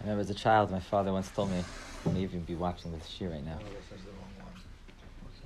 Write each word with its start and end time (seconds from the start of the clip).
I 0.00 0.04
remember 0.04 0.22
as 0.22 0.30
a 0.30 0.34
child, 0.34 0.70
my 0.70 0.80
father 0.80 1.12
once 1.12 1.30
told 1.30 1.50
me, 1.50 1.62
he 2.04 2.10
may 2.10 2.20
even 2.20 2.40
be 2.40 2.54
watching 2.54 2.90
this 2.90 3.20
year 3.20 3.30
right 3.30 3.44
now. 3.44 3.58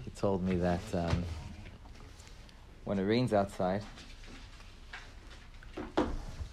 He 0.05 0.11
told 0.11 0.45
me 0.45 0.55
that 0.57 0.81
um, 0.93 1.25
when 2.85 3.01
it 3.01 3.03
rains 3.03 3.33
outside, 3.33 3.83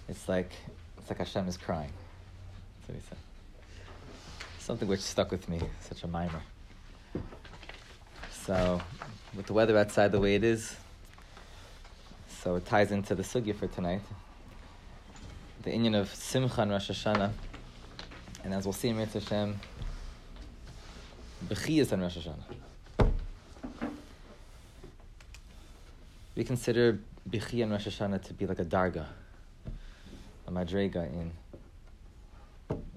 it's 0.08 0.28
like 0.28 0.50
it's 0.98 1.08
like 1.10 1.18
Hashem 1.18 1.46
is 1.46 1.56
crying. 1.56 1.92
That's 2.80 2.88
what 2.88 2.96
he 2.96 3.08
said. 3.08 3.18
Something 4.58 4.88
which 4.88 5.00
stuck 5.00 5.30
with 5.30 5.48
me, 5.48 5.60
such 5.80 6.02
a 6.02 6.08
mimer. 6.08 6.42
So, 8.32 8.80
with 9.36 9.46
the 9.46 9.52
weather 9.52 9.78
outside 9.78 10.10
the 10.10 10.18
way 10.18 10.34
it 10.34 10.42
is, 10.42 10.74
so 12.26 12.56
it 12.56 12.66
ties 12.66 12.90
into 12.90 13.14
the 13.14 13.22
sugya 13.22 13.54
for 13.54 13.68
tonight. 13.68 14.00
The 15.62 15.70
inyan 15.70 15.94
of 15.94 16.12
Simcha 16.12 16.62
and 16.62 16.72
Rosh 16.72 16.90
Hashanah, 16.90 17.30
and 18.44 18.54
as 18.54 18.64
we'll 18.64 18.72
see 18.72 18.88
in 18.88 18.96
Mirz 18.96 19.12
Hashem, 19.12 19.58
Bechiyas 21.48 21.92
and 21.92 22.02
Rosh 22.02 22.18
Hashanah. 22.18 23.12
We 26.34 26.44
consider 26.44 26.98
Bechiyah 27.28 27.64
and 27.64 27.72
Rosh 27.72 27.86
Hashanah 27.86 28.22
to 28.24 28.34
be 28.34 28.46
like 28.46 28.58
a 28.58 28.64
darga, 28.64 29.06
a 30.46 30.50
madrega 30.50 31.06
in 31.12 31.30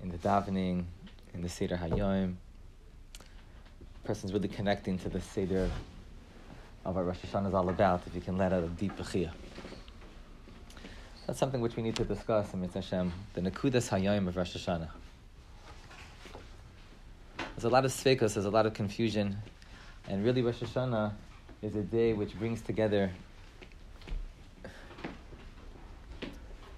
in 0.01 0.09
the 0.09 0.17
davening, 0.17 0.85
in 1.33 1.41
the 1.41 1.49
Seder 1.49 1.77
Hayom. 1.77 2.35
Person's 4.03 4.31
really 4.31 4.47
connecting 4.47 4.99
to 4.99 5.09
the 5.09 5.19
Seder 5.19 5.69
of 6.85 6.95
what 6.95 7.05
Rosh 7.05 7.17
Hashanah 7.25 7.47
is 7.47 7.53
all 7.53 7.69
about, 7.69 8.03
if 8.05 8.13
you 8.13 8.21
can 8.21 8.37
let 8.37 8.53
out 8.53 8.63
a 8.63 8.67
deep 8.67 8.95
Bechiyah. 8.97 9.31
That's 11.25 11.39
something 11.39 11.59
which 11.59 11.75
we 11.75 11.81
need 11.81 11.95
to 11.95 12.03
discuss 12.05 12.53
in 12.53 12.61
Mitzvah 12.61 12.81
Hashem, 12.81 13.11
the 13.33 13.41
Nakudas 13.41 13.89
Hayom 13.89 14.27
of 14.27 14.37
Rosh 14.37 14.55
Hashanah. 14.55 14.89
There's 17.55 17.63
a 17.63 17.69
lot 17.69 17.85
of 17.85 17.91
sveikos, 17.91 18.33
there's 18.33 18.43
a 18.43 18.49
lot 18.49 18.65
of 18.65 18.73
confusion, 18.73 19.37
and 20.09 20.25
really 20.25 20.41
Rosh 20.41 20.61
Hashanah 20.61 21.13
is 21.61 21.73
a 21.77 21.83
day 21.83 22.11
which 22.11 22.37
brings 22.37 22.61
together 22.61 23.11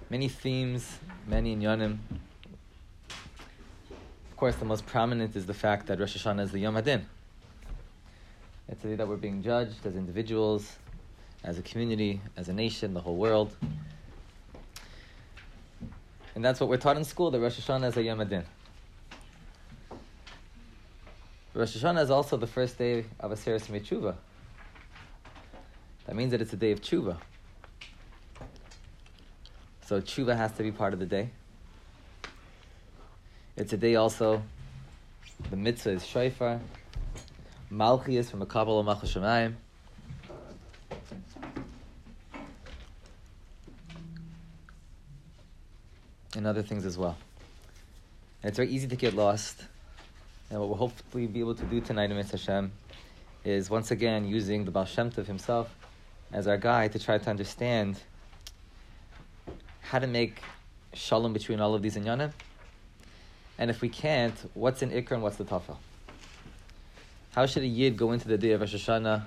many 0.08 0.28
themes, 0.28 0.98
many 1.26 1.56
inyanim. 1.56 1.98
Of 4.30 4.36
course, 4.36 4.54
the 4.54 4.64
most 4.64 4.86
prominent 4.86 5.34
is 5.34 5.46
the 5.46 5.54
fact 5.54 5.88
that 5.88 5.98
Rosh 5.98 6.16
Hashanah 6.16 6.42
is 6.42 6.52
the 6.52 6.60
Yom 6.60 6.76
Hadin. 6.76 7.02
It's 8.68 8.84
a 8.84 8.86
day 8.86 8.94
that 8.94 9.08
we're 9.08 9.16
being 9.16 9.42
judged 9.42 9.84
as 9.84 9.96
individuals, 9.96 10.76
as 11.42 11.58
a 11.58 11.62
community, 11.62 12.20
as 12.36 12.48
a 12.48 12.52
nation, 12.52 12.94
the 12.94 13.00
whole 13.00 13.16
world. 13.16 13.52
And 16.36 16.44
that's 16.44 16.60
what 16.60 16.68
we're 16.68 16.76
taught 16.76 16.96
in 16.96 17.04
school, 17.04 17.32
that 17.32 17.40
Rosh 17.40 17.58
Hashanah 17.58 17.88
is 17.88 17.96
a 17.96 18.02
Yom 18.04 18.20
Hadin. 18.20 18.44
Rosh 21.54 21.76
Hashanah 21.76 22.02
is 22.02 22.10
also 22.10 22.36
the 22.36 22.46
first 22.46 22.78
day 22.78 23.04
of 23.18 23.30
Aseret 23.30 23.60
Tshuva. 23.60 24.14
That 26.08 26.16
means 26.16 26.30
that 26.30 26.40
it's 26.40 26.52
a 26.52 26.56
day 26.56 26.72
of 26.72 26.80
tshuva. 26.80 27.18
So 29.86 30.00
tshuva 30.00 30.36
has 30.36 30.52
to 30.52 30.62
be 30.62 30.72
part 30.72 30.94
of 30.94 30.98
the 30.98 31.06
day. 31.06 31.30
It's 33.56 33.72
a 33.72 33.76
day 33.76 33.96
also, 33.96 34.42
the 35.50 35.56
mitzvah 35.56 35.90
is 35.90 36.06
shofar. 36.06 36.60
Malchi 37.70 38.18
is 38.18 38.30
from 38.30 38.40
a 38.40 38.46
Kabbalah 38.46 38.84
Shemayim. 39.02 39.54
And 46.36 46.46
other 46.46 46.62
things 46.62 46.86
as 46.86 46.96
well. 46.96 47.18
And 48.42 48.48
it's 48.48 48.56
very 48.56 48.70
easy 48.70 48.86
to 48.88 48.96
get 48.96 49.12
lost. 49.14 49.62
And 50.50 50.58
what 50.60 50.68
we'll 50.68 50.78
hopefully 50.78 51.26
be 51.26 51.40
able 51.40 51.54
to 51.54 51.64
do 51.64 51.80
tonight 51.80 52.10
in 52.10 52.16
Mitzvah 52.16 52.38
Hashem 52.38 52.72
is 53.44 53.68
once 53.68 53.90
again 53.90 54.26
using 54.26 54.64
the 54.64 54.70
Baal 54.70 54.86
Shem 54.86 55.10
Tov 55.10 55.26
himself 55.26 55.74
as 56.32 56.46
our 56.46 56.56
guide 56.56 56.92
to 56.92 56.98
try 56.98 57.18
to 57.18 57.30
understand 57.30 57.98
how 59.80 59.98
to 59.98 60.06
make 60.06 60.40
shalom 60.94 61.34
between 61.34 61.60
all 61.60 61.74
of 61.74 61.82
these 61.82 61.96
inyanim. 61.96 62.32
And 63.58 63.70
if 63.70 63.82
we 63.82 63.90
can't, 63.90 64.34
what's 64.54 64.82
in 64.82 64.90
Ikr 64.90 65.12
and 65.12 65.22
what's 65.22 65.36
the 65.36 65.44
Tafel? 65.44 65.76
How 67.32 67.44
should 67.44 67.62
a 67.62 67.66
Yid 67.66 67.96
go 67.96 68.12
into 68.12 68.26
the 68.26 68.38
day 68.38 68.52
of 68.52 68.60
Rosh 68.60 68.74
Hashanah 68.74 69.24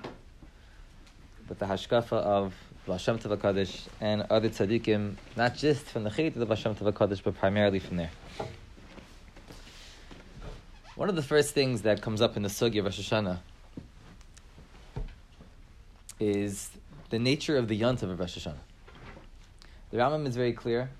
with 1.48 1.58
the 1.58 1.66
hashkafa 1.66 2.14
of 2.14 2.52
Baal 2.84 2.98
Shem 2.98 3.18
Tov 3.18 3.36
HaKadosh 3.36 3.86
and 4.00 4.22
other 4.28 4.48
tzaddikim, 4.48 5.14
not 5.36 5.54
just 5.56 5.86
from 5.86 6.02
the 6.02 6.10
Chait 6.10 6.28
of 6.28 6.34
the 6.34 6.46
Baal 6.46 6.56
Shem 6.56 6.74
Tov 6.74 6.92
HaKadosh, 6.92 7.22
but 7.22 7.36
primarily 7.36 7.78
from 7.78 7.98
there? 7.98 8.10
One 10.94 11.08
of 11.08 11.16
the 11.16 11.22
first 11.22 11.54
things 11.54 11.82
that 11.82 12.02
comes 12.02 12.20
up 12.20 12.36
in 12.36 12.42
the 12.42 12.50
Sugi 12.50 12.78
of 12.78 12.84
Rosh 12.84 13.00
Hashanah 13.00 13.38
is 16.20 16.70
the 17.08 17.18
nature 17.18 17.56
of 17.56 17.66
the 17.66 17.80
Yontav 17.80 18.10
of 18.10 18.20
Rosh 18.20 18.36
Hashanah. 18.36 18.58
The 19.90 19.96
Rambam 19.96 20.26
is 20.26 20.36
very 20.36 20.52
clear, 20.52 20.90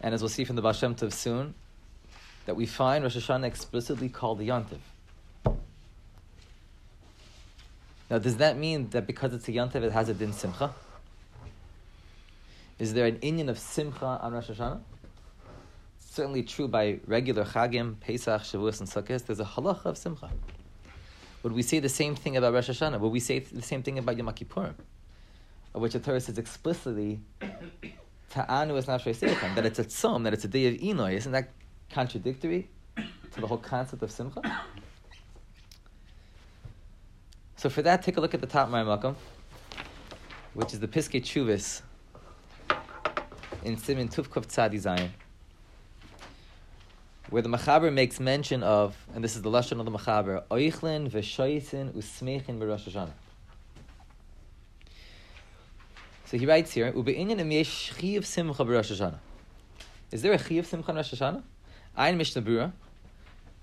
and 0.00 0.12
as 0.12 0.20
we'll 0.20 0.28
see 0.28 0.42
from 0.42 0.56
the 0.56 0.62
Baal 0.62 0.72
Shem 0.72 0.96
Tov 0.96 1.12
soon, 1.12 1.54
that 2.46 2.56
we 2.56 2.66
find 2.66 3.04
Rosh 3.04 3.16
Hashanah 3.16 3.44
explicitly 3.44 4.08
called 4.08 4.38
the 4.38 4.48
Yontav. 4.48 4.80
Now, 8.10 8.18
does 8.18 8.38
that 8.38 8.58
mean 8.58 8.90
that 8.90 9.06
because 9.06 9.32
it's 9.32 9.46
a 9.46 9.52
Yontav, 9.52 9.76
it 9.76 9.92
has 9.92 10.08
a 10.08 10.14
din 10.14 10.32
Simcha? 10.32 10.74
Is 12.80 12.94
there 12.94 13.06
an 13.06 13.18
inyan 13.18 13.48
of 13.48 13.60
Simcha 13.60 14.04
on 14.04 14.32
Rosh 14.32 14.50
Hashanah? 14.50 14.80
Certainly 16.12 16.42
true 16.42 16.68
by 16.68 17.00
regular 17.06 17.42
Chagim, 17.42 17.98
Pesach, 17.98 18.42
Shavuos, 18.42 18.80
and 18.80 18.88
Sukkot. 18.90 19.24
There's 19.24 19.40
a 19.40 19.46
halacha 19.46 19.86
of 19.86 19.96
Simcha. 19.96 20.30
Would 21.42 21.54
we 21.54 21.62
say 21.62 21.78
the 21.78 21.88
same 21.88 22.14
thing 22.14 22.36
about 22.36 22.52
Rosh 22.52 22.68
Hashanah? 22.68 23.00
Would 23.00 23.12
we 23.12 23.18
say 23.18 23.38
the 23.38 23.62
same 23.62 23.82
thing 23.82 23.96
about 23.96 24.18
Yom 24.18 24.26
Kippurim? 24.26 24.74
Of 25.72 25.80
which 25.80 25.94
the 25.94 26.00
Torah 26.00 26.20
says 26.20 26.36
explicitly, 26.36 27.18
Ta'anu 28.28 28.76
is 28.76 28.86
not 28.86 29.02
that 29.02 29.64
it's 29.64 29.78
a 29.78 29.84
tzom, 29.84 30.24
that 30.24 30.34
it's 30.34 30.44
a 30.44 30.48
day 30.48 30.66
of 30.66 30.74
Inoy. 30.74 31.14
Isn't 31.14 31.32
that 31.32 31.48
contradictory 31.88 32.68
to 32.96 33.40
the 33.40 33.46
whole 33.46 33.56
concept 33.56 34.02
of 34.02 34.10
Simcha? 34.10 34.42
So 37.56 37.70
for 37.70 37.80
that, 37.80 38.02
take 38.02 38.18
a 38.18 38.20
look 38.20 38.34
at 38.34 38.42
the 38.42 38.46
top 38.46 38.68
Makom, 38.68 39.14
which 40.52 40.74
is 40.74 40.80
the 40.80 40.88
Piskei 40.88 41.22
Teshuvos 41.22 41.80
in 43.64 43.78
Simin 43.78 44.10
Tuvkov 44.10 44.46
Tzadi 44.46 44.74
Zayin 44.74 45.08
where 47.32 47.40
the 47.40 47.48
Machaber 47.48 47.90
makes 47.90 48.20
mention 48.20 48.62
of, 48.62 48.94
and 49.14 49.24
this 49.24 49.36
is 49.36 49.40
the 49.40 49.48
lashon 49.48 49.80
of 49.80 49.86
the 49.86 49.90
Machaber, 49.90 50.42
oichlin 50.50 51.10
v'shoyitin 51.10 51.90
usmechin 51.92 52.58
b'Rosh 52.58 52.86
Hashanah. 52.86 53.12
So 56.26 56.36
he 56.36 56.44
writes 56.44 56.72
here, 56.72 56.92
ube'inyan 56.92 57.40
im 57.40 57.50
yesh 57.50 57.94
chiyav 57.94 58.26
simcha 58.26 58.62
Hashanah. 58.62 59.18
Is 60.10 60.20
there 60.20 60.34
a 60.34 60.38
chiyav 60.38 60.66
simcha 60.66 60.90
in 60.90 60.96
Rosh 60.98 61.14
Hashanah? 61.14 61.42
Ein 61.96 62.18
Mishnah 62.18 62.42
Brura. 62.42 62.72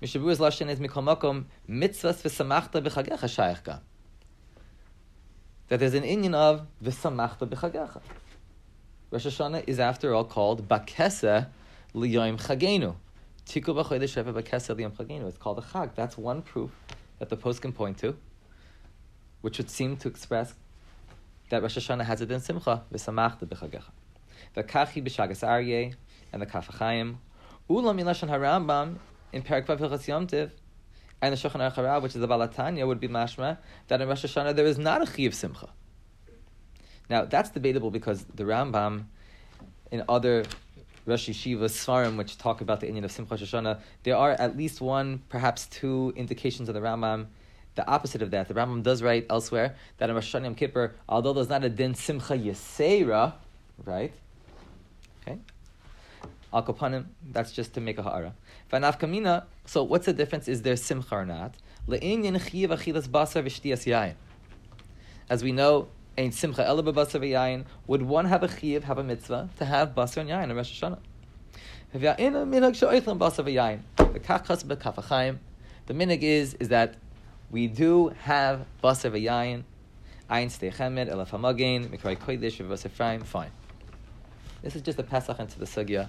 Mishnah 0.00 0.20
Brura's 0.20 0.40
lashon 0.40 0.68
is 0.68 0.80
mikol 0.80 1.04
makom 1.04 1.44
mitzvahs 1.68 2.22
v'samachta 2.24 2.82
b'chagecha 2.84 3.18
shayach. 3.20 3.80
That 5.68 5.78
there's 5.78 5.94
an 5.94 6.02
inyan 6.02 6.34
of 6.34 6.66
v'samachta 6.82 7.48
b'chagecha. 7.48 8.00
Rosh 9.12 9.26
Hashanah 9.26 9.62
is 9.68 9.78
after 9.78 10.12
all 10.12 10.24
called 10.24 10.66
bakesa 10.66 11.46
liyoim 11.94 12.36
chagenu. 12.36 12.96
It's 13.52 13.64
called 15.38 15.58
a 15.58 15.62
chag. 15.62 15.94
That's 15.96 16.16
one 16.16 16.42
proof 16.42 16.70
that 17.18 17.30
the 17.30 17.36
post 17.36 17.60
can 17.60 17.72
point 17.72 17.98
to, 17.98 18.16
which 19.40 19.58
would 19.58 19.68
seem 19.68 19.96
to 19.96 20.08
express 20.08 20.54
that 21.48 21.60
Rosh 21.60 21.76
Hashanah 21.76 22.04
has 22.04 22.20
it 22.20 22.30
in 22.30 22.38
simcha 22.40 22.84
v'samachta 22.92 23.46
b'chagecha. 23.46 23.82
V'kachi 24.56 25.02
b'shagas 25.02 25.42
aryeh 25.42 25.94
and 26.32 26.40
the 26.40 26.46
kafachayim. 26.46 27.16
Ulam 27.68 28.00
milashon 28.00 28.28
harambam 28.28 28.98
in 29.32 29.42
Perak 29.42 29.66
Vav 29.66 29.78
Hilchas 29.78 30.06
Yom 30.06 30.28
Tiv 30.28 30.52
and 31.20 31.32
the 31.32 31.36
Shulchan 31.36 31.74
Aruch 31.74 32.02
which 32.02 32.14
is 32.14 32.20
the 32.20 32.28
Balatanya, 32.28 32.86
would 32.86 33.00
be 33.00 33.08
mashma 33.08 33.58
that 33.88 34.00
in 34.00 34.08
Rosh 34.08 34.24
Hashanah 34.24 34.54
there 34.54 34.66
is 34.66 34.78
not 34.78 35.02
a 35.02 35.06
chi 35.06 35.22
of 35.22 35.34
simcha. 35.34 35.70
Now 37.08 37.24
that's 37.24 37.50
debatable 37.50 37.90
because 37.90 38.22
the 38.32 38.44
Rambam 38.44 39.06
in 39.90 40.04
other 40.08 40.44
Rosh 41.06 41.28
Yeshiva 41.28 41.64
Svarim, 41.64 42.16
which 42.16 42.36
talk 42.38 42.60
about 42.60 42.80
the 42.80 42.86
inyan 42.86 43.04
of 43.04 43.12
Simcha 43.12 43.34
Shoshana, 43.34 43.80
there 44.02 44.16
are 44.16 44.32
at 44.32 44.56
least 44.56 44.80
one, 44.80 45.22
perhaps 45.28 45.66
two 45.66 46.12
indications 46.16 46.68
of 46.68 46.74
the 46.74 46.80
Rambam. 46.80 47.26
The 47.74 47.86
opposite 47.88 48.20
of 48.20 48.30
that, 48.32 48.48
the 48.48 48.54
Rambam 48.54 48.82
does 48.82 49.02
write 49.02 49.26
elsewhere 49.30 49.76
that 49.98 50.10
in 50.10 50.14
Rosh 50.14 50.34
Hashanah 50.34 50.44
Yom 50.44 50.54
Kippur, 50.54 50.94
although 51.08 51.32
there's 51.32 51.48
not 51.48 51.64
a 51.64 51.68
din 51.68 51.94
Simcha 51.94 52.34
Yesera, 52.34 53.34
right? 53.84 54.12
Okay. 55.22 55.38
Al 56.52 57.04
that's 57.30 57.52
just 57.52 57.74
to 57.74 57.80
make 57.80 57.98
a 57.98 58.02
ha'ara. 58.02 58.34
Vanaf 58.72 58.98
Kamina, 58.98 59.44
so 59.66 59.82
what's 59.82 60.06
the 60.06 60.12
difference? 60.12 60.48
Is 60.48 60.62
there 60.62 60.76
Simcha 60.76 61.14
or 61.14 61.24
not? 61.24 61.54
Le'inyan 61.88 62.38
Chiyav 62.38 62.76
Achilas 62.76 63.08
Basar. 63.08 64.14
As 65.30 65.44
we 65.44 65.52
know, 65.52 65.88
simcha 66.28 66.62
basar 66.62 67.64
Would 67.86 68.02
one 68.02 68.26
have 68.26 68.42
a 68.42 68.48
chiv, 68.48 68.84
have 68.84 68.98
a 68.98 69.04
mitzvah 69.04 69.48
to 69.58 69.64
have 69.64 69.94
basar 69.94 70.18
and 70.18 70.28
yain 70.30 70.50
on 70.50 70.56
Rosh 70.56 70.82
Hashanah? 70.82 70.98
The 75.86 75.94
minig 75.94 76.22
is 76.22 76.54
is 76.54 76.68
that 76.68 76.94
we 77.50 77.66
do 77.66 78.08
have 78.20 78.66
basav 78.84 79.12
yayin, 79.12 79.64
ein 80.28 80.48
stechemed 80.48 81.10
elaf 81.10 81.30
hamagin 81.30 81.88
mikray 81.88 82.16
kodesh 82.16 82.64
v'vasefraim. 82.64 83.24
Fine. 83.24 83.50
This 84.62 84.76
is 84.76 84.82
just 84.82 84.98
a 84.98 85.02
Pesach 85.02 85.40
into 85.40 85.58
the 85.58 85.64
Sugya. 85.64 86.08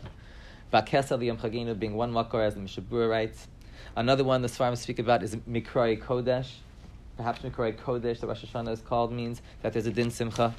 Vakesa 0.73 1.17
liyam 1.17 1.37
chaginu 1.37 1.79
being 1.79 1.95
one 1.95 2.11
makor, 2.11 2.45
as 2.45 2.55
the 2.55 2.59
Mishnah 2.59 2.83
Brura 2.83 3.09
writes. 3.09 3.47
Another 3.95 4.25
one 4.25 4.41
the 4.41 4.49
Svarim 4.49 4.77
speak 4.77 4.99
about 4.99 5.23
is 5.23 5.37
Mikrai 5.37 5.97
Kodesh. 6.01 6.49
Perhaps 7.21 7.41
Mikrai 7.43 7.77
Kodesh, 7.77 8.19
the 8.19 8.25
Rosh 8.25 8.43
Hashanah 8.43 8.71
is 8.71 8.81
called, 8.81 9.11
means 9.11 9.43
that 9.61 9.73
there's 9.73 9.85
a 9.85 9.91
din 9.91 10.09
simcha. 10.09 10.55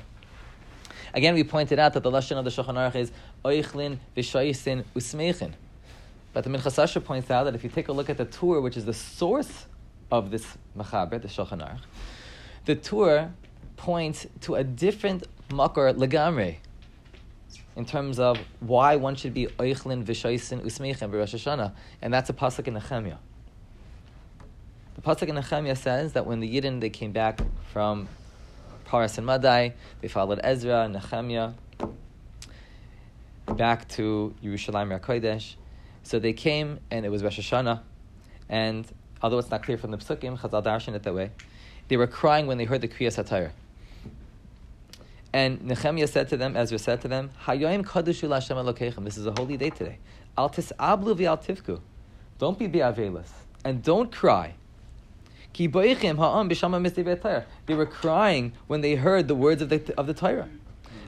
Again, 1.13 1.35
we 1.35 1.43
pointed 1.43 1.81
out 1.81 1.93
that 1.95 2.05
the 2.05 2.11
lashon 2.11 2.39
of 2.39 2.45
the 2.45 2.53
Shulchan 2.53 2.77
Aruch 2.77 2.95
is 2.95 3.11
oichlin 3.45 3.99
v'shoisin 4.17 4.85
usmeichin. 4.95 5.55
But 6.33 6.45
the 6.45 6.51
Minchas 6.51 6.81
Asher 6.81 7.01
points 7.01 7.33
out 7.33 7.45
that 7.45 7.57
if 7.57 7.65
you 7.65 7.69
take 7.69 7.89
a 7.89 7.93
look 7.93 8.09
at 8.09 8.17
the 8.17 8.27
Tur, 8.27 8.61
which 8.61 8.77
is 8.77 8.85
the 8.85 8.95
source 8.95 9.67
of 10.13 10.31
this 10.31 10.47
machaber, 10.79 11.21
the 11.21 11.27
Shulchan 11.27 11.69
Aruch, 11.69 11.81
the 12.65 12.77
Tur 12.77 13.33
points 13.77 14.29
to 14.43 14.55
a 14.55 14.63
different 14.63 15.25
makor 15.49 15.93
legamre 15.93 16.59
in 17.75 17.85
terms 17.85 18.21
of 18.21 18.39
why 18.61 18.95
one 18.95 19.17
should 19.17 19.35
be 19.35 19.47
oichlin 19.59 20.05
v'shoisin 20.05 20.61
usmeichin 20.61 21.11
b'Rosh 21.11 21.35
Hashanah, 21.35 21.73
and 22.01 22.15
that's 22.15 22.31
a 22.31 22.33
pasuk 22.33 22.69
in 22.69 22.75
Nehemiah. 22.75 23.17
The 24.95 25.01
pasuk 25.01 25.29
in 25.29 25.35
Nehemiah 25.35 25.77
says 25.77 26.13
that 26.13 26.27
when 26.27 26.41
the 26.41 26.61
Yidden 26.61 26.81
they 26.81 26.91
came 26.91 27.13
back 27.13 27.41
from 27.73 28.09
Paras 28.85 29.17
and 29.17 29.27
Madai, 29.27 29.75
they 30.01 30.09
followed 30.09 30.41
Ezra 30.45 30.83
and 30.83 30.95
Nehemiah 30.95 31.53
back 33.47 33.89
to 33.89 34.35
Yerushalayim 34.45 35.01
Kodesh. 35.01 35.55
So 36.03 36.19
they 36.19 36.33
came, 36.33 36.81
and 36.91 37.07
it 37.07 37.09
was 37.09 37.23
Rosh 37.23 37.39
Hashanah, 37.39 37.81
and 38.49 38.87
although 39.23 39.39
it's 39.39 39.51
not 39.51 39.63
clear 39.63 39.79
from 39.79 39.93
the 39.93 39.97
psukim, 39.97 40.39
Chazal 40.39 40.63
darshan 40.63 40.95
it 40.95 41.05
that 41.05 41.15
way, 41.15 41.31
they 41.89 41.97
were 41.97 42.07
crying 42.07 42.47
when 42.47 42.59
they 42.59 42.65
heard 42.65 42.81
the 42.81 42.89
Kriyas 42.89 43.23
HaTorah. 43.23 43.53
And 45.33 45.63
Nehemiah 45.63 46.07
said 46.07 46.29
to 46.29 46.37
them, 46.37 46.57
Ezra 46.57 46.79
said 46.79 47.01
to 47.03 47.09
them, 47.09 47.31
Hayoim 47.47 47.85
kadushu 47.85 48.29
Lashem 48.29 48.57
Elokeichem. 48.57 49.05
This 49.05 49.17
is 49.17 49.27
a 49.27 49.33
holy 49.33 49.57
day 49.57 49.71
today. 49.71 49.99
Al 50.37 50.51
tis'ablu 50.51 51.17
v'al 51.17 51.43
tivku. 51.43 51.81
Don't 52.39 52.59
be 52.59 52.67
be'avelis. 52.67 53.31
And 53.65 53.83
don't 53.83 54.13
cry. 54.13 54.55
They 55.55 55.67
were 57.75 57.87
crying 57.87 58.53
when 58.67 58.81
they 58.81 58.95
heard 58.95 59.29
the 59.29 59.35
words 59.35 59.63
of 59.63 59.69
the, 59.69 59.95
of 59.99 60.07
the 60.07 60.15
Torah. 60.15 60.49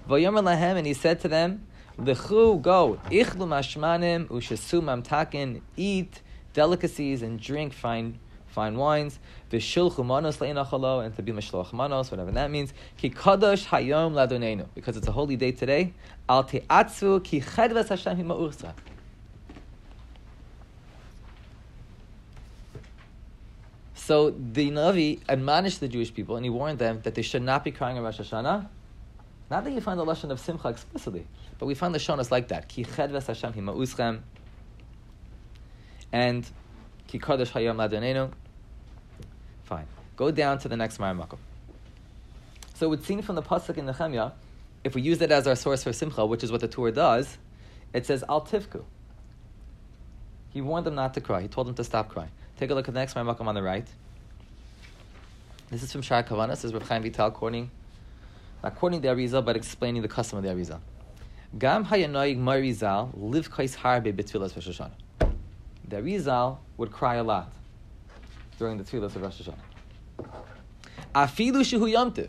And 0.08 0.86
he 0.86 0.94
said 0.94 1.20
to 1.20 1.28
them, 1.28 1.66
L'chu, 1.96 2.58
go, 2.58 3.00
ichlu 3.06 3.46
mashmanim, 3.46 4.26
ushasu 4.26 4.82
mamtakin, 4.82 5.62
eat 5.76 6.20
delicacies 6.52 7.22
and 7.22 7.40
drink 7.40 7.72
fine 7.72 8.18
fine 8.54 8.76
wines, 8.76 9.18
v'shilchu 9.50 10.06
manos 10.06 10.38
le'inachalo, 10.38 11.04
and 11.04 11.14
to 11.16 11.22
be 11.22 11.32
mashloch 11.32 11.72
manos, 11.72 12.10
whatever 12.10 12.30
that 12.30 12.50
means. 12.50 12.72
Ki 12.96 13.10
kadosh 13.10 13.66
hayom 13.66 14.12
ladonenu, 14.14 14.66
because 14.74 14.96
it's 14.96 15.08
a 15.08 15.12
holy 15.12 15.36
day 15.36 15.52
today. 15.52 15.92
Al 16.28 16.44
te'atzu 16.44 17.22
ki 17.22 17.40
chedves 17.40 17.88
Hashem 17.88 18.16
hima'ursa. 18.16 18.72
So 24.04 24.32
the 24.32 24.70
Navi 24.70 25.20
admonished 25.30 25.80
the 25.80 25.88
Jewish 25.88 26.12
people 26.12 26.36
and 26.36 26.44
he 26.44 26.50
warned 26.50 26.78
them 26.78 27.00
that 27.04 27.14
they 27.14 27.22
should 27.22 27.40
not 27.40 27.64
be 27.64 27.70
crying 27.70 27.96
on 27.96 28.04
Rosh 28.04 28.20
Hashanah. 28.20 28.68
Not 29.50 29.64
that 29.64 29.72
you 29.72 29.80
find 29.80 29.98
the 29.98 30.04
lesson 30.04 30.30
of 30.30 30.38
Simcha 30.38 30.68
explicitly, 30.68 31.26
but 31.58 31.64
we 31.64 31.74
find 31.74 31.94
the 31.94 31.98
Shonas 31.98 32.30
like 32.30 32.48
that. 32.48 32.68
Ki 32.68 32.84
chedves 32.84 33.26
Hashem 33.28 33.54
hima'uschem. 33.54 34.20
And 36.12 36.46
ki 37.06 37.18
kadosh 37.18 37.50
hayom 37.52 37.76
ladonenu. 37.76 38.30
Fine. 39.62 39.86
Go 40.16 40.30
down 40.30 40.58
to 40.58 40.68
the 40.68 40.76
next 40.76 40.98
Maramakum. 40.98 41.38
So 42.74 42.84
it 42.84 42.90
would 42.90 43.04
seem 43.04 43.22
from 43.22 43.36
the 43.36 43.42
pasuk 43.42 43.78
in 43.78 43.86
Nehemiah, 43.86 44.32
if 44.84 44.94
we 44.94 45.00
use 45.00 45.22
it 45.22 45.30
as 45.32 45.46
our 45.46 45.56
source 45.56 45.82
for 45.82 45.94
simcha, 45.94 46.26
which 46.26 46.44
is 46.44 46.52
what 46.52 46.60
the 46.60 46.68
Torah 46.68 46.92
does, 46.92 47.38
it 47.94 48.04
says 48.04 48.22
al 48.28 48.42
tivku. 48.42 48.84
He 50.50 50.60
warned 50.60 50.84
them 50.84 50.94
not 50.94 51.14
to 51.14 51.22
cry. 51.22 51.40
He 51.40 51.48
told 51.48 51.68
them 51.68 51.74
to 51.76 51.84
stop 51.84 52.10
crying. 52.10 52.30
Take 52.56 52.70
a 52.70 52.74
look 52.74 52.86
at 52.86 52.94
the 52.94 53.00
next 53.00 53.14
Maramakum 53.14 53.46
on 53.46 53.56
the 53.56 53.62
right. 53.62 53.86
This 55.70 55.82
is 55.82 55.90
from 55.90 56.02
Shar 56.02 56.22
Kavanas. 56.22 56.62
This 56.62 56.72
is 56.72 56.82
Chaim 56.88 57.02
Vital 57.02 57.32
quoting, 57.32 57.68
not 58.62 58.76
quoting 58.76 59.00
the 59.00 59.08
Arizal, 59.08 59.44
but 59.44 59.56
explaining 59.56 60.02
the 60.02 60.08
custom 60.08 60.38
of 60.38 60.44
the 60.44 60.50
Arizal. 60.50 60.78
Gam 61.58 61.84
hayanoig 61.84 62.38
marizal 62.38 63.10
live 63.14 63.50
kais 63.50 63.74
harbe 63.74 64.12
betfilas 64.12 64.54
Rosh 64.54 64.68
Hashanah. 64.68 65.32
The 65.88 65.96
Arizal 65.96 66.58
would 66.76 66.92
cry 66.92 67.16
a 67.16 67.24
lot 67.24 67.52
during 68.58 68.78
the 68.78 68.84
tefillah 68.84 69.04
of 69.04 69.16
Rosh 69.20 69.42
Hashanah. 69.42 70.34
Afilu 71.12 71.62
shehu 71.62 71.92
yomtiv. 71.92 72.28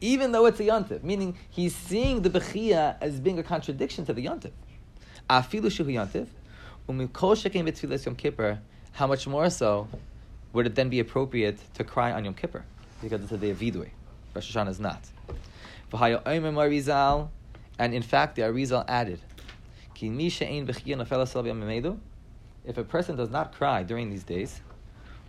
Even 0.00 0.32
though 0.32 0.46
it's 0.46 0.58
a 0.58 0.64
yontiv, 0.64 1.04
meaning 1.04 1.36
he's 1.48 1.74
seeing 1.76 2.22
the 2.22 2.30
bechia 2.30 2.96
as 3.00 3.20
being 3.20 3.38
a 3.38 3.42
contradiction 3.44 4.04
to 4.04 4.12
the 4.12 4.24
yontiv. 4.24 4.52
Afilu 5.30 5.66
shehu 5.66 5.92
yontiv, 5.92 6.26
umikol 6.88 7.36
shekem 7.36 7.68
betfilas 7.68 8.04
yom 8.04 8.16
kippur. 8.16 8.58
How 8.96 9.06
much 9.06 9.26
more 9.26 9.50
so 9.50 9.88
would 10.54 10.64
it 10.64 10.74
then 10.74 10.88
be 10.88 11.00
appropriate 11.00 11.58
to 11.74 11.84
cry 11.84 12.12
on 12.12 12.24
Yom 12.24 12.32
Kippur 12.32 12.64
because 13.02 13.22
it's 13.22 13.30
a 13.30 13.36
day 13.36 13.50
of 13.50 13.58
vidui? 13.58 13.90
Rosh 14.34 14.56
Hashanah 14.56 14.70
is 14.70 14.80
not. 14.80 15.02
And 17.78 17.92
in 17.94 18.02
fact, 18.02 18.36
the 18.36 18.42
Arizal 18.42 18.86
added, 18.88 19.20
if 22.64 22.78
a 22.78 22.84
person 22.84 23.16
does 23.16 23.28
not 23.28 23.52
cry 23.52 23.82
during 23.82 24.08
these 24.08 24.24
days, 24.24 24.62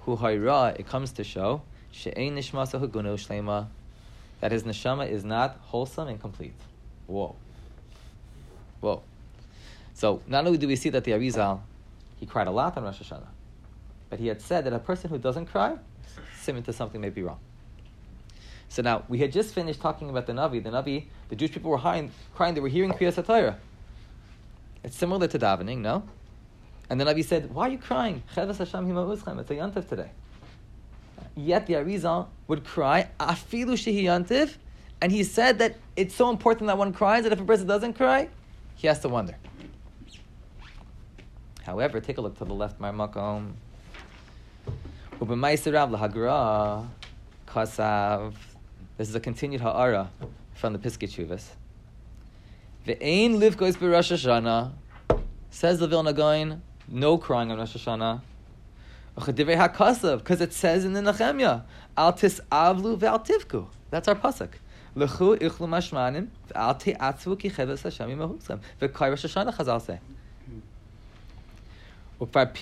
it 0.08 0.88
comes 0.88 1.12
to 1.12 1.26
show 1.26 1.62
that 4.40 4.52
his 4.52 4.64
neshama 4.64 5.10
is 5.10 5.26
not 5.26 5.60
wholesome 5.64 6.08
and 6.08 6.22
complete. 6.22 6.54
Whoa. 7.08 7.36
Whoa. 8.80 9.02
So 9.94 10.22
not 10.26 10.46
only 10.46 10.58
do 10.58 10.70
we 10.70 10.78
see 10.78 10.88
that 10.92 11.04
the 11.04 11.12
Arizal, 11.12 11.60
he 12.18 12.26
cried 12.26 12.48
a 12.48 12.52
lot 12.52 12.78
on 12.78 12.86
Rosh 12.86 13.02
Hashanah, 13.02 13.28
but 14.10 14.20
he 14.20 14.28
had 14.28 14.42
said 14.42 14.66
that 14.66 14.74
a 14.74 14.80
person 14.80 15.10
who 15.10 15.18
doesn't 15.18 15.48
cry, 15.48 15.78
similar 16.40 16.64
to 16.66 16.74
something 16.74 17.02
may 17.02 17.10
be 17.10 17.24
wrong. 17.24 17.40
So 18.70 18.82
now, 18.82 19.04
we 19.08 19.20
had 19.20 19.32
just 19.32 19.54
finished 19.54 19.80
talking 19.80 20.10
about 20.10 20.28
the 20.28 20.34
Navi. 20.34 20.62
The 20.64 20.70
Navi, 20.70 21.06
the 21.30 21.36
Jewish 21.36 21.52
people 21.52 21.72
were 21.72 21.78
crying, 21.80 22.12
they 22.54 22.60
were 22.60 22.68
hearing 22.68 22.92
Kriyas 22.92 23.22
HaTorah. 23.22 23.56
It's 24.84 24.96
similar 24.96 25.28
to 25.28 25.40
davening, 25.40 25.80
no? 25.80 26.04
And 26.90 27.00
the 27.00 27.06
Navi 27.06 27.24
said, 27.24 27.54
Why 27.54 27.68
are 27.68 27.72
you 27.72 27.78
crying? 27.78 28.24
It's 28.30 28.38
a 28.38 28.66
yantiv 28.66 29.90
today. 29.90 30.12
Yet 31.36 31.68
the 31.68 31.74
Arizal 31.76 32.28
would 32.48 32.64
cry, 32.64 33.10
Afilu 33.20 33.74
shehi 33.74 34.04
yantiv, 34.04 34.56
and 35.02 35.12
he 35.12 35.24
said 35.24 35.60
that 35.60 35.76
it's 35.96 36.16
so 36.16 36.30
important 36.30 36.68
that 36.68 36.78
one 36.78 36.94
cries 36.94 37.24
that 37.24 37.34
if 37.34 37.40
a 37.40 37.46
person 37.46 37.68
doesn't 37.68 37.94
cry, 37.94 38.30
he 38.76 38.88
has 38.88 39.00
to 39.02 39.10
wonder. 39.10 39.36
However, 41.64 42.00
take 42.00 42.18
a 42.18 42.22
look 42.22 42.38
to 42.38 42.46
the 42.46 42.54
left, 42.54 42.80
Marmakom. 45.20 45.28
Ubemaiserav 45.28 46.88
kasav. 47.48 48.34
This 48.98 49.10
is 49.10 49.16
a 49.16 49.20
continued 49.20 49.62
ha'ara 49.62 50.10
from 50.54 50.74
the 50.74 50.80
Piskei 50.80 51.08
Teshuvos. 51.08 51.46
Ve'ein 52.86 53.38
liv 53.38 53.58
goes 53.58 53.80
Rosh 53.80 54.12
Hashanah. 54.12 54.72
Says 55.50 55.80
the 55.80 55.88
Vilna 55.88 56.14
Gaon, 56.14 56.62
no 56.88 57.18
crying 57.18 57.52
on 57.52 57.58
Rosh 57.58 57.76
Hashanah. 57.76 58.22
Because 59.16 60.42
it 60.42 60.54
says 60.54 60.86
in 60.86 60.94
the 60.94 61.02
Nehemiah, 61.02 61.62
Al 61.98 62.14
avlu 62.14 62.98
ve'al 62.98 63.26
tivku. 63.26 63.66
That's 63.90 64.08
our 64.08 64.16
pasuk. 64.16 64.50
Lechu 64.96 65.38
ichlu 65.40 65.68
mashmanim 65.68 66.28
ve'al 66.52 66.80
te'atzvu 66.80 67.40
ki 67.40 67.50
cheves 67.50 67.82
Hashem 67.82 68.10
imahusam. 68.10 68.60
Ve'kai 68.80 69.10
Rosh 69.10 69.26
Hashanah 69.26 69.56
Chazal 69.56 69.82
say. 69.82 70.00
Now, 72.20 72.26
at 72.26 72.58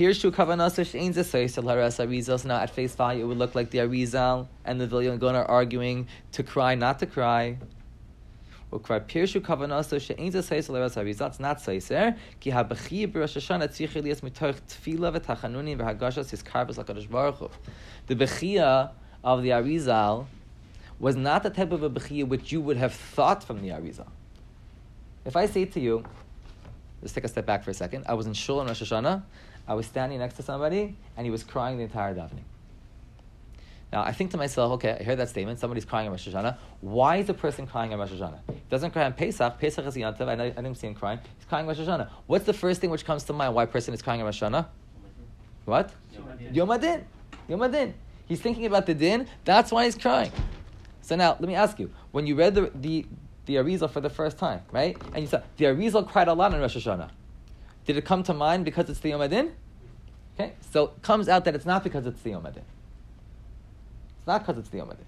face 2.71 2.95
value, 2.95 3.23
it 3.23 3.27
would 3.27 3.37
look 3.37 3.55
like 3.55 3.69
the 3.69 3.77
Arizal 3.77 4.47
and 4.65 4.81
the 4.81 4.87
Vilna 4.87 5.17
Gaon 5.17 5.35
are 5.35 5.45
arguing 5.45 6.07
to 6.33 6.43
cry, 6.43 6.75
not 6.75 6.99
to 6.99 7.05
cry. 7.05 7.57
Eh? 8.71 8.75
The 18.07 18.15
bechia 18.15 18.91
of 19.23 19.41
the 19.41 19.49
Arizal 19.49 20.25
was 20.99 21.15
not 21.15 21.43
the 21.43 21.49
type 21.49 21.71
of 21.71 21.83
a 21.83 21.89
bechia 21.89 22.27
which 22.27 22.51
you 22.51 22.59
would 22.59 22.75
have 22.75 22.93
thought 22.93 23.41
from 23.41 23.61
the 23.61 23.69
Arizal. 23.69 24.07
If 25.23 25.37
I 25.37 25.45
say 25.45 25.63
to 25.63 25.79
you, 25.79 26.03
let's 27.01 27.13
take 27.13 27.23
a 27.23 27.29
step 27.29 27.45
back 27.45 27.63
for 27.63 27.71
a 27.71 27.73
second. 27.73 28.03
I 28.09 28.15
was 28.15 28.27
in 28.27 28.33
shul 28.33 28.59
on 28.59 28.67
Rosh 28.67 28.83
Hashanah, 28.83 29.23
I 29.67 29.73
was 29.73 29.85
standing 29.85 30.19
next 30.19 30.35
to 30.35 30.43
somebody, 30.43 30.95
and 31.17 31.25
he 31.25 31.31
was 31.31 31.43
crying 31.43 31.77
the 31.77 31.83
entire 31.83 32.13
davening. 32.13 32.43
Now 33.91 34.01
I 34.03 34.11
think 34.11 34.31
to 34.31 34.37
myself, 34.37 34.73
okay, 34.73 34.97
I 34.99 35.03
hear 35.03 35.15
that 35.15 35.29
statement. 35.29 35.59
Somebody's 35.59 35.85
crying 35.85 36.07
on 36.07 36.11
Rosh 36.11 36.27
Hashanah. 36.27 36.57
Why 36.81 37.17
is 37.17 37.29
a 37.29 37.33
person 37.33 37.65
crying 37.65 37.93
on 37.93 37.99
Rosh 37.99 38.11
Hashanah? 38.11 38.39
He 38.47 38.61
doesn't 38.69 38.91
cry 38.91 39.05
on 39.05 39.13
Pesach. 39.13 39.59
Pesach 39.59 39.85
is 39.85 39.95
Yantav. 39.95 40.27
I, 40.27 40.35
didn't 40.35 40.75
see 40.75 40.87
him 40.87 40.95
crying. 40.95 41.19
He's 41.37 41.45
crying 41.45 41.65
Rosh 41.65 41.79
Hashanah. 41.79 42.09
What's 42.27 42.45
the 42.45 42.53
first 42.53 42.81
thing 42.81 42.89
which 42.89 43.05
comes 43.05 43.23
to 43.23 43.33
mind? 43.33 43.53
Why 43.53 43.63
a 43.63 43.67
person 43.67 43.93
is 43.93 44.01
crying 44.01 44.21
on 44.21 44.25
Rosh 44.25 44.41
Hashanah? 44.41 44.67
What? 45.65 45.91
Yom 46.51 46.71
Adin. 46.71 47.05
Yom 47.47 47.61
Adin. 47.61 47.93
He's 48.25 48.41
thinking 48.41 48.65
about 48.65 48.85
the 48.85 48.93
din. 48.93 49.27
That's 49.43 49.71
why 49.71 49.85
he's 49.85 49.97
crying. 49.97 50.31
So 51.01 51.15
now, 51.15 51.37
let 51.39 51.47
me 51.47 51.55
ask 51.55 51.79
you: 51.79 51.91
When 52.11 52.25
you 52.25 52.35
read 52.35 52.55
the 52.55 52.71
the, 52.73 53.05
the 53.45 53.55
Arizal 53.55 53.89
for 53.89 54.01
the 54.01 54.09
first 54.09 54.37
time, 54.37 54.61
right, 54.71 54.97
and 55.13 55.21
you 55.21 55.27
said 55.27 55.43
the 55.57 55.65
Arizal 55.65 56.07
cried 56.07 56.27
a 56.27 56.33
lot 56.33 56.53
on 56.53 56.59
Rosh 56.59 56.75
Hashanah, 56.75 57.11
did 57.85 57.97
it 57.97 58.05
come 58.05 58.23
to 58.23 58.33
mind 58.33 58.65
because 58.65 58.89
it's 58.89 58.99
the 58.99 59.09
Yom 59.09 59.21
Adin? 59.21 59.51
Okay, 60.37 60.53
so 60.71 60.85
it 60.85 61.01
comes 61.01 61.29
out 61.29 61.45
that 61.45 61.55
it's 61.55 61.65
not 61.65 61.83
because 61.83 62.05
it's 62.05 62.21
the 62.21 62.31
Yom 62.31 62.45
Adin. 62.45 62.63
It's 64.17 64.27
not 64.27 64.45
because 64.45 64.57
it's 64.59 64.69
the 64.69 64.77
Yom 64.77 64.89
Adin. 64.89 65.05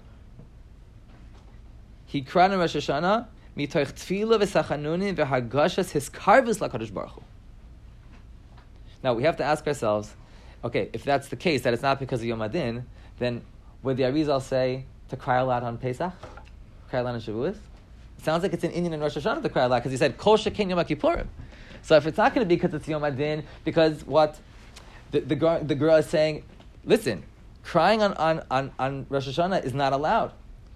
He 2.05 2.21
cried 2.21 2.51
on 2.51 2.59
Rosh 2.59 2.75
Hashanah 2.75 3.27
mitoich 3.57 3.93
v'hagashas 5.15 6.93
baruch 6.93 7.11
Hu. 7.11 7.21
Now 9.03 9.13
we 9.13 9.23
have 9.23 9.37
to 9.37 9.43
ask 9.43 9.67
ourselves, 9.67 10.15
okay, 10.63 10.89
if 10.93 11.03
that's 11.03 11.27
the 11.27 11.35
case, 11.35 11.63
that 11.63 11.73
it's 11.73 11.83
not 11.83 11.99
because 11.99 12.21
of 12.21 12.27
Yom 12.27 12.41
Adin, 12.41 12.85
then 13.19 13.41
would 13.83 13.97
the 13.97 14.03
Arizal 14.03 14.41
say 14.41 14.85
to 15.09 15.17
cry 15.17 15.37
aloud 15.37 15.63
on 15.63 15.77
Pesach, 15.77 16.13
cry 16.89 16.99
aloud 16.99 17.15
on 17.15 17.21
Shavuos? 17.21 17.57
It 18.17 18.23
sounds 18.23 18.43
like 18.43 18.53
it's 18.53 18.63
an 18.63 18.71
inyan 18.71 18.93
in 18.93 18.99
Rosh 18.99 19.17
Hashanah 19.17 19.41
to 19.43 19.49
cry 19.49 19.63
aloud 19.63 19.79
because 19.79 19.91
he 19.91 19.97
said 19.97 20.17
Kol 20.17 20.37
Shekin 20.37 20.69
Yom 20.69 20.79
Kippurim. 20.79 21.27
So 21.87 21.95
if 21.95 22.05
it's 22.05 22.17
not 22.17 22.35
going 22.35 22.45
to 22.45 22.49
be 22.49 22.55
because 22.55 22.73
it's 22.73 22.85
Yom 22.85 23.05
Adin, 23.05 23.45
because 23.63 24.05
what 24.05 24.37
the 25.11 25.21
the, 25.21 25.61
the 25.63 25.73
girl 25.73 25.95
is 25.95 26.05
saying, 26.05 26.43
listen, 26.83 27.23
crying 27.63 28.01
on, 28.01 28.13
on, 28.15 28.43
on, 28.51 28.71
on 28.77 29.05
Rosh 29.07 29.29
Hashanah 29.29 29.63
is 29.63 29.73
not 29.73 29.93
allowed 29.93 30.33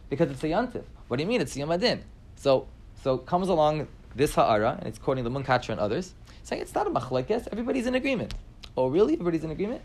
because 0.09 0.31
it's 0.31 0.41
a 0.45 0.47
Yantiv. 0.47 0.85
What 1.09 1.17
do 1.17 1.23
you 1.23 1.27
mean? 1.27 1.41
It's 1.41 1.57
Yom 1.57 1.69
Adin. 1.69 2.01
So 2.37 2.65
so 3.03 3.17
comes 3.17 3.49
along 3.49 3.89
this 4.15 4.35
ha'ara, 4.35 4.77
and 4.79 4.87
it's 4.87 4.97
quoting 4.97 5.25
the 5.25 5.29
Munkatra 5.29 5.71
and 5.71 5.81
others, 5.81 6.13
saying 6.43 6.61
it's 6.61 6.73
not 6.73 6.87
a 6.87 6.89
machlekes. 6.89 7.45
Everybody's 7.51 7.87
in 7.87 7.95
agreement. 7.95 8.33
Oh, 8.77 8.87
really? 8.87 9.15
Everybody's 9.15 9.43
in 9.43 9.51
agreement. 9.51 9.81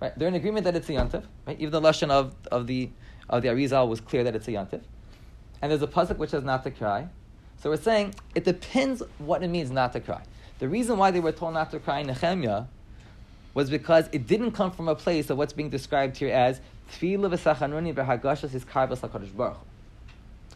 Right? 0.00 0.18
They're 0.18 0.26
in 0.26 0.34
agreement 0.34 0.64
that 0.64 0.74
it's 0.74 0.88
a 0.88 0.92
yantiv. 0.94 1.22
Right? 1.46 1.56
Even 1.60 1.70
the 1.70 1.80
lashon 1.80 2.10
of, 2.10 2.34
of 2.50 2.66
the 2.66 2.90
of 3.28 3.42
the 3.42 3.48
Arizal 3.48 3.86
was 3.88 4.00
clear 4.00 4.24
that 4.24 4.34
it's 4.34 4.48
a 4.48 4.52
yantiv. 4.52 4.80
And 5.62 5.70
there's 5.70 5.82
a 5.82 5.86
pasuk 5.86 6.18
which 6.18 6.30
says 6.30 6.42
not 6.42 6.64
to 6.64 6.72
cry. 6.72 7.06
So 7.58 7.70
we're 7.70 7.76
saying 7.76 8.16
it 8.34 8.42
depends 8.42 9.04
what 9.18 9.44
it 9.44 9.48
means 9.50 9.70
not 9.70 9.92
to 9.92 10.00
cry. 10.00 10.22
The 10.58 10.68
reason 10.68 10.98
why 10.98 11.10
they 11.10 11.20
were 11.20 11.32
told 11.32 11.54
not 11.54 11.70
to 11.70 11.78
cry 11.78 12.00
in 12.00 12.08
Nehemiah 12.08 12.64
was 13.54 13.70
because 13.70 14.08
it 14.12 14.26
didn't 14.26 14.52
come 14.52 14.70
from 14.70 14.88
a 14.88 14.94
place 14.94 15.30
of 15.30 15.38
what's 15.38 15.52
being 15.52 15.70
described 15.70 16.16
here 16.16 16.34
as 16.34 16.60
karvas 16.90 17.42
hakadosh 19.00 19.36
baruch. 19.36 19.58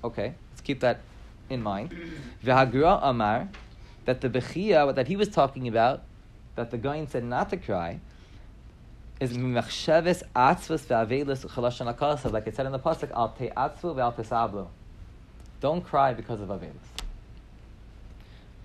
Okay, 0.05 0.35
let's 0.51 0.61
keep 0.63 0.81
that 0.81 1.01
in 1.49 1.63
mind. 1.63 1.95
Amar 2.45 3.49
that 4.05 4.21
the 4.21 4.29
bechia 4.29 4.95
that 4.95 5.07
he 5.07 5.17
was 5.17 5.29
talking 5.29 5.69
about, 5.69 6.03
that 6.57 6.71
the 6.71 6.79
guy 6.79 7.05
said 7.07 7.25
not 7.25 7.51
to 7.51 7.57
cry, 7.57 8.01
is 9.21 9.33
mimachsheves 9.37 10.23
atzvus 10.35 10.87
ve'avelis 10.87 11.47
chalashan 11.47 11.89
akasa, 11.89 12.29
like 12.29 12.47
it 12.49 12.57
said 12.57 12.67
in 12.67 12.73
the 12.73 12.79
pasuk, 12.79 13.11
al 13.13 13.29
te'atzvu 13.39 13.95
ve'al 13.95 14.15
tesablu. 14.15 14.67
Don't 15.61 15.83
cry 15.83 16.13
because 16.13 16.41
of 16.41 16.49
avelis. 16.49 16.92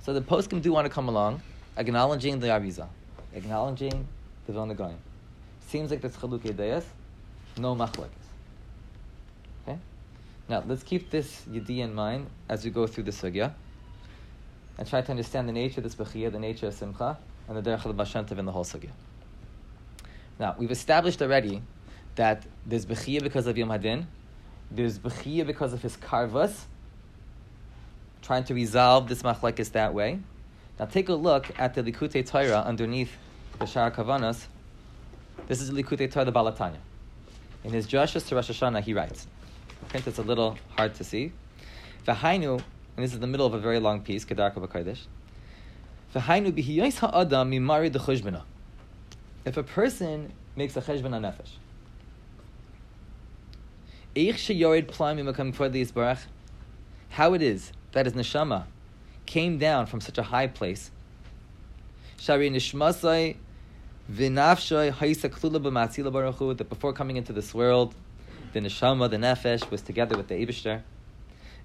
So 0.08 0.14
the 0.14 0.22
poskim 0.22 0.62
do 0.62 0.72
want 0.72 0.86
to 0.86 0.90
come 0.90 1.10
along, 1.10 1.42
acknowledging 1.76 2.40
the 2.40 2.48
Arizal, 2.48 2.88
acknowledging 3.34 4.08
the 4.46 4.54
Vilna 4.54 4.74
Gaon. 4.74 4.96
Seems 5.68 5.92
like 5.92 6.00
there's 6.00 6.16
chalukei 6.16 6.54
deyas, 6.54 6.86
no 7.58 7.76
machlekes. 7.76 8.08
Okay? 9.68 9.78
Now, 10.48 10.64
let's 10.66 10.82
keep 10.84 11.10
this 11.10 11.44
yidi 11.52 11.80
in 11.80 11.94
mind 11.94 12.28
as 12.48 12.64
we 12.64 12.72
go 12.72 12.88
through 12.88 13.04
the 13.04 13.12
sugya 13.12 13.52
and 14.78 14.88
try 14.88 15.02
to 15.02 15.12
understand 15.12 15.50
the 15.50 15.52
nature 15.52 15.82
of 15.82 15.84
this 15.84 15.96
bechiyah, 15.96 16.32
the 16.32 16.40
nature 16.40 16.68
of 16.68 16.74
simcha, 16.74 17.18
and 17.50 17.58
the 17.58 17.62
derech 17.70 17.84
of 17.84 17.90
the 17.90 17.94
Baal 17.94 18.06
Shem 18.06 18.26
Tov 18.26 18.38
in 18.38 18.46
the 18.46 18.52
whole 18.54 18.64
sugya. 18.64 18.92
Now, 20.40 20.56
we've 20.58 20.72
established 20.72 21.22
already 21.22 21.62
that 22.16 22.46
there's 22.66 22.86
bechiyah 22.86 23.24
because 23.24 23.46
of 23.46 23.58
Yom 23.58 23.72
Hadin, 23.72 24.06
there's 24.72 25.00
bechiyah 25.00 25.46
because 25.46 25.74
of 25.74 25.82
his 25.82 25.98
karvas, 25.98 26.62
trying 28.28 28.44
to 28.44 28.54
resolve 28.54 29.08
this 29.08 29.24
machlekes 29.24 29.72
that 29.72 29.94
way. 29.94 30.20
Now, 30.78 30.86
take 30.86 31.08
a 31.08 31.14
look 31.14 31.50
at 31.58 31.74
the 31.76 31.82
Likutei 31.82 32.28
Torah 32.28 32.62
underneath 32.68 33.16
the 33.58 33.66
Shar 33.66 33.90
Kavanas. 33.90 34.48
This 35.48 35.62
is 35.62 35.72
the 35.72 35.82
Likutei 35.82 36.12
Torah, 36.12 36.26
the 36.26 36.34
Balatanya. 36.34 36.80
In 37.64 37.72
his 37.72 37.88
Joshua 37.88 38.20
to 38.20 38.36
Rosh 38.36 38.52
Hashanah, 38.52 38.82
he 38.82 38.94
writes, 38.94 39.28
print 39.88 40.06
it's 40.08 40.18
a 40.18 40.24
little 40.24 40.58
hard 40.76 40.94
to 40.96 41.06
see. 41.06 41.32
V'hainu, 42.06 42.62
and 42.98 43.06
this 43.06 43.14
is 43.14 43.20
the 43.22 43.28
middle 43.28 43.46
of 43.46 43.54
a 43.54 43.60
very 43.60 43.80
long 43.80 44.02
piece, 44.02 44.26
Kedarka 44.26 44.56
B'Kodesh. 44.56 45.06
V'hainu 46.14 46.52
b'hiyos 46.52 46.98
ha'adam 46.98 47.50
mimari 47.50 47.90
d'chushbena. 47.90 48.42
If 49.46 49.56
a 49.56 49.64
person 49.64 50.34
makes 50.58 50.76
a 50.76 50.82
cheshbon 50.82 51.12
nefesh, 51.12 51.52
eich 54.18 54.34
sheyored 54.34 54.90
plam 54.90 55.18
imakam 55.18 55.56
kvar 55.56 56.20
how 57.12 57.34
it 57.34 57.42
is 57.42 57.72
that 57.98 58.06
his 58.06 58.14
neshama 58.14 58.66
came 59.26 59.58
down 59.58 59.88
from 59.88 60.00
such 60.02 60.20
a 60.20 60.24
high 60.24 60.46
place. 60.46 60.92
Shari 62.20 62.48
that 62.50 63.36
before 66.70 66.94
coming 66.94 67.18
into 67.18 67.34
this 67.34 67.56
world, 67.56 67.96
the 68.54 68.60
neshama, 68.60 69.10
the 69.10 69.18
nefesh, 69.18 69.72
was 69.72 69.82
together 69.82 70.16
with 70.16 70.28
the 70.28 70.36
Eibushter. 70.36 70.84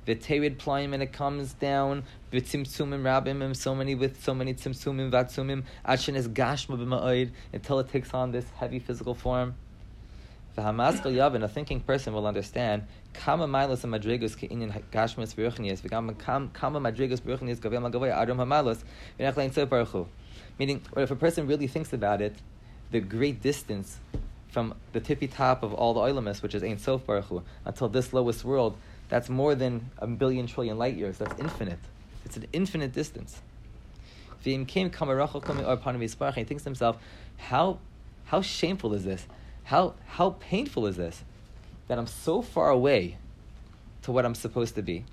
V'terid 0.07 0.57
playim, 0.57 0.95
and 0.95 1.03
it 1.03 1.13
comes 1.13 1.53
down 1.53 2.05
v'tzimtzumim 2.33 3.03
rabim, 3.03 3.43
and 3.43 3.55
so 3.55 3.75
many 3.75 3.95
with 3.95 4.25
so 4.25 4.35
many 4.35 4.55
tzimtzumim 4.55 5.11
v'atzumim, 5.11 5.65
adshin 5.87 6.15
is 6.17 6.29
gashma 6.29 7.31
until 7.53 7.79
it 7.79 7.91
takes 7.91 8.15
on 8.15 8.33
this 8.33 8.49
heavy 8.57 8.79
physical 8.79 9.15
form. 9.15 9.55
V'hamaskal 10.57 11.15
yavin, 11.15 11.43
a 11.43 11.49
thinking 11.49 11.81
person 11.81 12.13
will 12.13 12.27
understand, 12.27 12.83
and 13.15 13.53
madrigus 13.53 14.37
Meaning, 20.59 20.83
if 20.97 21.11
a 21.11 21.17
person 21.17 21.47
really 21.47 21.67
thinks 21.67 21.93
about 21.93 22.21
it, 22.21 22.37
the 22.91 23.01
great 23.01 23.41
distance 23.41 23.99
from 24.49 24.75
the 24.93 25.01
tippy 25.01 25.27
top 25.27 25.63
of 25.63 25.73
all 25.73 25.95
the 25.95 26.01
oilamis, 26.01 26.43
which 26.43 26.55
is 26.55 26.63
Ein 26.63 26.79
Sof 26.79 27.07
Baruch 27.07 27.25
Hu, 27.25 27.43
until 27.65 27.89
this 27.89 28.13
lowest 28.13 28.45
world, 28.45 28.77
that's 29.09 29.31
more 29.31 29.55
than 29.55 29.91
a 29.99 30.07
billion 30.07 30.47
trillion 30.47 30.77
light 30.77 30.95
years. 30.95 31.17
That's 31.17 31.41
infinite. 31.41 31.79
It's 32.27 32.37
an 32.37 32.47
infinite 32.53 32.93
distance. 32.93 33.41
He 34.45 34.55
thinks 34.57 35.01
to 35.05 36.65
himself, 36.65 36.99
how, 37.39 37.79
how 38.25 38.43
shameful 38.43 38.93
is 38.93 39.05
this? 39.05 39.27
How, 39.65 39.95
how 40.07 40.31
painful 40.41 40.87
is 40.87 40.97
this? 40.97 41.23
That 41.89 41.99
I'm 41.99 42.07
so 42.07 42.43
far 42.43 42.71
away 42.71 43.19
to 44.03 44.13
what 44.13 44.25
I'm 44.25 44.35
supposed 44.35 44.75
to 44.75 44.83
be. 44.83 45.05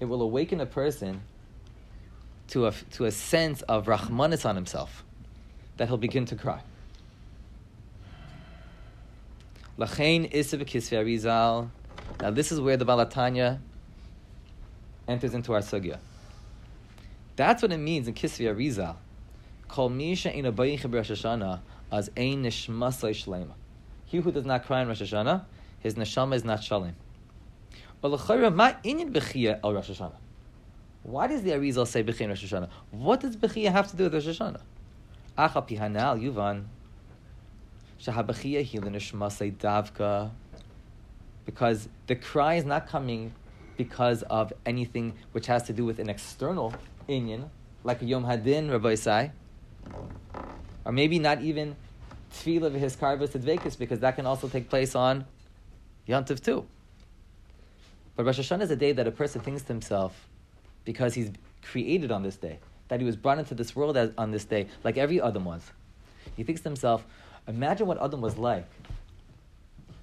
It 0.00 0.04
will 0.04 0.22
awaken 0.22 0.60
a 0.60 0.66
person 0.66 1.22
to 2.48 2.66
a, 2.66 2.72
to 2.92 3.04
a 3.04 3.10
sense 3.10 3.62
of 3.62 3.86
rachmanis 3.86 4.44
on 4.44 4.56
himself, 4.56 5.04
that 5.76 5.88
he'll 5.88 5.96
begin 5.98 6.24
to 6.26 6.36
cry. 6.36 6.60
Now 12.20 12.30
this 12.30 12.50
is 12.50 12.60
where 12.60 12.76
the 12.76 12.84
Balatanya 12.84 13.60
enters 15.06 15.34
into 15.34 15.52
our 15.52 15.60
sugya. 15.60 15.98
That's 17.38 17.62
what 17.62 17.70
it 17.70 17.78
means 17.78 18.08
in 18.08 18.14
Kisvi 18.14 18.52
Arizal. 18.52 18.96
Kol 19.68 19.90
Misha 19.90 20.36
in 20.36 20.44
Abayich 20.44 20.92
Rosh 20.92 21.12
Hashanah 21.12 21.60
as 21.92 22.10
Ein 22.16 22.42
Nishmasai 22.42 23.10
Shlema. 23.10 23.52
He 24.06 24.18
who 24.18 24.32
does 24.32 24.44
not 24.44 24.66
cry 24.66 24.82
in 24.82 24.88
Rosh 24.88 25.02
Hashanah, 25.02 25.44
his 25.78 25.94
neshama 25.94 26.34
is 26.34 26.44
not 26.44 26.58
Hashanah. 26.58 26.94
Why 28.00 28.10
does 31.28 31.42
the 31.42 31.50
Arizal 31.50 31.86
say 31.86 32.02
Bechia 32.02 32.28
Rosh 32.28 32.52
Hashanah? 32.52 32.70
What 32.90 33.20
does 33.20 33.36
Bechia 33.36 33.70
have 33.70 33.88
to 33.92 33.96
do 33.96 34.10
with 34.10 34.14
Rosh 34.14 34.26
Hashanah? 34.26 34.62
Acha 35.38 35.68
pihanal 35.68 36.20
yuvan. 36.20 36.64
Davka. 39.58 40.30
Because 41.46 41.88
the 42.08 42.16
cry 42.16 42.56
is 42.56 42.64
not 42.64 42.88
coming 42.88 43.32
because 43.76 44.24
of 44.24 44.52
anything 44.66 45.14
which 45.30 45.46
has 45.46 45.62
to 45.64 45.72
do 45.72 45.84
with 45.84 46.00
an 46.00 46.10
external 46.10 46.74
inyan, 47.08 47.48
like 47.84 48.02
a 48.02 48.04
Yom 48.04 48.24
Hadin, 48.24 48.70
Rabbi 48.70 48.92
Isai. 48.94 49.30
Or 50.84 50.92
maybe 50.92 51.18
not 51.18 51.42
even 51.42 51.76
tefillah 52.32 52.72
his 52.72 52.96
karvas 52.96 53.78
because 53.78 54.00
that 54.00 54.16
can 54.16 54.26
also 54.26 54.48
take 54.48 54.68
place 54.68 54.94
on 54.94 55.24
Yantiv 56.08 56.42
too. 56.42 56.66
But 58.16 58.24
Rosh 58.24 58.40
Hashanah 58.40 58.62
is 58.62 58.70
a 58.70 58.76
day 58.76 58.92
that 58.92 59.06
a 59.06 59.10
person 59.10 59.40
thinks 59.40 59.62
to 59.62 59.68
himself, 59.68 60.28
because 60.84 61.14
he's 61.14 61.30
created 61.62 62.10
on 62.10 62.22
this 62.22 62.36
day, 62.36 62.58
that 62.88 63.00
he 63.00 63.06
was 63.06 63.16
brought 63.16 63.38
into 63.38 63.54
this 63.54 63.76
world 63.76 63.96
as, 63.96 64.10
on 64.18 64.30
this 64.30 64.44
day, 64.44 64.66
like 64.82 64.96
every 64.96 65.20
Adam 65.20 65.44
was. 65.44 65.62
He 66.36 66.42
thinks 66.42 66.62
to 66.62 66.68
himself, 66.68 67.06
imagine 67.46 67.86
what 67.86 68.02
Adam 68.02 68.20
was 68.20 68.36
like. 68.36 68.66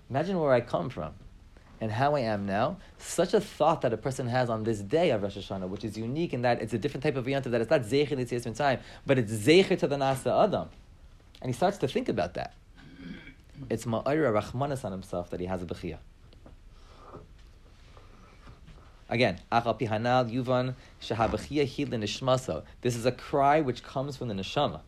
Imagine 0.10 0.40
where 0.40 0.54
I 0.54 0.62
come 0.62 0.90
from 0.90 1.14
and 1.82 1.92
how 1.92 2.16
I 2.16 2.22
am 2.22 2.46
now. 2.46 2.78
Such 2.98 3.34
a 3.34 3.42
thought 3.42 3.82
that 3.82 3.94
a 3.94 3.98
person 3.98 4.28
has 4.28 4.50
on 4.50 4.64
this 4.64 4.80
day 4.80 5.12
of 5.12 5.24
Rosh 5.24 5.38
Hashanah, 5.38 5.68
which 5.68 5.84
is 5.84 5.98
unique 5.98 6.34
in 6.34 6.42
that 6.44 6.62
it's 6.62 6.74
a 6.74 6.78
different 6.78 7.04
type 7.04 7.16
of 7.16 7.26
Yontif, 7.26 7.52
that 7.52 7.62
it's 7.62 7.70
not 7.70 7.82
Zecher 7.82 8.18
Yitzias 8.18 8.56
time, 8.56 8.80
but 9.06 9.18
it's 9.18 9.32
Zecher 9.32 9.78
to 9.78 9.88
the 9.88 9.98
Nasa 9.98 10.46
Adam. 10.46 10.70
And 11.42 11.50
he 11.50 11.54
starts 11.54 11.78
to 11.80 11.88
think 11.88 12.10
about 12.10 12.36
that. 12.36 12.54
It's 13.70 13.86
Ma'ira 13.86 14.42
Rachmanis 14.42 14.84
on 14.84 14.92
himself 14.92 15.30
that 15.30 15.40
he 15.40 15.46
has 15.46 15.62
a 15.62 15.66
Bechiyah. 15.66 16.00
Again, 19.08 19.40
Achal 19.52 19.80
Pihanal 19.80 20.32
Yuvan 20.32 20.74
Shahabachia 21.02 21.68
Hidlin 21.68 22.04
Nishmaso. 22.04 22.64
This 22.82 22.96
is 22.96 23.06
a 23.06 23.12
cry 23.12 23.62
which 23.62 23.84
comes 23.84 24.18
from 24.18 24.30
the 24.30 24.34
neshama. 24.34 24.82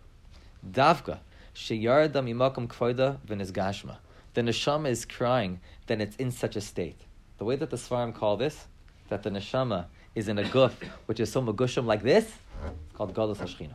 Davka 0.67 1.20
Sheyarda 1.53 2.13
Mimakum 2.13 2.67
Kvoida 2.67 3.20
V'Nizgashma. 3.27 3.98
The 4.38 4.44
neshama 4.44 4.89
is 4.89 5.03
crying 5.03 5.60
then 5.88 6.00
it's 6.00 6.15
in 6.17 6.29
such 6.29 6.56
a 6.56 6.62
state. 6.62 7.01
The 7.39 7.44
way 7.44 7.56
that 7.56 7.72
the 7.72 7.75
Svarim 7.75 8.13
call 8.13 8.38
this, 8.38 8.67
that 9.10 9.24
the 9.24 9.32
neshama 9.32 9.86
is 10.13 10.27
in 10.27 10.38
a 10.38 10.44
guf 10.44 10.74
which 11.08 11.20
is 11.20 11.32
so 11.32 11.41
magushim 11.41 11.86
like 11.86 12.03
this, 12.03 12.25
it's 12.25 12.96
called 12.96 13.15
Galus 13.15 13.38
Hashchina. 13.38 13.74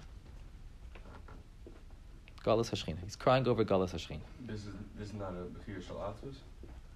Galus 2.45 2.71
Hashchina. 2.71 2.99
He's 3.03 3.17
crying 3.17 3.49
over 3.49 3.65
Galus 3.65 3.91
Hashchina. 3.91 4.21
This 4.47 4.61
is 4.61 4.75
this 4.97 5.09
is 5.09 5.15
not 5.15 5.33
a 5.33 5.47
Bechir 5.73 5.83
Shalatus? 5.83 6.37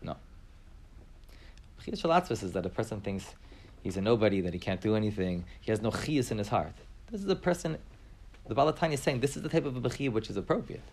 No. 0.01 0.15
Chiyas 1.85 2.03
Shalatzvus 2.03 2.45
is 2.45 2.53
that 2.53 2.65
a 2.67 2.69
person 2.69 3.01
thinks 3.01 3.35
he's 3.83 3.97
a 3.97 4.01
nobody, 4.01 4.41
that 4.43 4.53
he 4.53 4.61
can't 4.61 4.81
do 4.81 4.95
anything, 4.95 5.45
he 5.61 5.73
has 5.73 5.83
no 5.83 5.91
chiyas 5.91 6.31
in 6.31 6.39
his 6.39 6.47
heart. 6.47 6.75
This 7.11 7.21
is 7.21 7.29
a 7.29 7.35
person, 7.35 7.79
the 8.47 8.55
Balatani 8.55 8.93
is 8.93 9.01
saying 9.01 9.19
this 9.19 9.37
is 9.37 9.43
the 9.43 9.49
type 9.49 9.65
of 9.65 9.75
a 9.75 9.81
bechiyah 9.81 10.13
which 10.13 10.31
is 10.31 10.37
appropriate. 10.37 10.85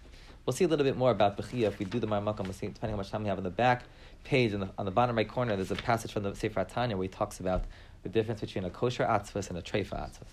We'll 0.45 0.53
see 0.53 0.65
a 0.65 0.67
little 0.67 0.83
bit 0.83 0.97
more 0.97 1.11
about 1.11 1.37
bechiyah 1.37 1.67
if 1.67 1.79
we 1.79 1.85
do 1.85 1.99
the 1.99 2.07
Marmakam, 2.07 2.43
we'll 2.43 2.53
see, 2.53 2.67
depending 2.67 2.83
on 2.83 2.89
how 2.91 2.97
much 2.97 3.11
time 3.11 3.23
we 3.23 3.29
have 3.29 3.37
on 3.37 3.45
the 3.45 3.49
back 3.49 3.83
page, 4.25 4.53
on 4.53 4.59
the, 4.61 4.69
on 4.77 4.85
the 4.85 4.91
bottom 4.91 5.15
right 5.15 5.27
corner, 5.27 5.55
there's 5.55 5.71
a 5.71 5.75
passage 5.75 6.11
from 6.11 6.23
the 6.23 6.35
Sefer 6.35 6.65
Tanya 6.65 6.97
where 6.97 7.05
he 7.05 7.09
talks 7.09 7.39
about 7.39 7.63
the 8.03 8.09
difference 8.09 8.41
between 8.41 8.65
a 8.65 8.69
kosher 8.69 9.05
atzvus 9.05 9.49
and 9.49 9.57
a 9.57 9.61
treifa 9.61 9.93
atzvus. 9.93 10.27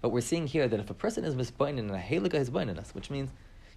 But 0.00 0.10
we're 0.10 0.22
seeing 0.22 0.46
here 0.46 0.66
that 0.66 0.80
if 0.80 0.88
a 0.88 0.94
person 0.94 1.24
is 1.24 1.34
misboinin 1.34 1.78
and 1.78 1.90
a 1.90 1.98
halika 1.98 2.34
is 2.34 2.48
us, 2.50 2.94
which 2.94 3.10
means 3.10 3.30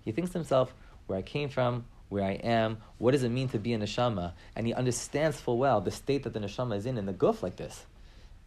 he 0.04 0.12
thinks 0.12 0.32
to 0.32 0.38
himself, 0.38 0.74
where 1.08 1.18
I 1.18 1.22
came 1.22 1.50
from, 1.50 1.86
where 2.08 2.24
I 2.24 2.34
am, 2.34 2.78
what 2.98 3.12
does 3.12 3.24
it 3.24 3.30
mean 3.30 3.50
to 3.50 3.60
be 3.60 3.74
a 3.74 3.78
neshama, 3.78 4.34
and 4.56 4.66
he 4.66 4.74
understands 4.74 5.40
full 5.40 5.58
well 5.58 5.82
the 5.82 5.92
state 5.92 6.24
that 6.24 6.34
the 6.34 6.40
neshama 6.40 6.78
is 6.78 6.86
in 6.86 6.98
in 6.98 7.06
the 7.06 7.14
guf 7.14 7.44
like 7.44 7.58
this, 7.58 7.86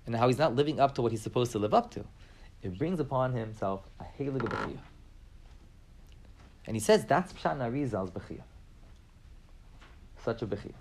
and 0.06 0.14
how 0.16 0.26
he's 0.28 0.38
not 0.38 0.56
living 0.56 0.80
up 0.80 0.94
to 0.94 1.02
what 1.02 1.12
he's 1.12 1.22
supposed 1.22 1.52
to 1.52 1.58
live 1.58 1.74
up 1.74 1.90
to. 1.92 2.04
It 2.62 2.78
brings 2.78 2.98
upon 2.98 3.32
himself 3.32 3.82
a 4.00 4.04
helig 4.04 4.38
b'chiyah. 4.38 4.91
And 6.66 6.76
he 6.76 6.80
says 6.80 7.04
that's 7.04 7.32
Pshat 7.32 7.58
Narizal's 7.58 8.10
b'chiyah. 8.10 8.42
Such 10.24 10.42
a 10.42 10.46
b'chiyah. 10.46 10.72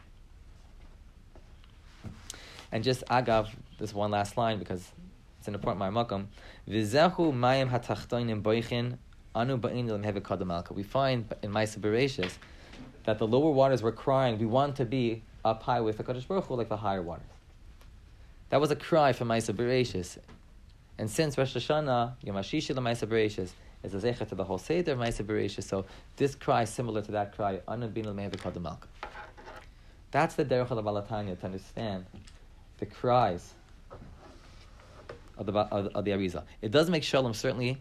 And 2.71 2.83
just 2.83 3.03
agav, 3.07 3.49
this 3.79 3.93
one 3.93 4.11
last 4.11 4.37
line 4.37 4.59
because 4.59 4.91
it's 5.39 5.47
an 5.47 5.55
important 5.55 5.83
ma'amakam. 5.83 6.27
V'zehu 6.69 7.33
mayim 7.33 7.69
hatachtoinim 7.69 8.41
boichin 8.41 8.97
anu 9.33 9.57
We 10.75 10.83
find 10.83 11.33
in 11.41 11.51
Maisa 11.51 11.79
Bereshis 11.79 12.33
that 13.05 13.17
the 13.17 13.27
lower 13.27 13.51
waters 13.51 13.81
were 13.81 13.91
crying, 13.91 14.37
we 14.37 14.45
want 14.45 14.75
to 14.75 14.85
be 14.85 15.23
up 15.43 15.63
high 15.63 15.81
with 15.81 15.97
the 15.97 16.03
Kaddish 16.03 16.25
Baruch 16.25 16.45
Hu 16.45 16.55
like 16.55 16.69
the 16.69 16.77
higher 16.77 17.01
waters. 17.01 17.25
That 18.49 18.61
was 18.61 18.69
a 18.71 18.75
cry 18.75 19.13
from 19.13 19.29
Maisa 19.29 19.55
Bereshis. 19.55 20.17
And 20.97 21.09
since 21.09 21.37
Rosh 21.37 21.55
Hashanah, 21.55 22.13
Yom 22.21 22.35
HaShishi 22.35 22.75
Maisa 22.75 23.07
Bereshis, 23.07 23.51
is 23.83 23.93
a 23.93 23.97
zecher 23.97 24.27
to 24.27 24.35
the 24.35 24.43
whole 24.43 24.57
Seder 24.57 24.95
Maisa 24.95 25.63
so 25.63 25.85
this 26.17 26.35
cry 26.35 26.63
is 26.63 26.69
similar 26.69 27.01
to 27.01 27.11
that 27.11 27.35
cry, 27.35 27.59
Anabin 27.67 28.05
al 28.05 28.61
Malka. 28.61 28.87
That's 30.11 30.35
the 30.35 30.45
derech 30.45 30.69
of 30.71 30.83
Balatanya, 30.83 31.39
to 31.39 31.45
understand 31.45 32.05
the 32.79 32.85
cries 32.85 33.53
of 35.37 35.45
the, 35.45 35.53
of, 35.53 35.87
of 35.87 36.05
the 36.05 36.11
Arizal. 36.11 36.43
It 36.61 36.71
does 36.71 36.89
make 36.89 37.03
shalom, 37.03 37.33
certainly, 37.33 37.77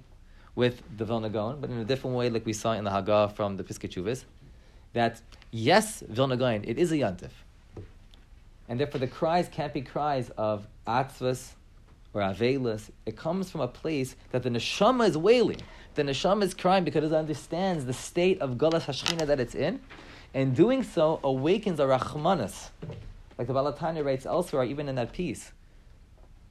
with 0.55 0.83
the 0.97 1.05
Vilna 1.05 1.29
Gaon, 1.29 1.61
but 1.61 1.71
in 1.71 1.79
a 1.79 1.85
different 1.85 2.17
way, 2.17 2.31
like 2.31 2.47
we 2.47 2.53
saw 2.53 2.73
in 2.73 2.85
the 2.85 2.91
Haggah 2.91 3.35
from 3.35 3.57
the 3.57 3.65
Piskei 3.65 3.91
Teshuvos 3.91 4.25
that 4.93 5.21
yes, 5.51 6.03
Vilna 6.09 6.37
Gaon, 6.37 6.65
it 6.65 6.79
is 6.79 6.93
a 6.93 6.97
yantif. 6.97 7.31
And 8.69 8.79
therefore 8.79 9.01
the 9.01 9.07
cries 9.07 9.49
can't 9.49 9.75
be 9.75 9.83
cries 9.83 10.31
of 10.31 10.67
atzvas 10.87 11.51
or 12.13 12.23
avelis. 12.23 12.91
It 13.07 13.17
comes 13.17 13.51
from 13.51 13.61
a 13.61 13.69
place 13.69 14.17
that 14.31 14.43
the 14.43 14.51
neshama 14.51 15.09
is 15.09 15.17
wailing. 15.17 15.61
The 15.95 16.03
neshama 16.03 16.45
is 16.45 16.55
crying 16.55 16.85
because 16.85 17.05
it 17.05 17.13
understands 17.13 17.85
the 17.85 17.93
state 17.93 18.41
of 18.41 18.59
galas 18.59 18.85
hashchina 18.85 19.27
that 19.27 19.41
it's 19.41 19.55
in, 19.55 19.81
and 20.35 20.55
doing 20.55 20.83
so 20.83 21.21
awakens 21.25 21.81
a 21.81 21.85
rachmanas, 21.85 22.71
like 23.37 23.47
the 23.47 23.55
Balatanya 23.55 24.05
writes 24.05 24.27
elsewhere, 24.27 24.65
even 24.65 24.89
in 24.89 24.95
that 24.95 25.13
piece. 25.13 25.53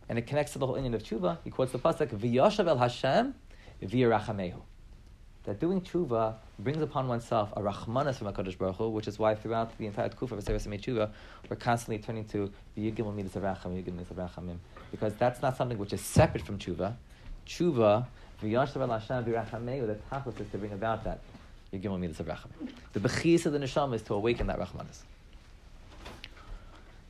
And 0.10 0.18
it 0.18 0.28
connects 0.28 0.54
to 0.54 0.60
the 0.60 0.68
whole 0.68 0.76
inyan 0.76 0.94
of 0.94 1.04
tshuva. 1.04 1.38
He 1.44 1.50
quotes 1.50 1.72
the 1.72 1.80
pasuk, 1.80 2.10
"V'yashav 2.10 2.68
el 2.68 2.78
Hashem 2.78 3.36
v'yirachamehu." 3.82 4.62
that 5.50 5.60
doing 5.60 5.82
tshuva 5.82 6.36
brings 6.60 6.82
upon 6.82 7.08
oneself 7.08 7.52
a 7.56 7.62
rachmanas 7.62 8.18
from 8.18 8.28
HaKadosh 8.32 8.58
Baruch 8.58 8.76
Hu, 8.76 8.90
which 8.90 9.08
is 9.08 9.18
why 9.18 9.34
throughout 9.34 9.76
the 9.80 9.88
entire 9.88 10.10
Tkufa 10.10 10.34
of 10.34 10.44
Sefer 10.44 10.60
Tshuva, 10.60 11.10
we're 11.50 11.56
constantly 11.56 11.98
turning 11.98 12.26
to 12.26 12.52
the 12.76 12.92
Yigim 12.92 13.12
Midas 13.16 13.34
Racham, 13.34 13.72
Yigim 13.76 13.96
Midas 13.96 14.10
Rachamim, 14.10 14.58
because 14.92 15.16
that's 15.16 15.42
not 15.42 15.58
something 15.58 15.78
which 15.78 15.92
is 15.92 16.02
separate 16.02 16.46
from 16.46 16.60
tshuva. 16.60 16.94
Tshuva, 17.48 18.06
v'rachameu, 18.42 19.88
the 19.88 19.98
tachlis 20.12 20.40
is 20.40 20.50
to 20.52 20.58
bring 20.58 20.74
about 20.74 21.04
that 21.04 21.20
Yigim 21.74 22.00
Midas 22.00 22.18
Rachamim. 22.18 22.70
The 22.94 23.00
bechis 23.00 23.46
of 23.46 23.54
the 23.54 23.60
neshama 23.60 23.96
is 23.96 24.02
to 24.04 24.14
awaken 24.16 24.48
that 24.48 24.60
rachmanas. 24.60 25.02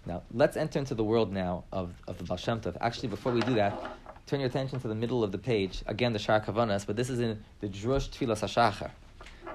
Now, 0.05 0.23
let's 0.33 0.57
enter 0.57 0.79
into 0.79 0.95
the 0.95 1.03
world 1.03 1.31
now 1.31 1.65
of, 1.71 1.93
of 2.07 2.17
the 2.17 2.23
Baal 2.23 2.37
Shem 2.37 2.61
Tov. 2.61 2.77
Actually, 2.81 3.09
before 3.09 3.31
we 3.31 3.41
do 3.41 3.53
that, 3.55 3.79
turn 4.25 4.39
your 4.39 4.49
attention 4.49 4.79
to 4.79 4.87
the 4.87 4.95
middle 4.95 5.23
of 5.23 5.31
the 5.31 5.37
page. 5.37 5.83
Again, 5.87 6.13
the 6.13 6.19
Shar 6.19 6.41
Kavanas, 6.41 6.85
but 6.85 6.95
this 6.95 7.09
is 7.09 7.19
in 7.19 7.43
the 7.61 7.67
Drush 7.67 8.09
Tfilas 8.09 8.41
HaShachar. 8.41 8.91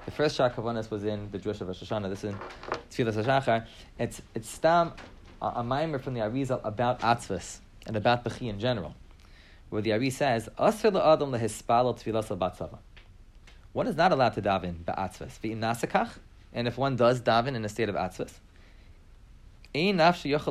The 0.04 0.10
first 0.10 0.36
Shar 0.36 0.50
Kavanas 0.50 0.90
was 0.90 1.04
in 1.04 1.30
the 1.32 1.38
Drush 1.38 1.60
of 1.60 1.68
Rosh 1.68 1.82
Hashanah. 1.82 2.08
This 2.08 2.24
is 2.24 2.34
in 2.34 2.38
Tfilas 2.90 3.24
HaShachar. 3.24 3.66
It's, 3.98 4.22
it's 4.34 4.48
stam, 4.48 4.92
a, 5.42 5.46
a 5.56 5.64
mimer 5.64 5.98
from 5.98 6.14
the 6.14 6.20
Arizal 6.20 6.60
about 6.64 7.00
Atzvas 7.00 7.58
and 7.86 7.96
about 7.96 8.24
Bechi 8.24 8.48
in 8.48 8.60
general, 8.60 8.94
where 9.74 9.82
the 9.82 9.92
Ari 9.92 10.10
says, 10.10 10.48
Asr 10.56 10.92
la'adam 10.92 11.36
lehispal 11.36 11.98
tfilas 11.98 12.30
al 12.30 12.38
One 13.72 13.88
is 13.88 13.96
not 13.96 14.12
allowed 14.12 14.34
to 14.34 14.42
daven 14.42 14.84
ba'atzvas. 14.84 15.40
V'im 15.40 15.58
nasakach, 15.58 16.10
and 16.52 16.68
if 16.68 16.78
one 16.78 16.94
does 16.94 17.20
daven 17.20 17.56
in 17.56 17.64
a 17.64 17.68
state 17.68 17.88
of 17.88 17.96
atzvas, 17.96 18.34
Tefillah 19.74 20.46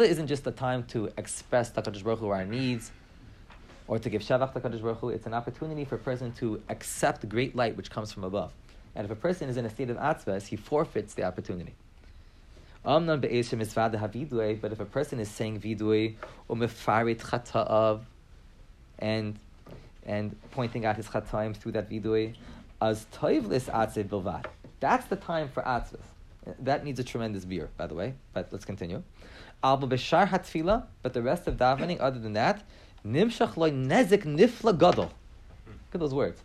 isn't 0.00 0.26
just 0.28 0.46
a 0.46 0.50
time 0.50 0.84
to 0.84 1.12
express 1.18 1.70
Takadosh 1.70 2.02
Baruch 2.02 2.20
Hu 2.20 2.30
our 2.30 2.46
needs 2.46 2.90
or 3.86 3.98
to 3.98 4.08
give 4.08 4.22
Shavach 4.22 4.54
Takadosh 4.54 4.80
Baruch 4.80 5.00
Hu. 5.00 5.10
It's 5.10 5.26
an 5.26 5.34
opportunity 5.34 5.84
for 5.84 5.96
a 5.96 5.98
person 5.98 6.32
to 6.36 6.62
accept 6.70 7.28
great 7.28 7.54
light 7.54 7.76
which 7.76 7.90
comes 7.90 8.10
from 8.10 8.24
above. 8.24 8.54
And 8.94 9.04
if 9.04 9.10
a 9.10 9.16
person 9.16 9.50
is 9.50 9.58
in 9.58 9.66
a 9.66 9.70
state 9.70 9.90
of 9.90 9.98
atzvas, 9.98 10.46
he 10.46 10.56
forfeits 10.56 11.12
the 11.12 11.24
opportunity. 11.24 11.74
But 12.88 14.72
if 14.72 14.80
a 14.80 14.86
person 14.90 15.20
is 15.20 15.28
saying 15.28 15.60
vidui 15.60 16.16
or 16.48 16.56
mefarit 16.56 17.18
chata'av 17.18 18.00
and 18.98 19.38
and 20.06 20.34
pointing 20.52 20.86
out 20.86 20.96
his 20.96 21.06
chataim 21.06 21.54
through 21.54 21.72
that 21.72 21.90
vidui, 21.90 22.34
as 22.80 23.06
toivlis 23.12 23.70
atzev 23.70 24.08
bilvad. 24.08 24.46
That's 24.80 25.04
the 25.06 25.16
time 25.16 25.48
for 25.48 25.62
atzvas. 25.64 26.00
That 26.60 26.82
needs 26.82 26.98
a 26.98 27.04
tremendous 27.04 27.44
beer, 27.44 27.68
by 27.76 27.86
the 27.86 27.94
way. 27.94 28.14
But 28.32 28.48
let's 28.50 28.64
continue. 28.64 29.02
Alba 29.62 29.86
b'shar 29.86 30.26
hatfila, 30.26 30.86
but 31.02 31.12
the 31.12 31.20
rest 31.20 31.46
of 31.46 31.58
davening, 31.58 32.00
other 32.00 32.18
than 32.18 32.32
that, 32.32 32.62
nimshach 33.06 33.58
loy 33.58 33.70
nezik 33.70 34.24
nifla 34.24 34.78
gadol. 34.78 35.12
Look 35.66 35.94
at 35.94 36.00
those 36.00 36.14
words. 36.14 36.40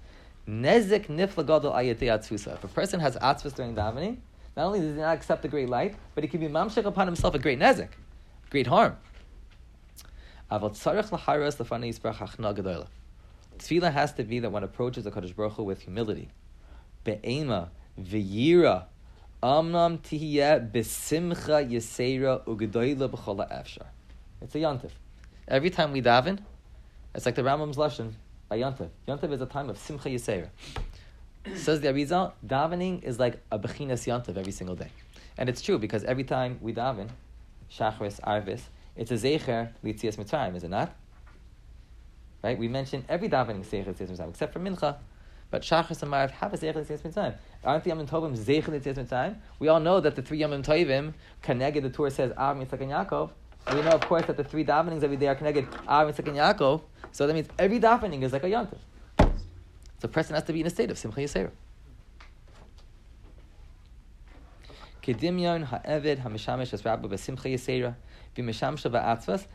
Nezik 0.46 1.08
nifla 1.08 1.48
gadol 1.48 1.72
ayatei 1.72 2.10
atzvusa. 2.10 2.56
If 2.56 2.66
a 2.66 2.68
person 2.68 3.00
has 3.00 3.16
atzvus 3.16 3.56
during 3.56 3.76
davening, 3.76 4.18
not 4.56 4.68
only 4.68 4.80
does 4.80 4.96
he 4.96 5.02
not 5.02 5.16
accept 5.16 5.42
the 5.42 5.48
great 5.48 5.70
light, 5.70 5.96
but 6.16 6.24
he 6.24 6.28
can 6.30 6.40
be 6.40 6.48
mamshech 6.48 6.86
upon 6.86 7.08
himself 7.08 7.34
a 7.36 7.40
great 7.40 7.60
nezik, 7.60 7.90
great 8.50 8.68
harm. 8.68 8.98
Tefillah 13.58 13.92
has 13.92 14.14
to 14.14 14.24
be 14.24 14.40
that 14.40 14.50
one 14.52 14.64
approaches 14.64 15.04
the 15.04 15.12
Kaddish 15.12 15.34
Baruch 15.34 15.54
Hu 15.54 15.64
with 15.64 15.82
humility, 15.82 16.30
be'ema, 17.04 17.72
v'yira, 18.00 18.86
Amnam 19.44 20.00
tihiyeh 20.00 20.72
besimcha 20.72 21.70
yisera 21.70 22.42
ugedoyla 22.46 23.10
b'chola 23.10 23.52
efshar. 23.52 23.88
It's 24.42 24.56
a 24.56 24.60
yontif. 24.60 24.92
Every 25.50 25.70
time 25.70 25.92
we 25.92 26.02
daven, 26.02 26.40
it's 27.14 27.26
like 27.26 27.36
the 27.36 27.42
Rambam's 27.42 27.78
lesson 27.78 28.16
a 28.50 28.56
yontif. 28.56 28.88
Yontif 29.06 29.34
is 29.34 29.42
a 29.42 29.46
time 29.46 29.70
of 29.70 29.78
simcha 29.78 30.08
yisera. 30.08 30.48
Says 31.56 31.82
the 31.82 31.90
Arizal, 31.90 32.34
davening 32.46 33.04
is 33.04 33.20
like 33.20 33.42
a 33.52 33.60
bechinas 33.60 34.08
yontif 34.08 34.38
every 34.38 34.52
single 34.52 34.76
day. 34.76 34.90
And 35.38 35.50
it's 35.50 35.62
true 35.62 35.78
because 35.78 36.04
every 36.04 36.24
time 36.24 36.58
we 36.62 36.74
daven, 36.74 37.10
shachris, 37.72 38.20
arvis, 38.22 38.62
it's 38.96 39.12
a 39.12 39.16
zecher 39.16 39.72
litzias 39.84 40.16
mitzrayim, 40.16 40.56
is 40.56 40.64
it 40.64 40.70
not? 40.70 40.96
Right? 42.44 42.58
We 42.58 42.68
mentioned 42.68 43.06
every 43.08 43.30
davening 43.30 43.66
Seichel 43.66 43.96
Yitzias 43.96 44.12
Mitzrayim, 44.12 44.30
except 44.30 44.52
for 44.52 44.60
Mincha. 44.60 44.98
But 45.50 45.62
Shachris 45.62 46.02
and 46.04 46.12
Marav 46.12 46.32
have 46.32 46.54
a 46.54 46.58
Seichel 46.58 46.86
Yitzias 46.86 47.00
Mitzrayim. 47.00 47.36
Aren't 47.64 47.86
the 47.86 47.90
Yom 47.92 48.06
Tovim 48.06 48.38
Seichel 48.38 48.78
Yitzias 48.80 48.96
Mitzrayim? 48.96 49.38
We 49.60 49.70
all 49.70 49.80
know 49.80 50.02
that 50.02 50.18
the 50.18 50.22
three 50.22 50.40
Yom 50.40 50.52
Tovim, 50.62 51.14
Kaneged, 51.42 51.82
the 51.82 51.90
Torah 51.90 52.12
says, 52.12 52.34
Av, 52.38 52.58
Yitzchak, 52.58 52.82
and 52.82 52.92
Yaakov. 52.92 53.30
We 53.74 53.82
know, 53.82 53.92
of 53.92 54.02
course, 54.02 54.26
that 54.26 54.36
the 54.36 54.44
three 54.44 54.66
davenings 54.66 55.04
every 55.04 55.16
day 55.16 55.28
are 55.28 55.36
Kaneged, 55.36 55.68
Av, 55.88 56.14
Yitzchak, 56.14 56.28
and 56.28 56.38
Yaakov. 56.38 56.82
So 57.14 57.26
that 57.26 57.34
means 57.34 57.48
every 57.58 57.80
davening 57.80 58.24
is 58.24 58.34
like 58.34 58.44
a 58.44 58.48
Yontif. 58.48 58.80
The 60.04 60.10
person 60.10 60.36
has 60.36 60.44
to 60.44 60.54
be 60.54 60.60
in 60.60 60.68
a 60.68 60.70
state 60.70 60.92
of 60.92 60.98
Simcha 60.98 61.22
Yisera. 61.22 61.50
Kedimyon 65.02 65.64
ha'eved 65.64 66.74
as 66.74 66.84
rabba 66.84 67.08
b'simcha 67.08 67.54
yisera 67.54 67.96
ba'atzvas 68.36 69.48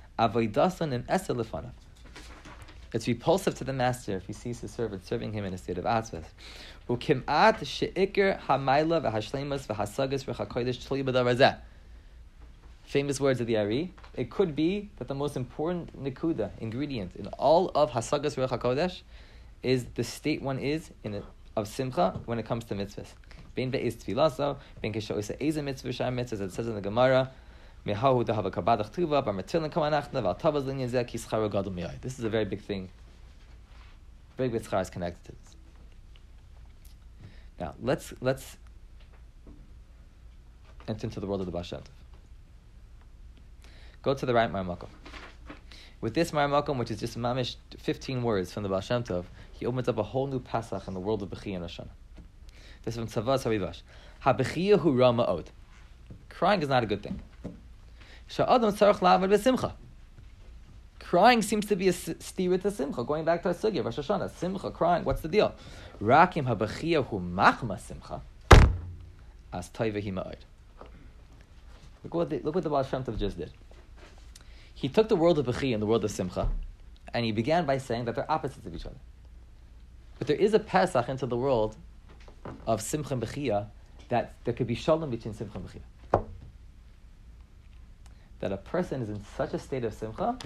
esa. 1.06 1.72
It's 2.94 3.06
repulsive 3.06 3.56
to 3.56 3.64
the 3.64 3.74
master 3.74 4.16
if 4.16 4.26
he 4.26 4.32
sees 4.32 4.60
his 4.60 4.70
servant 4.70 5.04
serving 5.06 5.34
him 5.34 5.44
in 5.44 5.52
a 5.52 5.58
state 5.58 5.76
of 5.76 5.84
atzvas. 5.84 6.24
U'kim'at 6.88 8.38
ha'mayla 8.40 9.02
v'hashleimas 9.02 9.66
v'hasagas 9.66 10.24
tli. 10.24 11.58
Famous 12.84 13.20
words 13.20 13.42
of 13.42 13.46
the 13.46 13.58
Ari. 13.58 13.92
It 14.14 14.30
could 14.30 14.56
be 14.56 14.88
that 14.96 15.08
the 15.08 15.14
most 15.14 15.36
important 15.36 16.02
nikuda, 16.02 16.52
ingredient 16.58 17.16
in 17.16 17.26
all 17.26 17.68
of 17.74 17.90
hasagas 17.90 18.34
v'chakodesh 18.34 19.02
is 19.62 19.84
the 19.94 20.04
state 20.04 20.42
one 20.42 20.58
is 20.58 20.90
in 21.04 21.14
a, 21.14 21.22
of 21.56 21.68
simcha 21.68 22.20
when 22.26 22.38
it 22.38 22.46
comes 22.46 22.64
to 22.64 22.74
mitzvahs. 22.74 23.08
Ben 23.54 23.70
be'ez 23.70 23.96
tfilaso, 23.96 24.56
ben 24.80 24.92
keshoisa 24.92 25.36
eza 25.40 25.62
mitzvah 25.62 25.92
shar 25.92 26.10
mitzvahs, 26.10 26.40
it 26.40 26.52
says 26.52 26.68
in 26.68 26.74
the 26.74 26.80
Gemara, 26.80 27.30
mehahu 27.86 28.24
dehava 28.24 28.50
kabadach 28.50 28.92
tuva, 28.92 29.24
bar 29.24 29.34
matilin 29.34 29.70
kamanachna, 29.70 30.22
val 30.22 30.34
tavaz 30.34 30.64
linyan 30.64 30.88
zeh, 30.88 31.06
ki 31.06 31.18
schara 31.18 31.50
gadol 31.50 31.72
miyai. 31.72 32.00
This 32.00 32.18
is 32.18 32.24
a 32.24 32.30
very 32.30 32.44
big 32.44 32.60
thing. 32.60 32.88
Very 34.36 34.48
big 34.48 34.62
schar 34.62 34.80
is 34.80 34.90
connected 34.90 35.24
to 35.24 35.32
this. 35.32 35.56
Now, 37.58 37.74
let's, 37.82 38.14
let's 38.20 38.56
enter 40.86 41.06
into 41.06 41.20
the 41.20 41.26
world 41.26 41.40
of 41.40 41.46
the 41.46 41.52
Baal 41.52 41.64
Go 44.02 44.14
to 44.14 44.26
the 44.26 44.32
right 44.32 44.50
Maramakom. 44.50 44.88
With 46.00 46.14
this 46.14 46.30
Maramakom, 46.30 46.78
which 46.78 46.92
is 46.92 47.00
just 47.00 47.18
mamish 47.18 47.56
15 47.78 48.22
words 48.22 48.52
from 48.52 48.62
the 48.62 48.68
Tov, 48.68 49.24
he 49.58 49.66
opens 49.66 49.88
up 49.88 49.98
a 49.98 50.02
whole 50.02 50.26
new 50.26 50.40
Pasach 50.40 50.86
in 50.86 50.94
the 50.94 51.00
world 51.00 51.22
of 51.22 51.30
Bechiyah 51.30 51.56
and 51.56 51.64
Hashanah. 51.64 51.88
This 52.84 52.96
is 52.96 53.12
from 53.12 53.24
Tzavas 53.24 53.44
Harivash. 53.44 53.82
Habechiyah 54.24 54.78
hu 54.80 54.92
rama 54.92 55.24
od. 55.24 55.50
Crying 56.28 56.62
is 56.62 56.68
not 56.68 56.82
a 56.84 56.86
good 56.86 57.02
thing. 57.02 57.20
Sha'adam 58.28 58.72
tzarech 58.72 59.00
lavad 59.00 59.28
b'simcha. 59.28 59.72
Crying 61.00 61.42
seems 61.42 61.66
to 61.66 61.74
be 61.76 61.88
a 61.88 61.92
steer 61.92 62.58
to 62.58 62.70
simcha. 62.70 63.02
Going 63.02 63.24
back 63.24 63.42
to 63.42 63.48
our 63.48 63.54
sugya, 63.54 63.84
Rosh 63.84 63.98
Hashanah, 63.98 64.30
simcha, 64.36 64.70
crying. 64.70 65.04
What's 65.04 65.22
the 65.22 65.28
deal? 65.28 65.54
Rakim 66.00 66.46
hu 66.46 67.20
machma 67.20 67.80
simcha. 67.80 68.22
As 69.52 69.70
toiva 69.70 70.02
hi 70.02 70.10
ma'od. 70.10 70.36
Look 72.04 72.14
what 72.14 72.30
the, 72.30 72.40
look 72.40 72.54
what 72.54 72.64
the 72.64 72.70
Baal 72.70 72.84
Shem 72.84 73.02
Tov 73.02 73.18
just 73.18 73.38
did. 73.38 73.50
He 74.74 74.88
took 74.88 75.08
the 75.08 75.16
world 75.16 75.38
of 75.40 75.46
Bechiyah 75.46 75.74
and 75.74 75.82
the 75.82 75.86
world 75.86 76.04
of 76.04 76.10
Simcha, 76.12 76.48
and 77.12 77.24
he 77.24 77.32
began 77.32 77.66
by 77.66 77.78
saying 77.78 78.04
that 78.04 78.14
they're 78.14 78.30
opposites 78.30 78.64
of 78.64 78.74
each 78.74 78.86
other. 78.86 78.94
But 80.18 80.26
there 80.26 80.36
is 80.36 80.54
a 80.54 80.58
Pesach 80.58 81.08
into 81.08 81.26
the 81.26 81.36
world 81.36 81.76
of 82.66 82.82
Simcha 82.82 83.14
and 83.14 83.22
Bechiyah 83.22 83.66
that 84.08 84.34
there 84.44 84.54
could 84.54 84.66
be 84.66 84.74
shalom 84.74 85.10
between 85.10 85.34
Simcha 85.34 85.58
and 85.58 85.68
Bechiyah. 85.68 86.24
That 88.40 88.52
a 88.52 88.56
person 88.56 89.02
is 89.02 89.08
in 89.08 89.24
such 89.36 89.54
a 89.54 89.58
state 89.58 89.84
of 89.84 89.94
Simcha 89.94 90.38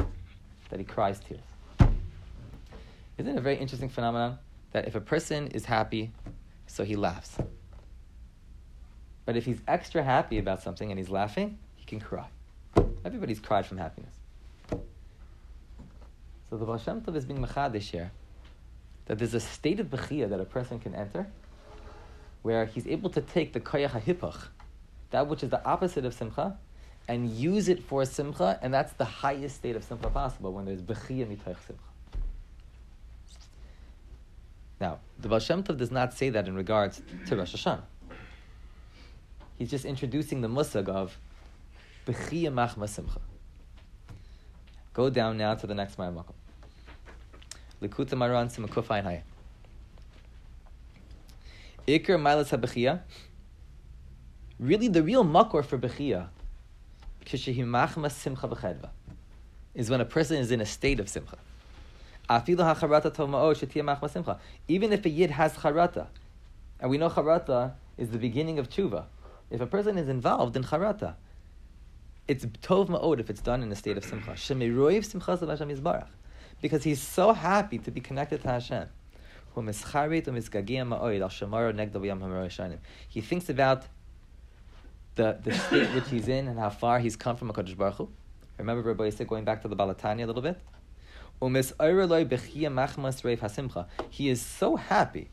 that 0.71 0.79
he 0.79 0.85
cries 0.85 1.21
tears. 1.21 1.41
Isn't 3.19 3.33
it 3.33 3.39
a 3.39 3.41
very 3.41 3.57
interesting 3.57 3.89
phenomenon 3.89 4.39
that 4.73 4.87
if 4.89 4.95
a 4.95 5.01
person 5.01 5.49
is 5.49 5.65
happy, 5.65 6.13
so 6.67 6.85
he 6.85 6.97
laughs. 6.97 7.37
But 9.25 9.37
if 9.37 9.45
he's 9.45 9.61
extra 9.69 10.03
happy 10.03 10.39
about 10.39 10.63
something 10.63 10.91
and 10.91 10.99
he's 10.99 11.11
laughing, 11.11 11.59
he 11.77 11.85
can 11.85 12.01
cry. 12.01 12.27
Everybody's 13.05 13.41
cried 13.41 13.67
from 13.67 13.79
happiness. 13.79 14.15
So 16.49 16.57
the 16.57 16.65
Baal 16.65 16.79
Shem 16.79 17.01
Tov 17.01 17.17
is 17.17 17.25
being 17.25 17.41
machadish 17.41 17.91
here 17.91 18.11
that 19.07 19.19
there's 19.19 19.35
a 19.35 19.41
state 19.41 19.81
of 19.81 19.89
bechiyah 19.89 20.29
that 20.31 20.41
a 20.41 20.45
person 20.45 20.79
can 20.79 20.95
enter 20.95 21.27
where 22.43 22.67
he's 22.67 22.87
able 22.87 23.11
to 23.11 23.21
take 23.21 23.53
the 23.53 23.61
koyach 23.61 23.91
hahipach, 23.91 24.49
that 25.11 25.27
which 25.27 25.43
is 25.43 25.51
the 25.51 25.65
opposite 25.65 26.05
of 26.05 26.15
simcha, 26.15 26.57
and 27.09 27.31
use 27.31 27.69
it 27.69 27.83
for 27.83 28.05
simcha, 28.05 28.59
and 28.63 28.73
that's 28.73 28.93
the 28.95 29.05
highest 29.05 29.57
state 29.57 29.77
of 29.77 29.85
simcha 29.85 30.09
possible 30.11 30.53
when 30.53 30.65
there's 30.65 30.83
bechiyah 30.83 31.27
mitoich 31.27 31.57
simcha. 31.67 31.83
Now, 34.81 34.99
the 35.19 35.29
Baal 35.29 35.39
Shem 35.39 35.63
Tov 35.63 35.77
does 35.77 35.93
not 35.93 36.13
say 36.13 36.31
that 36.31 36.49
in 36.49 36.57
regards 36.57 37.01
to 37.27 37.37
Rosh 37.37 37.55
Hashanah. 37.55 37.83
He's 39.57 39.71
just 39.71 39.85
introducing 39.85 40.41
the 40.41 40.49
musag 40.49 40.89
of 40.89 41.17
bechiyah 42.07 42.53
machma 42.53 42.89
simcha. 42.89 43.21
Go 44.93 45.09
down 45.09 45.39
now 45.39 45.55
to 45.55 45.67
the 45.67 45.75
next 45.75 45.97
Maramakom. 45.99 46.35
Likutei 47.83 48.15
Moharan 48.15 48.49
Simakuf 48.49 48.87
Hay. 49.03 49.23
Iker 51.89 52.17
Milas 52.17 52.57
HaBechiyah. 52.57 53.01
Really, 54.61 54.87
the 54.87 55.03
real 55.03 55.25
makor 55.25 55.65
for 55.65 55.77
B'chedva 55.77 56.29
is 59.75 59.91
when 59.91 60.01
a 60.01 60.05
person 60.05 60.37
is 60.37 60.53
in 60.53 60.61
a 60.61 60.67
state 60.67 61.01
of 61.01 61.09
Simcha. 61.09 61.37
Even 64.69 64.93
if 64.93 65.05
a 65.05 65.09
Yid 65.09 65.31
has 65.31 65.55
Charata, 65.55 66.07
and 66.79 66.91
we 66.91 66.99
know 66.99 67.09
Charata 67.11 67.73
is 67.99 68.11
the 68.11 68.19
beginning 68.19 68.61
of 68.61 68.69
Tshuva. 68.71 69.07
If 69.51 69.61
a 69.61 69.67
person 69.67 69.99
is 69.99 70.09
involved 70.09 70.55
in 70.57 70.63
Charata, 70.63 71.15
it's 72.29 72.45
Tov 72.45 72.89
Ma'od 72.89 73.19
if 73.19 73.29
it's 73.29 73.41
done 73.41 73.65
in 73.65 73.73
a 73.73 73.77
state 73.77 73.97
of 73.97 74.05
Simcha. 74.05 74.37
Because 76.63 76.85
he's 76.85 77.03
so 77.03 77.35
happy 77.35 77.77
to 77.79 77.91
be 77.91 78.01
connected 78.01 78.41
to 78.41 78.49
Hashem. 78.49 78.89
He 79.55 79.61
thinks 83.21 83.51
about 83.51 83.85
the, 85.15 85.39
the 85.45 85.53
state 85.53 85.95
which 85.95 86.09
he's 86.09 86.29
in 86.29 86.49
and 86.49 86.59
how 86.59 86.71
far 86.71 87.01
he's 87.01 87.17
come 87.17 87.37
from 87.37 87.53
HaKadosh 87.53 87.77
Baruch 87.77 87.97
Hu. 87.97 88.09
Remember 88.57 88.83
Rabbi 88.83 89.11
Yisrael 89.11 89.27
going 89.27 89.45
back 89.45 89.61
to 89.61 89.69
the 89.69 89.77
Balatani 89.77 90.23
a 90.23 90.27
little 90.27 90.41
bit? 90.41 90.59
He 94.09 94.31
is 94.31 94.41
so 94.41 94.77
happy. 94.77 95.29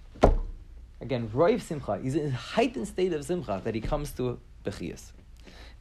Again, 1.00 1.30
Roiv 1.30 1.62
Simcha. 1.62 1.98
He's 2.02 2.16
in 2.16 2.28
a 2.28 2.32
heightened 2.32 2.90
state 2.90 3.14
of 3.14 3.24
Simcha 3.24 3.62
that 3.64 3.74
he 3.74 3.80
comes 3.80 4.12
to 4.14 4.38
Bechiyas. 4.66 5.14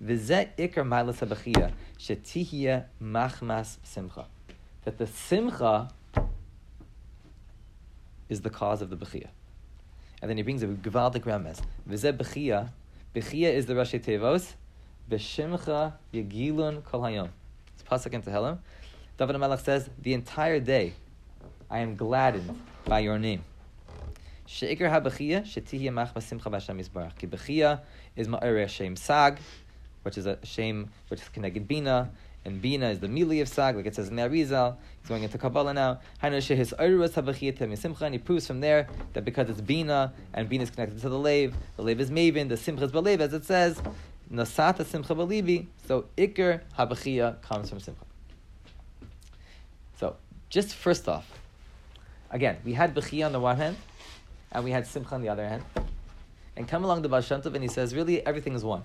V'zeh 0.00 0.50
ikar 0.56 0.84
malas 0.86 1.18
machmas 3.00 3.78
simcha 3.82 4.26
that 4.84 4.98
the 4.98 5.06
simcha 5.06 5.90
is 8.28 8.42
the 8.42 8.50
cause 8.50 8.82
of 8.82 8.90
the 8.90 8.96
bechia. 8.96 9.28
And 10.20 10.28
then 10.28 10.36
he 10.36 10.42
brings 10.42 10.62
a 10.62 10.66
gewaltic 10.66 11.22
remez. 11.22 11.60
V'zeh 11.88 12.16
bechia, 12.16 12.70
bechia 13.14 13.52
is 13.52 13.66
the 13.66 13.74
Rashi 13.74 14.02
Tevos, 14.02 14.54
b'shimcha 15.10 15.94
yegilun 16.12 16.84
kol 16.84 17.02
hayom. 17.02 17.30
It's 17.74 17.82
pasuk 17.82 18.12
in 18.12 18.22
Tehillim. 18.22 18.58
David 19.16 19.36
HaMelech 19.36 19.64
says, 19.64 19.88
the 20.00 20.14
entire 20.14 20.60
day 20.60 20.92
I 21.70 21.80
am 21.80 21.96
gladdened 21.96 22.58
by 22.84 23.00
your 23.00 23.18
name. 23.18 23.44
Sheikar 24.46 24.88
ha-bechia, 24.88 25.42
shetihya 25.42 25.90
machma 25.90 26.22
simcha 26.22 26.50
b'Hashem 26.50 26.82
yisbarach. 26.82 27.16
Ki 27.16 27.26
bechia 27.26 27.80
is 28.16 28.28
ma'ere 28.28 28.60
Hashem 28.60 28.96
sag, 28.96 29.38
which 30.02 30.16
is 30.16 30.26
a 30.26 30.38
shame, 30.44 30.90
which 31.08 31.20
is 31.20 31.28
connected 31.28 31.68
bina, 31.68 32.10
and 32.48 32.62
Bina 32.62 32.88
is 32.88 32.98
the 32.98 33.08
Mili 33.08 33.42
of 33.42 33.48
Sag, 33.48 33.76
like 33.76 33.84
it 33.84 33.94
says 33.94 34.08
in 34.08 34.16
the 34.16 34.22
Arizal. 34.22 34.76
He's 35.00 35.08
going 35.08 35.22
into 35.22 35.36
Kabbalah 35.36 35.74
now. 35.74 36.00
And 36.22 36.34
he 36.34 38.18
proves 38.18 38.46
from 38.46 38.60
there 38.60 38.88
that 39.12 39.24
because 39.24 39.50
it's 39.50 39.60
Bina, 39.60 40.14
and 40.32 40.48
Bina 40.48 40.62
is 40.62 40.70
connected 40.70 40.98
to 41.02 41.10
the 41.10 41.18
Lev, 41.18 41.54
the 41.76 41.82
Lev 41.82 42.00
is 42.00 42.10
Maven, 42.10 42.48
the 42.48 42.56
Simcha 42.56 42.84
is 42.84 42.90
Balev, 42.90 43.20
as 43.20 43.34
it 43.34 43.44
says, 43.44 43.80
Nasata 44.32 44.86
Simcha 44.86 45.14
Balibi. 45.14 45.66
So 45.86 46.06
Iker 46.16 46.62
Habachia 46.78 47.40
comes 47.42 47.68
from 47.68 47.80
Simcha. 47.80 48.04
So, 50.00 50.16
just 50.48 50.74
first 50.74 51.06
off, 51.06 51.30
again, 52.30 52.56
we 52.64 52.72
had 52.72 52.94
Bechia 52.94 53.26
on 53.26 53.32
the 53.32 53.40
one 53.40 53.58
hand, 53.58 53.76
and 54.52 54.64
we 54.64 54.70
had 54.70 54.86
Simcha 54.86 55.14
on 55.14 55.20
the 55.20 55.28
other 55.28 55.46
hand. 55.46 55.62
And 56.56 56.66
come 56.66 56.82
along 56.82 57.02
the 57.02 57.10
Baal 57.10 57.22
and 57.30 57.62
he 57.62 57.68
says, 57.68 57.94
really, 57.94 58.26
everything 58.26 58.54
is 58.54 58.64
one. 58.64 58.84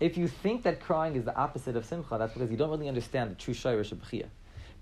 If 0.00 0.16
you 0.16 0.28
think 0.28 0.62
that 0.62 0.80
crying 0.80 1.14
is 1.14 1.24
the 1.24 1.36
opposite 1.36 1.76
of 1.76 1.84
simcha, 1.84 2.16
that's 2.18 2.32
because 2.32 2.50
you 2.50 2.56
don't 2.56 2.70
really 2.70 2.88
understand 2.88 3.30
the 3.30 3.34
true 3.34 3.52
shayrish 3.52 3.92
of 3.92 3.98
bechia. 3.98 4.26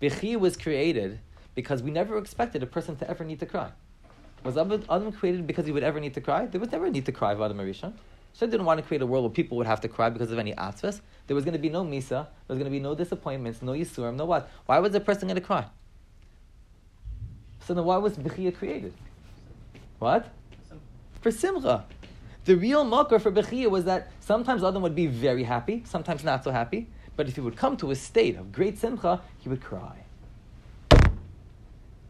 Bechia 0.00 0.38
was 0.38 0.56
created 0.56 1.18
because 1.56 1.82
we 1.82 1.90
never 1.90 2.16
expected 2.18 2.62
a 2.62 2.66
person 2.66 2.94
to 2.96 3.10
ever 3.10 3.24
need 3.24 3.40
to 3.40 3.46
cry. 3.46 3.70
Was 4.44 4.56
Adam 4.56 5.10
created 5.10 5.44
because 5.46 5.66
he 5.66 5.72
would 5.72 5.82
ever 5.82 5.98
need 5.98 6.14
to 6.14 6.20
cry? 6.20 6.46
There 6.46 6.60
was 6.60 6.70
never 6.70 6.86
a 6.86 6.90
need 6.90 7.04
to 7.06 7.12
cry 7.12 7.32
of 7.32 7.40
Adam 7.40 7.58
Arishon. 7.58 7.92
So 8.32 8.46
didn't 8.46 8.66
want 8.66 8.78
to 8.78 8.86
create 8.86 9.02
a 9.02 9.06
world 9.06 9.24
where 9.24 9.30
people 9.30 9.56
would 9.56 9.66
have 9.66 9.80
to 9.80 9.88
cry 9.88 10.10
because 10.10 10.30
of 10.30 10.38
any 10.38 10.52
atzvas. 10.52 11.00
There 11.26 11.34
was 11.34 11.44
going 11.44 11.54
to 11.54 11.58
be 11.58 11.68
no 11.68 11.84
misa, 11.84 12.08
there 12.08 12.28
was 12.46 12.58
going 12.58 12.66
to 12.66 12.70
be 12.70 12.78
no 12.78 12.94
disappointments, 12.94 13.60
no 13.60 13.72
yisurim, 13.72 14.14
no 14.14 14.26
what. 14.26 14.48
Why 14.66 14.78
was 14.78 14.94
a 14.94 15.00
person 15.00 15.26
going 15.26 15.40
to 15.40 15.40
cry? 15.40 15.66
So 17.66 17.74
then 17.74 17.84
why 17.84 17.96
was 17.96 18.16
Bechia 18.16 18.54
created? 18.56 18.94
What? 19.98 20.28
For 21.20 21.32
Simcha. 21.32 21.84
The 22.48 22.56
real 22.56 22.82
makar 22.82 23.18
for 23.18 23.30
Bechia 23.30 23.68
was 23.68 23.84
that 23.84 24.10
sometimes 24.20 24.64
Adam 24.64 24.80
would 24.80 24.94
be 24.94 25.06
very 25.06 25.42
happy, 25.42 25.82
sometimes 25.84 26.24
not 26.24 26.44
so 26.44 26.50
happy, 26.50 26.88
but 27.14 27.28
if 27.28 27.34
he 27.34 27.42
would 27.42 27.56
come 27.56 27.76
to 27.76 27.90
a 27.90 27.94
state 27.94 28.36
of 28.36 28.52
great 28.52 28.78
Simcha, 28.78 29.20
he 29.36 29.50
would 29.50 29.60
cry. 29.60 29.98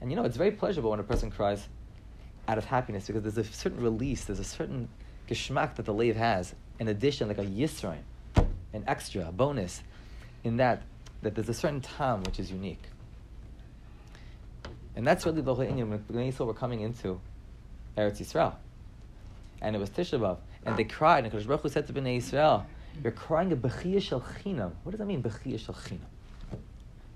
And 0.00 0.12
you 0.12 0.14
know, 0.14 0.22
it's 0.22 0.36
very 0.36 0.52
pleasurable 0.52 0.90
when 0.90 1.00
a 1.00 1.02
person 1.02 1.32
cries 1.32 1.66
out 2.46 2.56
of 2.56 2.64
happiness 2.66 3.08
because 3.08 3.24
there's 3.24 3.48
a 3.48 3.52
certain 3.52 3.80
release, 3.80 4.26
there's 4.26 4.38
a 4.38 4.44
certain 4.44 4.88
geschmack 5.28 5.74
that 5.74 5.86
the 5.86 5.92
lave 5.92 6.14
has, 6.14 6.54
in 6.78 6.86
addition, 6.86 7.26
like 7.26 7.38
a 7.38 7.44
yisrain, 7.44 8.02
an 8.72 8.84
extra, 8.86 9.26
a 9.26 9.32
bonus, 9.32 9.82
in 10.44 10.58
that, 10.58 10.82
that 11.22 11.34
there's 11.34 11.48
a 11.48 11.54
certain 11.54 11.80
time 11.80 12.22
which 12.22 12.38
is 12.38 12.52
unique. 12.52 12.84
And 14.94 15.04
that's 15.04 15.26
really 15.26 15.40
the 15.42 15.52
whole 15.52 15.66
inyan 15.66 15.88
when 16.06 16.46
were 16.46 16.54
coming 16.54 16.82
into 16.82 17.20
Eretz 17.96 18.20
Yisrael. 18.20 18.54
And 19.60 19.74
it 19.74 19.78
was 19.78 19.90
Tisha 19.90 20.18
B'Av. 20.18 20.38
And 20.64 20.76
they 20.76 20.84
cried, 20.84 21.24
and 21.24 21.32
Kodesh 21.32 21.46
Baruch 21.46 21.62
Hu 21.62 21.68
said 21.68 21.86
to 21.86 21.92
Bnei 21.92 22.18
Yisrael, 22.18 22.64
You're 23.02 23.12
crying 23.12 23.52
a 23.52 23.56
Bechiyah 23.56 24.02
Shel 24.02 24.20
Chinam. 24.20 24.72
What 24.82 24.92
does 24.92 24.98
that 24.98 25.06
mean, 25.06 25.22
Bechiyah 25.22 25.58
Shel 25.58 25.74
Chinam? 25.74 25.98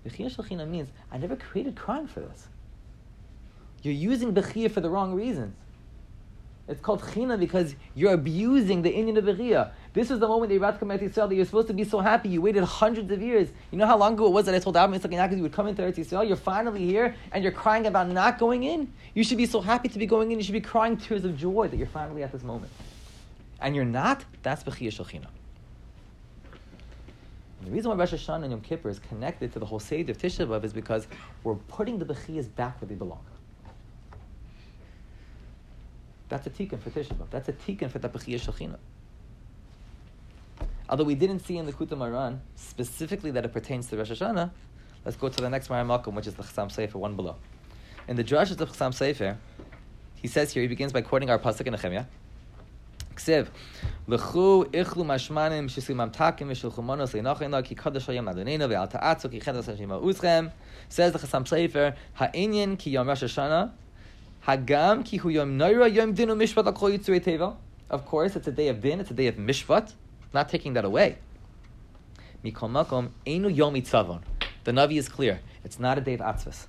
Bechiyah 0.07 0.35
Shel 0.35 0.45
Chinam 0.45 0.69
means, 0.69 0.89
I 1.11 1.19
never 1.19 1.37
created 1.37 1.77
crying 1.77 2.07
for 2.07 2.21
this. 2.21 2.49
You're 3.83 3.95
using 3.95 4.33
Bechiyah 4.33 4.71
for 4.71 4.81
the 4.81 4.91
wrong 4.91 5.15
reasons. 5.15 5.55
It's 6.69 6.81
called 6.81 7.03
China 7.13 7.37
because 7.37 7.75
you're 7.95 8.15
abusing 8.15 8.83
the 8.83 8.93
inyan 8.93 9.19
of 9.19 9.25
Bechiyah. 9.25 9.71
This 9.95 10.09
was 10.09 10.21
the 10.21 10.27
moment 10.27 10.49
that 10.49 10.55
you're 10.55 10.65
about 10.65 10.81
to 10.81 11.05
Israel 11.05 11.29
that 11.29 11.35
you're 11.35 11.45
supposed 11.45 11.69
to 11.69 11.75
be 11.75 11.85
so 11.85 12.01
happy. 12.01 12.31
You 12.31 12.41
waited 12.41 12.65
hundreds 12.65 13.11
of 13.11 13.21
years. 13.21 13.51
You 13.71 13.77
know 13.77 13.87
how 13.87 13.99
long 13.99 14.15
ago 14.15 14.27
it 14.27 14.33
was 14.33 14.47
that 14.47 14.55
I 14.55 14.59
told 14.59 14.75
Abraham 14.77 14.99
Yitzchak 14.99 15.37
you 15.37 15.43
would 15.43 15.53
come 15.53 15.67
into 15.67 15.83
Eretz 15.83 15.97
Yisrael? 15.97 16.27
You're 16.27 16.37
finally 16.37 16.87
here 16.87 17.15
and 17.31 17.43
you're 17.43 17.53
crying 17.53 17.87
about 17.87 18.09
not 18.09 18.39
going 18.39 18.63
in. 18.63 18.91
You 19.13 19.23
should 19.23 19.37
be 19.37 19.45
so 19.45 19.61
happy 19.61 19.91
to 19.91 19.99
be 19.99 20.07
going 20.07 20.33
in. 20.33 20.39
You 20.39 20.45
should 20.45 20.55
be 20.55 20.63
crying 20.63 20.97
tears 20.97 21.27
of 21.27 21.37
joy 21.37 21.69
that 21.69 21.77
you're 21.77 21.87
finally 21.87 22.23
at 22.23 22.33
this 22.33 22.43
moment. 22.43 22.73
And 23.61 23.77
you're 23.77 23.85
not, 23.85 24.25
that's 24.43 24.65
Bechiyah 24.65 24.93
Shel 24.93 25.05
China. 25.05 25.29
The 27.65 27.71
reason 27.71 27.91
why 27.91 27.97
Rosh 27.97 28.15
Hashanah 28.15 28.45
and 28.45 28.51
Yom 28.51 28.61
Kippur 28.63 28.89
is 28.89 28.99
connected 28.99 29.53
to 29.53 29.59
the 29.59 29.67
whole 29.67 29.79
Seder 29.79 30.13
of 30.13 30.19
Tisha 30.19 30.47
B'Av 30.47 30.65
is 30.65 30.73
because 30.73 31.07
we're 31.45 31.55
putting 31.55 31.99
the 31.99 32.05
Bechiyas 32.05 32.53
back 32.57 32.81
where 32.81 32.89
they 32.89 32.95
belong. 32.95 33.25
That's 36.29 36.47
a 36.47 36.51
tikkun 36.51 36.81
for 36.81 36.91
Tisha 36.91 37.15
B'Av. 37.15 37.27
That's 37.31 37.49
a 37.49 37.53
tikkun 37.53 37.91
for 37.91 37.99
the 37.99 38.09
Bechiyah 38.09 38.41
Shechina. 38.41 38.79
Although 40.89 41.05
we 41.05 41.15
didn't 41.15 41.41
see 41.41 41.57
in 41.57 41.67
the 41.67 41.73
Kuta 41.73 41.97
Maran 41.97 42.41
specifically 42.57 43.31
that 43.31 43.45
it 43.45 43.53
pertains 43.53 43.87
to 43.89 43.97
Rosh 43.97 44.11
Hashanah, 44.11 44.51
let's 45.05 45.17
go 45.17 45.29
to 45.29 45.41
the 45.41 45.49
next 45.49 45.71
Maran 45.71 45.87
Malkum, 45.87 46.15
which 46.15 46.27
is 46.27 46.35
the 46.35 46.43
Chassam 46.43 46.69
Sofer, 46.69 46.95
one 46.95 47.17
below. 47.17 47.37
In 48.09 48.17
the 48.17 48.25
drashas 48.25 48.61
of 48.61 48.71
Chassam 48.71 48.93
Sofer, 48.93 49.37
he 50.17 50.29
says 50.29 50.53
here, 50.53 50.63
he 50.63 50.69
begins 50.69 50.93
by 50.93 51.01
quoting 51.01 51.31
our 51.31 51.39
Pasuk 51.39 51.67
in 51.67 51.73
Nehemiah. 51.73 52.05
Ksiv, 53.15 53.49
L'chu 54.07 54.65
ichlu 54.67 55.05
mashmanim 55.05 55.69
shisimam 55.69 56.13
takim 56.13 56.49
v'shilchu 56.49 56.83
manos 56.83 57.13
le'nachina 57.13 57.65
ki 57.65 57.75
kadosh 57.75 58.07
hayom 58.07 58.33
adonina 58.33 58.69
ve'al 58.69 58.91
ta'atzu 58.91 59.31
ki 59.31 59.41
chedas 59.41 59.67
Hashem 59.67 59.91
ha'uzchem 59.91 60.51
Says 60.89 61.13
the 61.13 61.19
Chassam 61.19 61.47
Sefer, 61.47 61.95
Ha'inyin 62.15 62.79
ki 62.79 62.91
yom 62.91 63.09
Rosh 63.09 63.23
Hashanah 63.23 63.71
Hagam 64.47 65.05
ki 65.05 65.19
hu 65.19 65.29
yom 65.29 65.59
noira 65.59 65.93
yom 65.93 66.15
dinu 66.15 66.37
mishpat 66.37 66.67
al 66.67 66.73
kol 66.73 66.91
yitzurei 66.91 67.57
Of 67.91 68.07
course, 68.07 68.35
it's 68.37 68.49
a 68.49 68.53
day 68.53 68.69
of 68.69 68.81
din, 68.81 69.01
it's 69.01 69.11
a 69.11 69.15
day 69.15 69.27
of 69.27 69.37
mishpat 69.37 69.93
not 70.33 70.49
taking 70.49 70.75
that 70.75 70.85
away. 70.85 71.19
Mikol 72.45 72.71
makom 72.71 73.11
enu. 73.27 73.51
The 74.65 74.73
Navi 74.73 74.97
is 74.97 75.09
clear. 75.09 75.41
It's 75.65 75.79
not 75.79 75.99
a 75.99 76.01
day 76.01 76.15
of 76.15 76.21
atzvas. 76.21 76.67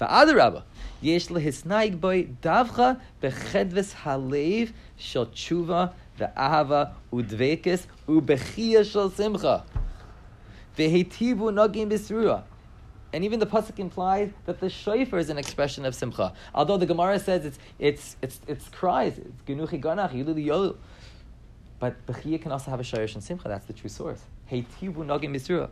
Va'adarabba, 0.00 0.62
yesh 1.00 1.28
lehisnaig 1.28 2.00
boy 2.00 2.24
davcha 2.42 3.00
bechedves 3.22 3.94
halev 3.94 4.72
shel 4.96 5.26
tshuva 5.26 5.92
ve'ahava 6.18 6.92
udvekes 7.12 7.86
ubechia 8.06 8.84
shel 8.84 9.10
simcha. 9.10 9.64
Vehetivu 10.76 11.50
nagim 11.50 11.90
bisrua. 11.90 12.42
And 13.12 13.24
even 13.24 13.40
the 13.40 13.46
pasuk 13.46 13.78
implies 13.78 14.30
that 14.44 14.60
the 14.60 14.68
shofar 14.68 15.18
is 15.18 15.30
an 15.30 15.38
expression 15.38 15.86
of 15.86 15.94
simcha. 15.94 16.34
Although 16.54 16.76
the 16.76 16.86
Gemara 16.86 17.18
says 17.18 17.46
it's 17.46 17.58
it's 17.78 18.16
it's 18.20 18.40
it's 18.46 18.68
cries, 18.68 19.16
it's 19.16 19.42
genuchi 19.46 19.80
ganach, 19.80 20.12
yulu 20.12 20.76
But 21.78 22.06
bechiyah 22.06 22.40
can 22.40 22.52
also 22.52 22.70
have 22.70 22.80
a 22.80 22.82
shayrish 22.82 23.14
and 23.14 23.22
simcha. 23.22 23.48
That's 23.48 23.66
the 23.66 23.72
true 23.72 23.90
source. 23.90 24.20
Heitivu 24.50 25.04
nagim 25.04 25.30
misura. 25.30 25.70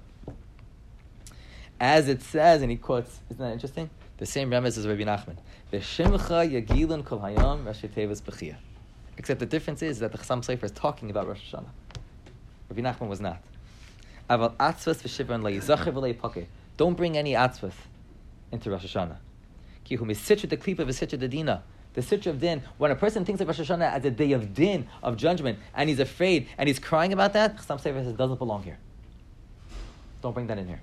As 1.80 2.08
it 2.08 2.22
says, 2.22 2.62
and 2.62 2.70
he 2.70 2.76
quotes, 2.76 3.20
isn't 3.30 3.42
that 3.42 3.52
interesting? 3.52 3.90
The 4.18 4.26
same 4.26 4.50
remez 4.50 4.78
as 4.78 4.86
Rabbi 4.86 5.02
Nachman. 5.02 5.36
V'shimcha 5.72 6.64
yagilun 6.66 7.04
kol 7.04 7.18
hayam 7.18 7.64
rashi 7.64 7.88
tevas 7.88 8.22
bechiyah. 8.22 8.56
Except 9.16 9.40
the 9.40 9.46
difference 9.46 9.82
is 9.82 9.98
that 10.00 10.12
the 10.12 10.18
Chassam 10.18 10.44
Sofer 10.44 10.64
is 10.64 10.70
talking 10.70 11.10
about 11.10 11.26
Rosh 11.26 11.52
Hashanah. 11.52 11.70
Rabbi 12.68 12.82
Nachman 12.82 13.08
was 13.08 13.20
not. 13.20 13.42
Aval 14.30 14.54
atzvas 14.56 15.02
v'shivron 15.02 15.42
le'yizacher 15.42 15.92
v'le'ipakeh. 15.92 16.46
Don't 16.76 16.94
bring 16.94 17.16
any 17.16 17.32
atzvas 17.32 17.74
into 18.52 18.70
Rosh 18.70 18.84
Hashanah. 18.94 19.16
Ki 19.84 19.96
hu 19.96 20.04
misitra 20.04 20.48
the 20.48 20.56
klipa 20.56 20.86
v'sitra 20.86 21.18
the 21.18 21.28
dina. 21.28 21.62
The 21.94 22.00
sitra 22.00 22.26
of 22.26 22.40
din, 22.40 22.62
when 22.78 22.90
a 22.90 22.96
person 22.96 23.24
thinks 23.24 23.40
of 23.40 23.48
Rosh 23.48 23.60
Hashanah 23.60 23.92
as 23.92 24.04
a 24.04 24.10
day 24.10 24.32
of 24.32 24.52
din, 24.54 24.86
of 25.02 25.16
judgment, 25.16 25.58
and 25.74 25.88
he's 25.88 26.00
afraid, 26.00 26.48
and 26.58 26.68
he's 26.68 26.78
crying 26.78 27.12
about 27.12 27.32
that, 27.32 27.56
Chassam 27.56 27.80
Sofer 27.80 28.04
says, 28.04 28.12
doesn't 28.12 28.38
belong 28.38 28.62
here. 28.62 28.78
Don't 30.22 30.32
bring 30.32 30.46
that 30.48 30.58
in 30.58 30.68
here. 30.68 30.80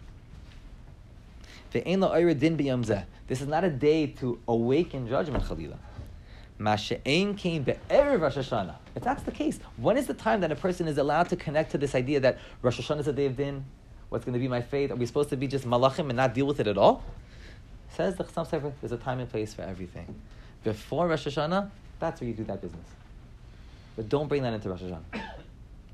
This 1.72 3.42
is 3.42 3.48
not 3.48 3.64
a 3.64 3.70
day 3.70 4.08
to 4.08 4.40
awaken 4.48 5.08
judgment, 5.08 5.44
Khalila. 5.44 5.78
came 7.38 7.64
Rosh 7.64 8.38
Hashanah. 8.38 8.76
If 8.96 9.04
that's 9.04 9.24
the 9.24 9.32
case, 9.32 9.60
when 9.78 9.98
is 9.98 10.08
the 10.08 10.14
time 10.14 10.42
that 10.42 10.52
a 10.52 10.56
person 10.56 10.88
is 10.88 10.98
allowed 10.98 11.30
to 11.30 11.36
connect 11.36 11.72
to 11.72 11.78
this 11.78 11.96
idea 11.96 12.20
that 12.22 12.40
Rosh 12.62 12.80
Hashanah 12.80 13.00
is 13.02 13.08
a 13.08 13.14
day 13.14 13.26
of 13.26 13.36
din, 13.38 13.66
What's 14.12 14.26
going 14.26 14.34
to 14.34 14.40
be 14.40 14.50
my 14.50 14.60
fate? 14.60 14.92
Are 14.92 14.96
we 14.96 15.06
supposed 15.06 15.30
to 15.30 15.38
be 15.38 15.48
just 15.48 15.66
malachim 15.66 16.10
and 16.10 16.18
not 16.18 16.34
deal 16.34 16.46
with 16.46 16.60
it 16.60 16.68
at 16.68 16.78
all? 16.78 17.02
Says 17.96 18.18
the 18.18 18.26
Chassam 18.26 18.46
Sofer, 18.46 18.74
there's 18.82 18.92
a 18.92 18.98
time 18.98 19.22
and 19.22 19.30
place 19.30 19.54
for 19.54 19.62
everything. 19.62 20.14
Before 20.64 21.08
Rosh 21.08 21.28
Hashanah, 21.28 21.70
that's 22.00 22.22
where 22.22 22.30
you 22.30 22.36
do 22.36 22.44
that 22.46 22.62
business. 22.62 22.86
But 23.96 24.10
don't 24.10 24.28
bring 24.28 24.44
that 24.44 24.54
into 24.54 24.70
Rosh 24.70 24.82
Hashanah. 24.82 25.04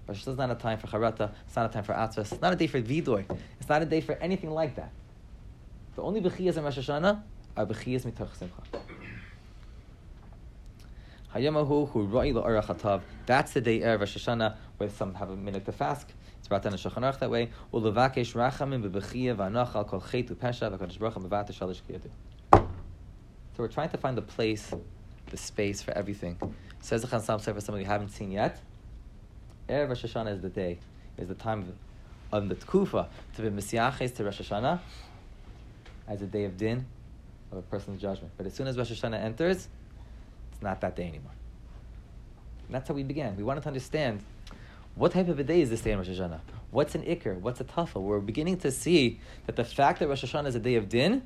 Rosh 0.07 0.25
Hashanah 0.25 0.31
is 0.31 0.37
not 0.37 0.51
a 0.51 0.55
time 0.55 0.77
for 0.77 0.87
charata. 0.87 1.31
It's 1.45 1.55
not 1.55 1.69
a 1.69 1.73
time 1.73 1.83
for 1.83 1.93
atzvas. 1.93 2.31
It's 2.33 2.41
not 2.41 2.53
a 2.53 2.55
day 2.55 2.67
for 2.67 2.81
vidoy. 2.81 3.25
It's 3.59 3.69
not 3.69 3.81
a 3.81 3.85
day 3.85 4.01
for 4.01 4.13
anything 4.13 4.51
like 4.51 4.75
that. 4.75 4.91
The 5.95 6.01
only 6.01 6.21
bechiyas 6.21 6.57
in 6.57 6.63
Rosh 6.63 6.77
Hashanah 6.77 7.21
are 7.55 7.65
bechiyas 7.65 8.03
mitoch 8.05 8.35
simcha. 8.35 8.61
Hayamahu 11.33 11.89
hu 11.89 12.03
roi 12.03 12.31
lo 12.31 13.01
That's 13.25 13.53
the 13.53 13.61
day 13.61 13.81
of 13.81 13.99
Rosh 13.99 14.17
Hashanah 14.17 14.55
where 14.77 14.89
some 14.89 15.13
have 15.15 15.29
a 15.29 15.35
minute 15.35 15.65
to 15.65 15.71
fast. 15.71 16.13
It's 16.39 16.47
brought 16.47 16.63
down 16.63 16.73
in 16.73 16.79
Aruch 16.79 17.19
that 17.19 17.29
way. 17.29 17.49
Ulevakesh 17.73 18.33
rachamim 18.33 18.89
bebechia 18.89 19.35
v'anachal 19.35 19.87
kol 19.87 20.01
chetu 20.01 20.35
pesha 20.35 20.71
v'kadosh 20.71 20.99
baruch 20.99 21.15
mevata 21.15 21.51
shalish 21.51 21.81
kiyadu. 21.89 22.09
So 23.57 23.63
we're 23.63 23.69
trying 23.69 23.89
to 23.89 23.97
find 23.97 24.15
the 24.15 24.21
place, 24.21 24.71
the 25.31 25.37
space 25.37 25.81
for 25.81 25.89
everything. 25.97 26.37
Says 26.79 27.01
the 27.01 27.07
Chassam 27.07 27.41
for 27.41 27.59
something 27.59 27.73
we 27.73 27.85
haven't 27.85 28.09
seen 28.09 28.31
yet. 28.31 28.59
Erev 29.67 29.89
Rosh 29.89 30.05
Hashanah 30.05 30.35
is 30.35 30.41
the 30.41 30.49
day, 30.49 30.77
is 31.17 31.27
the 31.27 31.33
time 31.33 31.73
of, 32.31 32.49
the 32.49 32.53
Tkufa 32.53 33.07
to 33.35 33.41
be 33.41 33.49
Messiaches 33.49 34.11
to 34.11 34.23
Rosh 34.23 34.41
Hashanah 34.41 34.79
as 36.07 36.21
a 36.21 36.27
day 36.27 36.43
of 36.43 36.55
din, 36.55 36.85
of 37.51 37.57
a 37.57 37.61
person's 37.63 37.99
judgment. 37.99 38.31
But 38.37 38.45
as 38.45 38.53
soon 38.53 38.67
as 38.67 38.77
Rosh 38.77 38.91
Hashanah 38.91 39.23
enters, 39.23 39.69
it's 40.51 40.61
not 40.61 40.79
that 40.81 40.95
day 40.95 41.07
anymore. 41.07 41.33
And 42.67 42.75
that's 42.75 42.87
how 42.87 42.93
we 42.93 43.01
began. 43.01 43.35
We 43.37 43.43
wanted 43.43 43.61
to 43.61 43.69
understand 43.69 44.23
what 44.93 45.13
type 45.13 45.29
of 45.29 45.39
a 45.39 45.43
day 45.43 45.61
is 45.61 45.71
this 45.71 45.81
day 45.81 45.93
in 45.93 45.97
Rosh 45.97 46.09
Hashanah? 46.09 46.41
What's 46.69 46.93
an 46.93 47.01
Iker? 47.01 47.39
What's 47.39 47.59
a 47.59 47.63
Tafel? 47.63 48.03
We're 48.03 48.19
beginning 48.19 48.57
to 48.59 48.71
see 48.71 49.19
that 49.47 49.55
the 49.55 49.63
fact 49.63 49.97
that 49.97 50.07
Rosh 50.07 50.23
Hashanah 50.23 50.45
is 50.45 50.55
a 50.55 50.59
day 50.59 50.75
of 50.75 50.89
din 50.89 51.23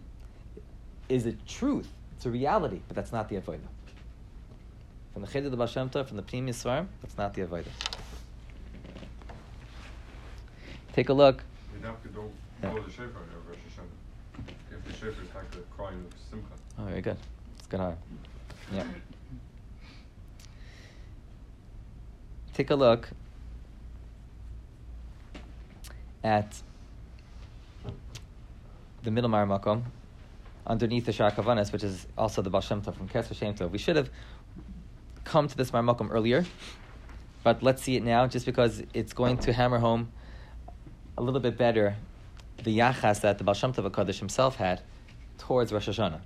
is 1.10 1.26
a 1.26 1.34
truth. 1.34 1.90
It's 2.22 2.28
a 2.28 2.30
reality, 2.30 2.82
but 2.88 2.96
that's 2.96 3.12
not 3.12 3.30
the 3.30 3.38
Avodah. 3.38 3.58
From 5.12 5.24
the 5.24 5.28
Cheder 5.28 5.48
of 5.48 5.52
the 5.52 5.58
Baal 5.58 5.68
from 6.04 6.18
the 6.18 6.22
Pnim 6.22 6.48
Yisrael, 6.48 6.86
that's 7.02 7.18
not 7.18 7.34
the 7.34 7.42
Avodah. 7.42 7.66
Take 10.94 11.10
a 11.10 11.14
look. 11.14 11.44
We 11.74 11.82
have 11.82 12.00
to 12.04 12.10
go 12.10 12.30
yeah. 12.62 12.74
the 12.74 12.92
Shofar 12.92 13.08
of 13.08 13.50
Rosh 13.50 13.58
Hashanah. 13.58 14.52
If 14.70 14.86
the 14.86 14.94
Shofar 14.94 15.24
is 15.24 15.34
like 15.34 15.50
the 15.50 15.58
crying 15.76 16.06
of 16.06 16.20
Simcha. 16.30 16.48
Oh, 16.78 16.84
very 16.84 17.02
good. 17.02 17.18
It's 17.58 17.66
good 17.66 17.80
high. 17.80 17.96
Yeah. 18.72 18.84
Take 22.54 22.70
a 22.70 22.76
look 22.76 23.10
at 26.24 26.62
the 29.02 29.10
middle 29.10 29.32
Maramakom, 29.32 29.86
underneath 30.68 31.06
the 31.06 31.12
Shar 31.12 31.32
Kavanas, 31.32 31.72
which 31.72 31.84
is 31.84 32.08
also 32.18 32.42
the 32.42 32.50
Baal 32.50 32.62
from 32.62 32.82
Kesser 33.10 33.36
Shem 33.36 33.54
Tov. 33.54 33.72
We 33.72 33.78
should 33.78 33.96
have 33.96 34.10
come 35.24 35.48
to 35.48 35.58
this 35.58 35.72
Maramakom 35.72 36.10
earlier, 36.12 36.46
but 37.44 37.64
let's 37.64 37.82
see 37.82 37.96
it 37.96 38.04
now, 38.04 38.28
just 38.28 38.46
because 38.46 38.84
it's 38.94 39.14
going 39.14 39.38
to 39.40 39.54
hammer 39.54 39.80
home 39.80 40.12
a 41.18 41.22
little 41.22 41.40
bit 41.40 41.58
better 41.58 41.96
the 42.64 42.78
yachas 42.78 43.22
that 43.22 43.38
the 43.38 43.44
Baal 43.44 43.56
Shem 43.56 43.74
Tov 43.74 43.90
HaKadosh 43.90 44.20
himself 44.20 44.56
had 44.56 44.82
towards 45.38 45.74
Rosh 45.74 45.90
Hashanah. 45.90 46.22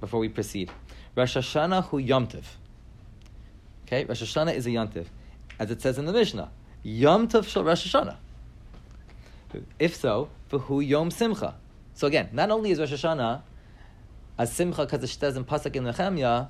before 0.00 0.20
we 0.20 0.28
proceed. 0.28 0.70
Rosh 1.14 1.36
Hashanah 1.36 1.84
hu 1.84 1.98
Yom 1.98 2.26
Tov. 2.26 2.44
Okay, 3.86 4.04
Rosh 4.04 4.22
Hashanah 4.22 4.54
is 4.54 4.66
a 4.66 4.70
Yom 4.70 4.88
Tov, 4.88 5.06
as 5.58 5.70
it 5.70 5.80
says 5.80 5.98
in 5.98 6.06
the 6.06 6.12
Mishnah. 6.12 6.50
Yom 6.82 7.28
Tov 7.28 7.64
Rosh 7.64 7.94
Hashanah. 7.94 8.16
If 9.78 9.96
so, 9.96 10.28
for 10.48 10.58
who 10.58 10.80
Yom 10.80 11.10
Simcha. 11.10 11.54
So 11.96 12.06
again, 12.06 12.28
not 12.32 12.50
only 12.50 12.70
is 12.70 12.78
Rosh 12.78 12.92
Hashanah 12.92 13.40
a 14.38 14.46
Simcha 14.46 14.84
because 14.84 15.02
it 15.02 15.08
says 15.08 15.34
in 15.34 15.46
Pasuk 15.46 15.76
in 15.76 15.84
Nehemiah, 15.84 16.48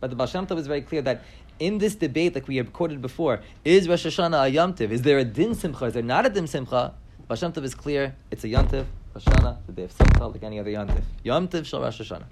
but 0.00 0.10
the 0.10 0.16
Baal 0.16 0.26
Tov 0.26 0.58
is 0.58 0.66
very 0.66 0.82
clear 0.82 1.00
that 1.00 1.22
in 1.58 1.78
this 1.78 1.94
debate, 1.94 2.34
like 2.34 2.46
we 2.46 2.56
have 2.56 2.74
quoted 2.74 3.00
before, 3.00 3.40
is 3.64 3.88
Rosh 3.88 4.04
Hashanah 4.04 4.44
a 4.44 4.48
Yom 4.48 4.74
Tov? 4.74 4.90
Is 4.90 5.00
there 5.00 5.16
a 5.16 5.24
Din 5.24 5.54
Simcha? 5.54 5.86
Is 5.86 5.94
there 5.94 6.02
not 6.02 6.26
a 6.26 6.28
Din 6.28 6.46
Simcha? 6.46 6.92
Baal 7.26 7.38
Tov 7.38 7.64
is 7.64 7.74
clear, 7.74 8.14
it's 8.30 8.44
a 8.44 8.48
Yom 8.48 8.68
Tov, 8.68 8.84
Rosh 9.14 9.24
Hashanah, 9.24 9.56
the 9.64 9.72
day 9.72 9.84
of 9.84 9.92
Simcha, 9.92 10.26
like 10.26 10.42
any 10.42 10.60
other 10.60 10.70
Yom 10.70 11.48
Tov 11.48 11.64
shel 11.64 11.80
Rosh 11.80 12.02
Hashanah. 12.02 12.26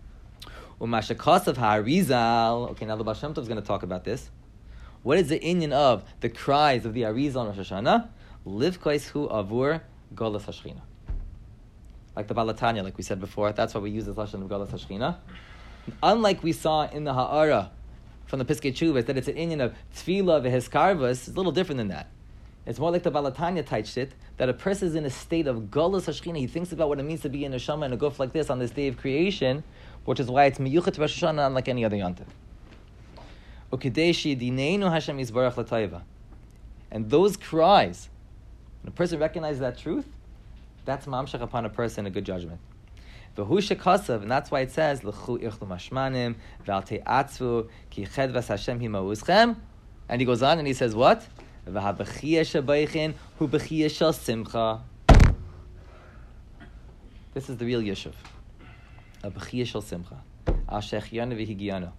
Umashakos 0.80 1.46
of 1.46 1.58
Harizal. 1.58 2.70
Okay, 2.70 2.86
now 2.86 2.96
the 2.96 3.04
Baal 3.04 3.14
Tov 3.14 3.36
is 3.36 3.48
going 3.48 3.60
to 3.60 3.66
talk 3.66 3.82
about 3.82 4.04
this. 4.04 4.30
What 5.02 5.18
is 5.18 5.28
the 5.28 5.40
inyan 5.40 5.72
of 5.72 6.04
the 6.20 6.30
cries 6.30 6.86
of 6.86 6.94
the 6.94 7.02
Arizal 7.02 7.36
on 7.36 7.48
Rosh 7.48 7.70
Hashanah? 7.70 8.08
Liv 8.46 8.76
hu 8.76 9.28
avur 9.28 9.82
golas 10.14 10.42
hashchina. 10.42 10.80
Like 12.16 12.26
the 12.26 12.34
Balatanya, 12.34 12.82
like 12.82 12.96
we 12.96 13.02
said 13.02 13.20
before, 13.20 13.52
that's 13.52 13.74
why 13.74 13.80
we 13.80 13.90
use 13.90 14.06
this 14.06 14.16
lashon 14.16 14.42
of 14.42 14.48
golas 14.48 14.70
hashchina. 14.70 15.16
Unlike 16.02 16.42
we 16.42 16.52
saw 16.52 16.88
in 16.88 17.04
the 17.04 17.14
Ha'ara 17.14 17.70
from 18.26 18.38
the 18.38 18.44
Piskei 18.44 18.72
Teshuvos, 18.72 19.06
that 19.06 19.16
it's 19.16 19.28
an 19.28 19.36
inyan 19.36 19.62
of 19.64 19.74
tefillah 19.94 20.42
v'hiskarvas, 20.42 21.10
it's 21.10 21.28
a 21.28 21.32
little 21.32 21.52
different 21.52 21.78
than 21.78 21.88
that. 21.88 22.08
It's 22.66 22.78
more 22.78 22.90
like 22.90 23.02
the 23.02 23.10
Balatanya 23.10 23.64
touched 23.64 23.96
it, 23.96 24.12
that 24.36 24.48
a 24.48 24.52
person 24.52 24.88
is 24.88 24.94
in 24.94 25.06
a 25.06 25.10
state 25.10 25.46
of 25.46 25.70
golas 25.70 26.02
hashchina. 26.02 26.36
He 26.36 26.46
thinks 26.46 26.72
about 26.72 26.88
what 26.88 26.98
it 26.98 27.04
means 27.04 27.22
to 27.22 27.28
be 27.28 27.44
in 27.44 27.54
a 27.54 27.58
shama 27.58 27.86
and 27.86 27.94
a 27.94 27.96
guf 27.96 28.18
like 28.18 28.32
this 28.32 28.50
on 28.50 28.58
this 28.58 28.70
day 28.70 28.88
of 28.88 28.98
creation, 28.98 29.64
which 30.04 30.20
is 30.20 30.26
why 30.28 30.44
it's 30.44 30.58
miyuchat 30.58 30.98
Rosh 30.98 31.22
Hashanah 31.22 31.46
unlike 31.46 31.68
any 31.68 31.84
other 31.84 31.96
yontif. 31.96 32.26
And 36.90 37.10
those 37.10 37.36
cries, 37.36 38.08
when 38.88 38.94
a 38.94 38.96
person 38.96 39.18
recognizes 39.18 39.60
that 39.60 39.76
truth, 39.76 40.06
that's 40.86 41.04
mamshach 41.04 41.42
upon 41.42 41.66
a 41.66 41.68
person 41.68 42.06
a 42.06 42.10
good 42.10 42.24
judgment. 42.24 42.58
And 43.36 44.30
that's 44.30 44.50
why 44.50 44.60
it 44.60 44.70
says. 44.70 45.04
And 45.04 45.14
he 50.20 50.24
goes 50.24 50.42
on 50.42 50.58
and 50.58 50.66
he 50.66 50.72
says 50.72 50.94
what? 50.94 51.26
This 51.66 51.74
is 57.50 57.56
the 57.58 57.66
real 57.66 57.82
yeshuv. 57.82 58.14
A 59.22 59.30
bechiyah 59.30 59.66
shal 59.66 59.82
simcha. 59.82 60.22
Al 60.66 60.80
shechiyanu 60.80 61.36
v'higiyanu. 61.36 61.92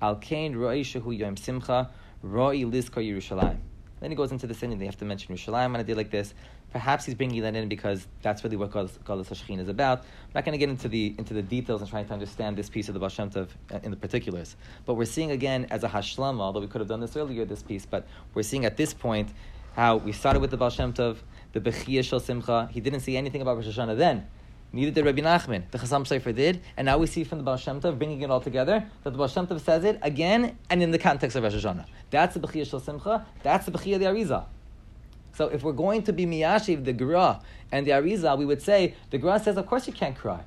Al 0.00 0.16
kain 0.16 0.56
roi 0.56 0.82
shehu 0.82 1.16
yom 1.16 1.36
simcha 1.36 1.90
roi 2.22 2.62
lizkar 2.62 3.04
Yerushalayim. 3.08 3.60
Then 4.02 4.10
he 4.10 4.16
goes 4.16 4.32
into 4.32 4.48
the 4.48 4.54
sin, 4.54 4.72
and 4.72 4.80
they 4.80 4.86
have 4.86 4.98
to 4.98 5.04
mention 5.04 5.32
Yerushalayim 5.32 5.74
on 5.74 5.76
a 5.76 5.84
day 5.84 5.94
like 5.94 6.10
this. 6.10 6.34
Perhaps 6.72 7.04
he's 7.04 7.14
bringing 7.14 7.40
that 7.42 7.54
in 7.54 7.68
because 7.68 8.08
that's 8.20 8.42
really 8.42 8.56
what 8.56 8.72
Galas 8.72 8.98
Hashchin 9.06 9.60
is 9.60 9.68
about. 9.68 10.00
I'm 10.00 10.06
not 10.34 10.44
going 10.44 10.54
to 10.54 10.58
get 10.58 10.68
into 10.68 10.88
the 10.88 11.14
into 11.18 11.34
the 11.34 11.42
details 11.42 11.82
and 11.82 11.88
trying 11.88 12.06
to 12.08 12.12
understand 12.12 12.56
this 12.56 12.68
piece 12.68 12.88
of 12.88 12.94
the 12.94 13.00
Baal 13.00 13.10
Shem 13.10 13.30
Tov 13.30 13.50
uh, 13.72 13.78
in 13.84 13.92
the 13.92 13.96
particulars. 13.96 14.56
But 14.86 14.94
we're 14.94 15.04
seeing 15.04 15.30
again 15.30 15.68
as 15.70 15.84
a 15.84 15.88
Hashlama, 15.88 16.40
although 16.40 16.58
we 16.58 16.66
could 16.66 16.80
have 16.80 16.88
done 16.88 16.98
this 16.98 17.16
earlier, 17.16 17.44
this 17.44 17.62
piece, 17.62 17.86
but 17.86 18.04
we're 18.34 18.42
seeing 18.42 18.64
at 18.64 18.76
this 18.76 18.92
point 18.92 19.28
how 19.76 19.98
we 19.98 20.10
started 20.10 20.40
with 20.40 20.50
the 20.50 20.56
Baal 20.56 20.70
Shem 20.70 20.92
Tov, 20.92 21.18
the 21.52 21.60
Bechiyah 21.60 22.02
Shel 22.02 22.18
Simcha. 22.18 22.68
He 22.72 22.80
didn't 22.80 23.00
see 23.00 23.16
anything 23.16 23.40
about 23.40 23.56
Rosh 23.56 23.68
Hashanah 23.68 23.96
then. 23.96 24.26
Neither 24.74 24.90
did 24.90 25.04
Rabbi 25.04 25.20
Nachman. 25.20 25.70
The 25.70 25.76
Chassam 25.76 26.06
Sofer 26.06 26.34
did, 26.34 26.62
and 26.78 26.86
now 26.86 26.96
we 26.96 27.06
see 27.06 27.24
from 27.24 27.36
the 27.36 27.44
Baal 27.44 27.58
Shem 27.58 27.78
Tov, 27.78 27.98
bringing 27.98 28.22
it 28.22 28.30
all 28.30 28.40
together, 28.40 28.86
that 29.04 29.10
the 29.10 29.18
Baal 29.18 29.28
Shem 29.28 29.46
Tov 29.46 29.60
says 29.60 29.84
it 29.84 29.98
again 30.00 30.56
and 30.70 30.82
in 30.82 30.90
the 30.92 30.98
context 30.98 31.36
of 31.36 31.42
Rosh 31.42 31.54
Hashanah. 31.54 31.84
That's 32.10 32.32
the 32.34 32.40
Bechiyah 32.40 32.66
Shel 32.66 32.80
Simcha, 32.80 33.26
that's 33.42 33.66
the 33.66 33.72
Bechiyah 33.72 33.98
the 33.98 34.06
Arizal. 34.06 34.46
So 35.34 35.48
if 35.48 35.62
we're 35.62 35.72
going 35.72 36.02
to 36.04 36.12
be 36.14 36.24
Miyashiv, 36.24 36.84
the 36.84 36.94
Gra 36.94 37.42
and 37.70 37.86
the 37.86 37.90
Arizal, 37.90 38.38
we 38.38 38.46
would 38.46 38.62
say, 38.62 38.94
the 39.10 39.18
Gra 39.18 39.38
says, 39.38 39.58
of 39.58 39.66
course 39.66 39.86
you 39.86 39.92
can't 39.92 40.16
cry. 40.16 40.42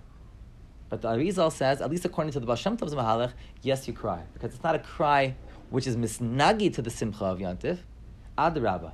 But 0.90 1.04
the 1.04 1.10
Arizal 1.10 1.52
says, 1.52 1.80
at 1.80 1.92
least 1.92 2.06
according 2.06 2.34
to 2.34 2.40
the 2.40 2.48
Baal 2.48 2.56
Shem 2.56 2.78
Tov's 2.78 2.96
Mahalach, 2.96 3.34
yes, 3.62 3.88
you 3.88 3.94
cry. 3.94 4.24
Because 4.34 4.56
it's 4.56 4.64
not 4.64 4.74
a 4.74 4.80
cry 4.80 5.36
which 5.70 5.86
is 5.86 5.98
misnagi 5.98 6.74
to 6.74 6.82
the 6.82 6.90
Simcha 6.90 7.26
of 7.26 7.38
Yantif. 7.38 7.78
Adarabba. 8.40 8.94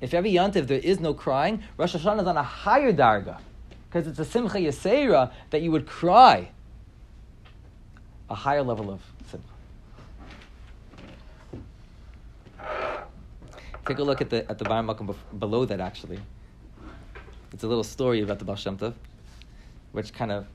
If 0.00 0.14
every 0.14 0.32
Yantif 0.32 0.66
there 0.66 0.78
is 0.78 0.98
no 0.98 1.12
crying, 1.12 1.62
Rosh 1.76 1.94
Hashanah 1.94 2.22
is 2.22 2.26
on 2.26 2.38
a 2.38 2.42
higher 2.42 2.92
darga 2.92 3.38
because 3.92 4.08
it's 4.08 4.18
a 4.18 4.24
simcha 4.24 4.56
yaseira 4.56 5.30
that 5.50 5.60
you 5.60 5.70
would 5.70 5.86
cry 5.86 6.48
a 8.30 8.34
higher 8.34 8.62
level 8.62 8.90
of 8.90 9.02
simcha. 9.30 9.46
Take 13.84 13.98
a 13.98 14.02
look 14.02 14.22
at 14.22 14.30
the 14.30 14.50
at 14.50 14.58
the 14.58 14.64
Bar 14.64 14.82
below 15.38 15.66
that 15.66 15.80
actually. 15.80 16.20
It's 17.52 17.64
a 17.64 17.66
little 17.66 17.84
story 17.84 18.22
about 18.22 18.38
the 18.38 18.46
Baal 18.46 18.56
Tov, 18.56 18.94
which 19.90 20.14
kind 20.14 20.32
of 20.32 20.46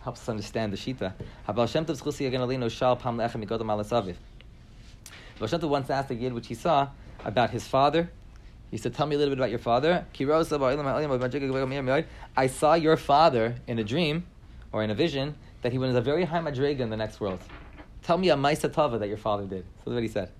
helps 0.00 0.22
us 0.22 0.28
understand 0.28 0.72
the 0.72 0.76
Shita. 0.76 1.12
Baal 1.46 1.68
Shem. 1.68 1.84
Baal 1.84 1.96
Shem 1.96 2.26
Tov 5.60 5.68
once 5.68 5.90
asked 5.90 6.10
a 6.10 6.14
Yid 6.14 6.32
which 6.32 6.48
he 6.48 6.54
saw 6.54 6.88
about 7.24 7.50
his 7.50 7.68
father 7.68 8.10
he 8.74 8.78
said, 8.78 8.92
Tell 8.92 9.06
me 9.06 9.14
a 9.14 9.18
little 9.20 9.30
bit 9.30 9.38
about 9.38 9.50
your 9.50 9.60
father. 9.60 10.04
I 12.36 12.46
saw 12.48 12.74
your 12.74 12.96
father 12.96 13.54
in 13.68 13.78
a 13.78 13.84
dream 13.84 14.26
or 14.72 14.82
in 14.82 14.90
a 14.90 14.96
vision 14.96 15.36
that 15.62 15.70
he 15.70 15.78
was 15.78 15.94
a 15.94 16.00
very 16.00 16.24
high 16.24 16.40
madrega 16.40 16.80
in 16.80 16.90
the 16.90 16.96
next 16.96 17.20
world. 17.20 17.38
Tell 18.02 18.18
me 18.18 18.30
a 18.30 18.34
maisa 18.34 18.72
tava 18.72 18.98
that 18.98 19.06
your 19.06 19.16
father 19.16 19.44
did. 19.44 19.64
So 19.84 19.90
that's 19.90 19.94
what 19.94 20.02
he 20.02 20.08
said. 20.08 20.32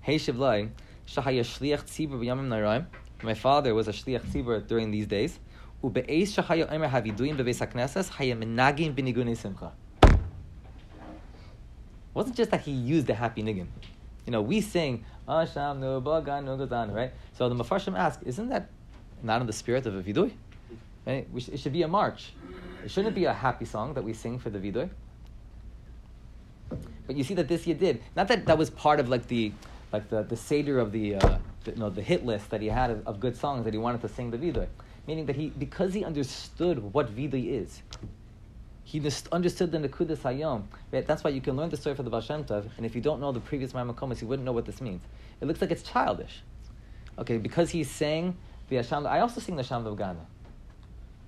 Hey. 0.00 0.16
My 3.22 3.34
father 3.34 3.74
was 3.74 3.88
a 3.88 3.92
Shliach 3.92 4.22
Tzibur 4.22 4.66
during 4.66 4.90
these 4.90 5.06
days. 5.06 5.38
Wasn't 12.14 12.36
just 12.36 12.50
that 12.52 12.62
he 12.62 12.70
used 12.72 13.06
the 13.06 13.14
happy 13.14 13.42
nigun. 13.42 13.66
You 14.24 14.32
know, 14.32 14.40
we 14.40 14.62
sing 14.62 15.04
Asham 15.28 15.78
no 15.78 16.00
bagan 16.00 16.44
no 16.44 16.92
right? 16.92 17.12
So 17.34 17.48
the 17.48 17.54
Mefarshim 17.54 17.96
ask, 17.96 18.20
isn't 18.24 18.48
that 18.48 18.68
not 19.22 19.40
in 19.40 19.46
the 19.46 19.52
spirit 19.52 19.86
of 19.86 19.94
a 19.94 20.02
vidui? 20.02 20.32
Right? 21.06 21.26
It 21.34 21.58
should 21.58 21.72
be 21.72 21.82
a 21.82 21.88
march. 21.88 22.32
It 22.84 22.90
shouldn't 22.90 23.14
be 23.14 23.24
a 23.24 23.32
happy 23.32 23.64
song 23.64 23.94
that 23.94 24.04
we 24.04 24.12
sing 24.12 24.38
for 24.38 24.50
the 24.50 24.58
vidui. 24.58 24.90
But 27.06 27.16
you 27.16 27.24
see 27.24 27.34
that 27.34 27.48
this 27.48 27.66
year 27.66 27.76
did. 27.76 28.02
Not 28.16 28.28
that 28.28 28.46
that 28.46 28.58
was 28.58 28.70
part 28.70 28.98
of 29.00 29.08
like 29.08 29.26
the 29.28 29.52
like 29.92 30.08
the, 30.08 30.22
the 30.22 30.36
seder 30.36 30.78
of 30.78 30.90
the, 30.90 31.16
uh, 31.16 31.38
the, 31.64 31.72
you 31.72 31.76
know, 31.76 31.90
the 31.90 32.02
hit 32.02 32.24
list 32.24 32.50
that 32.50 32.62
he 32.62 32.68
had 32.68 32.90
of, 32.90 33.06
of, 33.06 33.20
good 33.20 33.36
songs 33.36 33.64
that 33.64 33.74
he 33.74 33.78
wanted 33.78 34.00
to 34.00 34.08
sing 34.08 34.30
the 34.30 34.38
vidui. 34.38 34.66
Meaning 35.06 35.26
that 35.26 35.36
he 35.36 35.50
because 35.50 35.92
he 35.92 36.04
understood 36.04 36.94
what 36.94 37.14
vidui 37.14 37.50
is, 37.50 37.82
he 38.84 39.02
understood 39.30 39.72
the 39.72 39.78
Nekudas 39.78 40.18
Hayom. 40.18 40.64
Right? 40.90 41.06
That's 41.06 41.24
why 41.24 41.30
you 41.30 41.40
can 41.40 41.56
learn 41.56 41.70
the 41.70 41.76
story 41.76 41.94
for 41.94 42.02
the 42.02 42.10
Baal 42.10 42.22
Tov, 42.22 42.66
and 42.76 42.86
if 42.86 42.94
you 42.94 43.00
don't 43.00 43.20
know 43.20 43.32
the 43.32 43.40
previous 43.40 43.72
Maimokomas, 43.72 44.20
you 44.20 44.26
wouldn't 44.26 44.44
know 44.44 44.52
what 44.52 44.66
this 44.66 44.80
means. 44.80 45.02
It 45.40 45.46
looks 45.46 45.60
like 45.60 45.70
it's 45.70 45.82
childish. 45.82 46.42
Okay, 47.18 47.38
because 47.38 47.70
he's 47.70 47.90
saying 47.90 48.36
the 48.68 48.76
Hashem, 48.76 49.06
I 49.06 49.20
also 49.20 49.40
sing 49.40 49.56
the 49.56 49.62
Hashem 49.62 49.86
of 49.86 49.96
Ghana. 49.96 50.26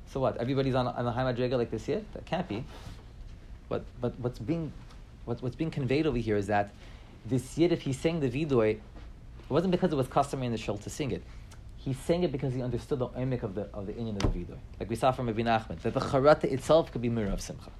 So 0.06 0.20
what? 0.20 0.36
Everybody's 0.38 0.74
on, 0.74 0.86
on 0.86 1.04
the 1.04 1.12
High 1.12 1.32
Madriga 1.32 1.56
like 1.58 1.70
this 1.70 1.88
yet? 1.88 2.04
That 2.14 2.24
can't 2.24 2.48
be. 2.48 2.64
But, 3.68 3.84
but 4.00 4.18
what's, 4.18 4.38
being, 4.38 4.72
what, 5.24 5.42
what's 5.42 5.56
being 5.56 5.70
conveyed 5.70 6.06
over 6.06 6.18
here 6.18 6.36
is 6.36 6.46
that 6.46 6.72
this 7.26 7.56
yid, 7.58 7.72
if 7.72 7.82
he 7.82 7.92
sang 7.92 8.20
the 8.20 8.28
Vidoy, 8.28 8.72
it 8.72 8.80
wasn't 9.50 9.72
because 9.72 9.92
it 9.92 9.96
was 9.96 10.06
customary 10.06 10.46
in 10.46 10.52
the 10.52 10.58
shul 10.58 10.78
to 10.78 10.90
sing 10.90 11.10
it 11.10 11.22
he 11.84 11.92
sang 11.92 12.22
it 12.22 12.32
because 12.32 12.54
he 12.54 12.62
understood 12.62 12.98
the 12.98 13.08
emek 13.08 13.42
of 13.42 13.54
the 13.54 13.68
of 13.74 13.86
the 13.86 13.92
Inyan 13.92 14.16
of 14.16 14.32
the 14.32 14.38
Vidoy. 14.38 14.56
Like 14.80 14.88
we 14.88 14.96
saw 14.96 15.12
from 15.12 15.28
Ibn 15.28 15.46
Ahmed, 15.46 15.80
that 15.80 15.92
the 15.92 16.00
charata 16.00 16.44
itself 16.44 16.90
could 16.90 17.02
be 17.02 17.10
mirror 17.10 17.30
of 17.30 17.42
Simcha. 17.42 17.70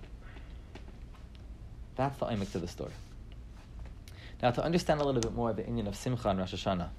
That's 1.97 2.19
the 2.19 2.27
emek 2.27 2.53
to 2.53 2.59
the 2.59 2.69
story. 2.69 2.93
Now, 4.43 4.51
to 4.51 4.63
understand 4.63 5.01
a 5.01 5.05
little 5.05 5.23
bit 5.23 5.33
more 5.33 5.55
the 5.55 5.63
Inyan 5.63 5.87
of 5.87 5.97
Simcha 5.97 6.29
and 6.29 6.39
Rosh 6.39 6.53
Hashanah, 6.53 6.91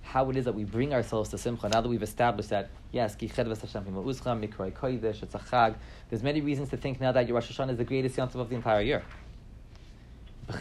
how 0.00 0.30
it 0.30 0.38
is 0.38 0.46
that 0.46 0.54
we 0.54 0.64
bring 0.64 0.94
ourselves 0.94 1.28
to 1.30 1.38
Simcha, 1.38 1.68
now 1.68 1.82
that 1.82 1.88
we've 1.88 2.02
established 2.02 2.48
that, 2.48 2.70
yes, 2.92 3.14
mikroy 3.14 4.72
kodesh, 4.72 5.22
it's 5.22 5.34
a 5.34 5.38
chag, 5.38 5.74
there's 6.08 6.22
many 6.22 6.40
reasons 6.40 6.70
to 6.70 6.78
think 6.78 6.98
now 6.98 7.12
that 7.12 7.28
your 7.28 7.34
Rosh 7.34 7.52
Hashanah 7.52 7.72
is 7.72 7.76
the 7.76 7.84
greatest 7.84 8.16
Yom 8.16 8.30
of 8.32 8.48
the 8.48 8.54
entire 8.54 8.80
year. 8.80 9.02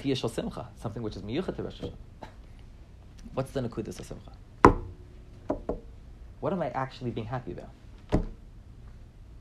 Simcha, 0.03 0.67
something 0.81 1.01
which 1.01 1.15
is 1.15 1.21
miyuchat 1.21 1.55
to 1.55 1.63
Rosh 1.63 1.79
Hashanah. 1.79 1.93
What's 3.33 3.51
the 3.51 3.61
Nakudas 3.61 3.99
of 3.99 4.05
Simcha? 4.05 4.31
What 6.39 6.53
am 6.53 6.61
I 6.61 6.69
actually 6.69 7.11
being 7.11 7.27
happy 7.27 7.51
about? 7.51 7.69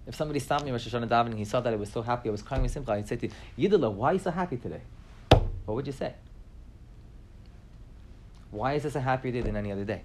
If 0.06 0.14
somebody 0.14 0.40
stopped 0.40 0.64
me 0.64 0.70
Rosh 0.70 0.88
Hashanah 0.88 1.08
davening, 1.08 1.36
he 1.36 1.44
saw 1.44 1.60
that 1.60 1.72
I 1.72 1.76
was 1.76 1.92
so 1.92 2.00
happy, 2.02 2.28
I 2.28 2.32
was 2.32 2.42
crying 2.42 2.62
with 2.62 2.72
simcha, 2.72 2.92
I'd 2.92 3.06
say 3.06 3.16
to 3.16 3.28
you, 3.56 3.68
Yidala, 3.68 3.92
why 3.92 4.10
are 4.10 4.12
you 4.14 4.18
so 4.18 4.30
happy 4.30 4.56
today? 4.56 4.80
What 5.30 5.74
would 5.74 5.86
you 5.86 5.92
say? 5.92 6.14
Why 8.50 8.72
is 8.74 8.84
this 8.84 8.94
a 8.94 9.00
happier 9.00 9.32
day 9.32 9.42
than 9.42 9.54
any 9.54 9.70
other 9.70 9.84
day? 9.84 10.02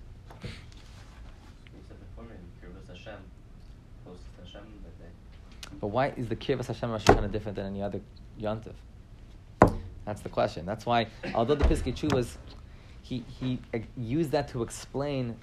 But 5.80 5.88
why 5.88 6.14
is 6.16 6.28
the 6.28 6.36
Kirvas 6.36 6.68
Hashem 6.68 6.92
Rosh 6.92 7.04
Hashanah 7.04 7.32
different 7.32 7.56
than 7.56 7.66
any 7.66 7.82
other 7.82 8.00
Yontif? 8.40 8.74
That's 10.06 10.22
the 10.22 10.30
question. 10.30 10.66
That's 10.66 10.86
why, 10.86 11.08
although 11.34 11.56
the 11.56 11.66
Piskei 11.66 11.94
Teshuvos, 11.94 12.38
he, 13.02 13.24
he 13.40 13.60
uh, 13.74 13.80
used 13.98 14.32
that 14.32 14.48
to 14.50 14.64
explain 14.64 15.36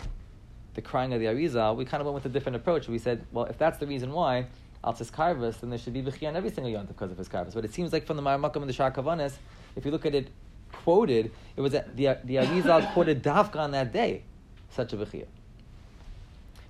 the 0.74 0.82
crying 0.82 1.12
of 1.12 1.20
the 1.20 1.26
Arizal, 1.26 1.76
we 1.76 1.84
kind 1.84 2.00
of 2.00 2.06
went 2.06 2.14
with 2.14 2.26
a 2.26 2.28
different 2.28 2.56
approach. 2.56 2.88
We 2.88 2.98
said, 2.98 3.24
well, 3.32 3.46
if 3.46 3.58
that's 3.58 3.78
the 3.78 3.86
reason 3.86 4.12
why, 4.12 4.46
Altis 4.82 5.10
Karvas, 5.10 5.60
then 5.60 5.70
there 5.70 5.78
should 5.78 5.92
be 5.92 6.02
Bechia 6.02 6.28
on 6.28 6.36
every 6.36 6.50
single 6.50 6.72
Yontif 6.72 6.88
because 6.88 7.10
of 7.10 7.18
his 7.18 7.28
Karvas. 7.28 7.54
But 7.54 7.64
it 7.64 7.74
seems 7.74 7.92
like 7.92 8.06
from 8.06 8.16
the 8.16 8.22
Marmakam 8.22 8.56
and 8.56 8.68
the 8.68 8.72
Shar 8.72 8.90
Kavanis, 8.90 9.34
if 9.76 9.84
you 9.84 9.90
look 9.90 10.06
at 10.06 10.14
it 10.14 10.28
quoted, 10.72 11.32
it 11.56 11.60
was 11.60 11.72
that 11.72 11.96
the, 11.96 12.18
the 12.24 12.36
Arizal 12.36 12.92
quoted 12.94 13.22
Dafka 13.22 13.56
on 13.56 13.72
that 13.72 13.92
day, 13.92 14.22
such 14.70 14.92
a 14.92 14.96
Bechia. 14.96 15.26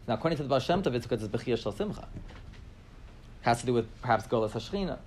Now, 0.08 0.14
according 0.14 0.38
to 0.38 0.42
the 0.42 0.48
Baal 0.48 0.58
Shem 0.58 0.82
Tov, 0.82 0.94
it's 0.94 1.06
because 1.06 1.22
it's 1.22 1.32
Bechia 1.32 1.60
Shal 1.60 1.72
Simcha. 1.72 2.08
Has 3.42 3.60
to 3.60 3.66
do 3.66 3.72
with 3.72 3.86
perhaps 4.00 4.26
Golas 4.26 4.52
Hashchina. 4.52 4.98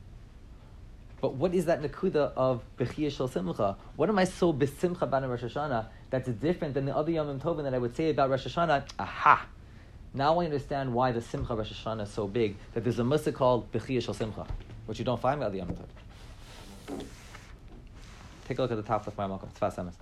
But 1.19 1.35
what 1.35 1.53
is 1.53 1.65
that 1.65 1.81
nakuda 1.81 2.33
of 2.35 2.63
Bechia 2.77 3.11
Shal 3.11 3.27
Simcha? 3.27 3.75
What 3.95 4.09
am 4.09 4.19
I 4.19 4.23
so 4.23 4.53
besimcha 4.53 5.01
about 5.01 5.23
in 5.23 5.29
Rosh 5.29 5.43
Hashanah 5.43 5.87
that's 6.13 6.29
different 6.29 6.75
than 6.75 6.85
the 6.85 6.95
other 6.95 7.09
Yom 7.09 7.39
Tovim 7.39 7.63
that 7.63 7.73
I 7.73 7.79
would 7.79 7.95
say 7.95 8.11
about 8.11 8.29
Rosh 8.29 8.45
Hashanah? 8.45 8.87
Aha! 8.99 9.47
Now 10.13 10.39
I 10.39 10.45
understand 10.45 10.93
why 10.93 11.11
the 11.11 11.19
Simcha 11.19 11.55
Rosh 11.55 11.73
Hashanah 11.73 12.03
is 12.03 12.11
so 12.11 12.27
big, 12.27 12.55
that 12.75 12.83
there's 12.83 12.99
a 12.99 13.03
musa 13.03 13.31
called 13.31 13.71
Bechia 13.71 13.99
Shal 13.99 14.13
Simcha, 14.13 14.45
which 14.85 14.99
you 14.99 15.05
don't 15.05 15.19
find 15.19 15.41
about 15.41 15.53
the 15.53 15.57
Yom 15.57 15.69
Tov. 15.69 17.07
Take 18.47 18.59
a 18.59 18.61
look 18.61 18.69
at 18.69 18.77
the 18.77 18.83
top 18.83 19.07
of 19.07 19.17
my 19.17 19.25
Malcolm. 19.25 19.49
Tzfas 19.59 19.77
Emes. 19.77 19.93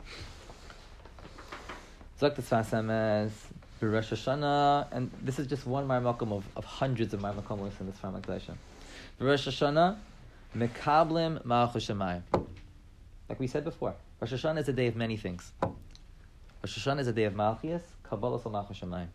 Zok 2.20 2.36
the 2.36 2.42
Tzfas 2.42 2.72
Emes, 2.72 3.32
Rosh 3.80 4.12
Hashanah, 4.12 4.88
and 4.92 5.10
this 5.22 5.40
is 5.40 5.48
just 5.48 5.66
one 5.66 5.88
Marmakum 5.88 6.34
of, 6.34 6.44
of 6.58 6.66
hundreds 6.66 7.14
of 7.14 7.22
Marmakum 7.22 7.58
in 7.80 7.86
this 7.86 7.96
Marmakum. 8.04 8.58
Rosh 9.18 9.48
Hashanah, 9.48 9.96
Mekablim 10.58 11.46
Malchus 11.46 11.88
Shemayim. 11.88 12.24
Like 13.30 13.40
we 13.40 13.48
said 13.48 13.64
before, 13.64 13.96
Rosh 14.20 14.34
Hashanah 14.34 14.60
is 14.60 14.68
a 14.68 14.74
day 14.74 14.88
of 14.88 14.98
many 14.98 15.16
things. 15.16 15.54
Rosh 16.64 16.78
Hashanah 16.78 17.00
is 17.00 17.08
a 17.08 17.14
day 17.14 17.24
of 17.24 17.34
Malchias, 17.34 17.82
Kabbalah 18.04 18.40
Sal 18.40 18.52
Malchus 18.52 18.78
Shemayim. 18.82 19.08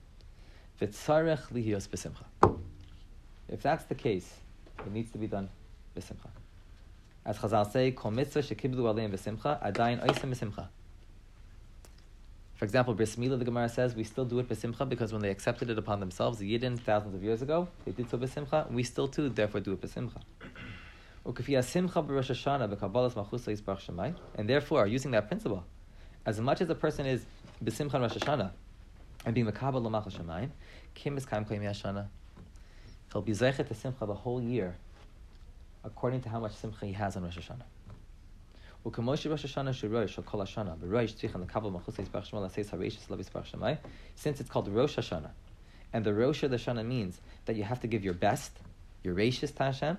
V'tzarech 0.81 1.53
lihiyos 1.53 1.87
b'simcha. 1.87 2.59
If 3.49 3.63
that's 3.63 3.85
the 3.85 3.95
case, 3.95 4.29
it 4.81 4.91
needs 4.91 5.13
to 5.13 5.19
be 5.19 5.29
done 5.29 5.49
b'simcha. 5.97 6.29
As 7.25 7.39
Chazal 7.39 7.71
say, 7.71 7.93
Kol 7.93 8.11
mitzvah 8.11 8.43
shekiblu 8.43 8.79
aleim 8.79 9.13
b'simcha, 9.13 9.65
adayin 9.65 10.05
oisem 10.05 10.35
b'simcha. 10.35 10.67
For 12.57 12.65
example, 12.65 12.95
Bris 12.95 13.15
Milah, 13.15 13.39
the 13.39 13.45
Gemara 13.45 13.69
says, 13.69 13.95
we 13.95 14.03
still 14.03 14.25
do 14.25 14.41
it 14.41 14.49
b'simcha 14.49 14.89
because 14.89 15.13
when 15.13 15.23
they 15.23 15.31
accepted 15.31 15.71
it 15.71 15.79
upon 15.79 16.01
themselves, 16.01 16.39
the 16.39 16.59
Yidden, 16.59 16.81
thousands 16.81 17.15
of 17.15 17.23
years 17.23 17.43
ago, 17.43 17.69
they 17.85 17.93
did 17.93 18.11
so 18.11 18.19
b'simcha, 18.19 18.67
and 18.67 18.75
we 18.75 18.83
still 18.83 19.07
too, 19.07 19.29
therefore 19.29 19.61
do 19.61 19.73
it 19.73 19.81
b'simcha. 19.81 20.21
And 24.37 24.49
therefore, 24.49 24.87
using 24.89 25.11
that 25.13 25.29
principle, 25.29 25.65
as 26.27 26.41
much 26.41 26.61
as 26.61 26.69
a 26.69 26.75
person 26.75 27.07
is 27.07 27.25
b'simcha 27.63 28.01
Rosh 28.01 28.13
Hashanah 28.13 28.51
and 29.25 29.35
being 29.35 29.47
mekabel 29.47 29.83
l'machal 29.83 30.13
shemayim, 30.13 30.51
kim 30.95 31.17
is 31.17 31.27
kaim 31.27 31.45
koyim 31.45 31.63
yashana. 31.63 32.07
He'll 33.13 33.23
be 33.23 33.33
zeichet 33.33 33.69
to 33.69 33.75
simcha 33.75 34.07
the 34.07 34.15
whole 34.15 34.41
year, 34.41 34.77
according 35.85 36.23
to 36.23 36.29
how 36.29 36.41
much 36.41 36.55
simcha 36.55 36.87
he 36.87 36.93
has 36.93 37.17
on 37.17 37.25
Rosh 37.25 37.39
Hashanah. 37.39 37.65
Since 44.15 44.41
it's 44.41 44.51
called 44.51 44.69
Rosh 44.69 44.97
Hashanah, 44.97 45.31
and 45.93 46.05
the 46.05 46.15
Rosh 46.15 46.43
of 46.45 46.51
the 46.53 46.57
Shana 46.57 46.87
means 46.87 47.21
that 47.47 47.57
you 47.57 47.65
have 47.65 47.81
to 47.81 47.89
give 47.89 48.05
your 48.05 48.15
best, 48.15 48.53
your 49.03 49.17
reishis 49.17 49.53
to 49.57 49.63
Hashem. 49.65 49.99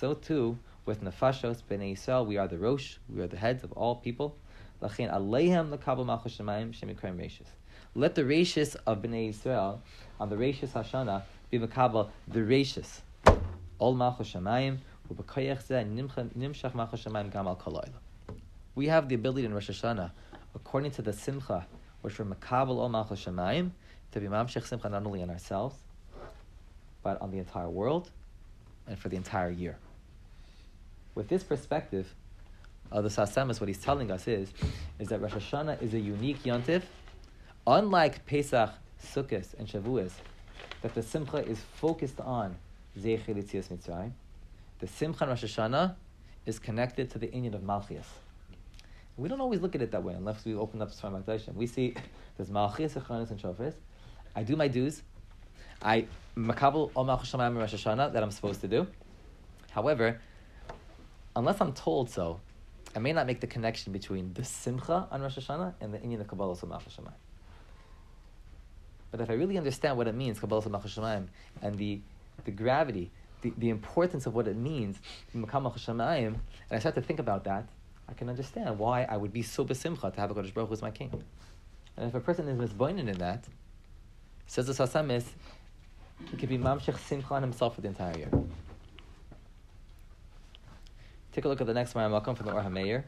So 0.00 0.14
too 0.14 0.58
with 0.84 1.04
nefashos 1.04 1.62
ben 1.68 1.80
Yisrael, 1.80 2.26
we 2.26 2.36
are 2.36 2.48
the 2.48 2.58
Rosh, 2.58 2.96
we 3.08 3.20
are 3.20 3.28
the 3.28 3.36
heads 3.36 3.62
of 3.62 3.70
all 3.72 3.94
people. 3.96 4.36
Lachin 4.82 5.12
aleihem 5.12 5.70
l'kabel 5.70 6.04
malchus 6.04 6.36
shemayim 6.36 6.74
shemikram 6.74 7.16
reishis. 7.16 7.46
Let 7.94 8.16
the 8.16 8.22
reishis 8.22 8.74
of 8.84 9.00
Bnei 9.00 9.30
Yisrael 9.32 9.78
on 10.18 10.28
the 10.28 10.34
reishis 10.34 10.70
Hashanah 10.70 11.22
be 11.50 11.60
makabel 11.60 12.10
the 12.26 12.40
reishis. 12.40 13.02
All 13.78 13.94
malchus 13.94 14.32
shemayim 14.32 14.78
u'b'koyach 15.08 15.62
zeh 15.68 15.86
nimshach 16.36 16.74
malchus 16.74 17.04
shemayim 17.04 17.32
gam 17.32 17.46
al 17.46 17.54
kol 17.54 17.80
We 18.74 18.88
have 18.88 19.08
the 19.08 19.14
ability 19.14 19.44
in 19.44 19.54
Rosh 19.54 19.70
Hashanah, 19.70 20.10
according 20.56 20.90
to 20.92 21.02
the 21.02 21.12
simcha, 21.12 21.64
which 22.00 22.18
we're 22.18 22.24
makabel 22.24 22.78
all 22.78 22.88
malchus 22.88 23.24
shemayim, 23.24 23.70
to 24.10 24.20
be 24.20 24.26
mamshech 24.26 24.66
simcha 24.66 24.88
not 24.88 25.06
only 25.06 25.22
on 25.22 25.30
ourselves, 25.30 25.76
but 27.04 27.22
on 27.22 27.30
the 27.30 27.38
entire 27.38 27.70
world 27.70 28.10
and 28.88 28.98
for 28.98 29.08
the 29.08 29.16
entire 29.16 29.50
year. 29.50 29.78
With 31.14 31.28
this 31.28 31.44
perspective, 31.44 32.12
uh, 32.92 33.00
the 33.00 33.08
Sasamas, 33.08 33.60
what 33.60 33.68
he's 33.68 33.78
telling 33.78 34.10
us 34.10 34.28
is, 34.28 34.52
is 34.98 35.08
that 35.08 35.20
Rosh 35.20 35.32
Hashanah 35.32 35.82
is 35.82 35.94
a 35.94 35.98
unique 35.98 36.42
yontif, 36.42 36.82
unlike 37.66 38.24
Pesach, 38.26 38.70
Sukkot, 39.02 39.54
and 39.58 39.66
Shavuos, 39.66 40.12
that 40.82 40.94
the 40.94 41.02
Simcha 41.02 41.38
is 41.38 41.58
focused 41.76 42.20
on 42.20 42.56
Zeichel 42.98 43.36
Yitzias 43.36 43.68
Mitzrayim. 43.68 44.12
The 44.80 44.86
Simcha 44.86 45.26
Rosh 45.26 45.44
Hashanah 45.44 45.94
is 46.44 46.58
connected 46.58 47.10
to 47.10 47.18
the 47.18 47.28
Inyan 47.28 47.54
of 47.54 47.62
Malchias. 47.62 48.04
We 49.16 49.28
don't 49.28 49.40
always 49.40 49.60
look 49.60 49.74
at 49.74 49.82
it 49.82 49.90
that 49.92 50.02
way 50.02 50.14
unless 50.14 50.44
we 50.44 50.54
open 50.54 50.82
up 50.82 50.90
Sfar 50.90 51.12
Makdashim. 51.12 51.54
We 51.54 51.66
see 51.66 51.94
there's 52.36 52.50
Malchias, 52.50 53.00
Echanis, 53.00 53.30
and 53.30 53.40
Shofres. 53.40 53.74
I 54.34 54.42
do 54.42 54.56
my 54.56 54.68
dues. 54.68 55.02
I 55.82 56.06
makabel 56.36 56.90
all 56.94 57.04
Malchus 57.04 57.32
Shemayim 57.32 57.56
Rosh 57.56 57.74
Hashanah 57.74 58.12
that 58.12 58.22
I'm 58.22 58.30
supposed 58.30 58.60
to 58.62 58.68
do. 58.68 58.86
However, 59.70 60.20
unless 61.34 61.60
I'm 61.60 61.72
told 61.72 62.10
so, 62.10 62.40
I 62.94 62.98
may 62.98 63.12
not 63.12 63.26
make 63.26 63.40
the 63.40 63.46
connection 63.46 63.92
between 63.92 64.34
the 64.34 64.44
Simcha 64.44 65.08
on 65.10 65.22
Rosh 65.22 65.38
Hashanah 65.38 65.74
and 65.80 65.94
the 65.94 65.98
Inyan 65.98 66.20
of 66.20 66.28
Kabbalah 66.28 66.52
of 66.52 66.68
Malchus 66.68 66.96
Shemayim. 66.96 67.14
But 69.10 69.20
if 69.20 69.30
I 69.30 69.34
really 69.34 69.56
understand 69.58 69.96
what 69.96 70.08
it 70.08 70.14
means, 70.14 70.38
Kabbalah 70.40 70.60
of 70.60 70.70
Malchus 70.70 70.96
Shemayim, 70.96 71.28
and 71.62 71.78
the, 71.78 72.00
the 72.44 72.50
gravity, 72.50 73.10
the, 73.40 73.52
the 73.56 73.70
importance 73.70 74.26
of 74.26 74.34
what 74.34 74.46
it 74.46 74.56
means, 74.56 74.98
Malchus 75.32 75.86
Shemayim, 75.86 76.26
and 76.26 76.36
I 76.70 76.78
start 76.78 76.94
to 76.96 77.02
think 77.02 77.18
about 77.18 77.44
that, 77.44 77.66
I 78.08 78.14
can 78.14 78.28
understand 78.28 78.78
why 78.78 79.04
I 79.04 79.16
would 79.16 79.32
be 79.32 79.42
so 79.42 79.64
besimcha 79.64 80.12
to 80.12 80.20
have 80.20 80.30
a 80.30 80.34
Kodesh 80.34 80.52
Baruch 80.52 80.68
Hu 80.68 80.74
as 80.74 80.82
my 80.82 80.90
king. 80.90 81.22
And 81.96 82.08
if 82.08 82.14
a 82.14 82.20
person 82.20 82.46
is 82.48 82.58
misboinen 82.58 83.08
in 83.08 83.18
that, 83.18 83.44
says 84.46 84.66
the 84.66 84.72
Sasamis, 84.74 85.24
he 86.30 86.36
could 86.36 86.48
be 86.48 86.58
mamshech 86.58 86.98
simcha 86.98 87.34
on 87.34 87.42
himself 87.42 87.74
for 87.74 87.80
the 87.80 87.88
entire 87.88 88.16
year. 88.18 88.28
Take 91.32 91.46
a 91.46 91.48
look 91.48 91.62
at 91.62 91.66
the 91.66 91.72
next 91.72 91.94
Mayamakam 91.94 92.36
from 92.36 92.44
the 92.44 92.52
Or 92.52 92.60
HaMeir. 92.60 93.04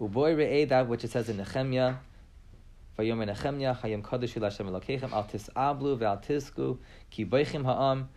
Uboy 0.00 0.34
re'eh 0.34 0.66
that 0.70 0.88
which 0.88 1.04
it 1.04 1.10
says 1.10 1.28
in 1.28 1.36
Nehemiah, 1.36 1.96
Vayom 2.98 3.18
Nehemiah, 3.18 3.74
Hayom 3.74 4.02
Kodesh 4.02 4.32
Lashem 4.40 4.70
Elokeichem, 4.70 5.12
Al 5.12 5.24
Tis'ablu 5.24 5.98
ve'al 5.98 6.24
Tisku, 6.24 6.78
Ki 7.10 7.26
Boichim 7.26 7.64
Ha'am, 7.66 8.08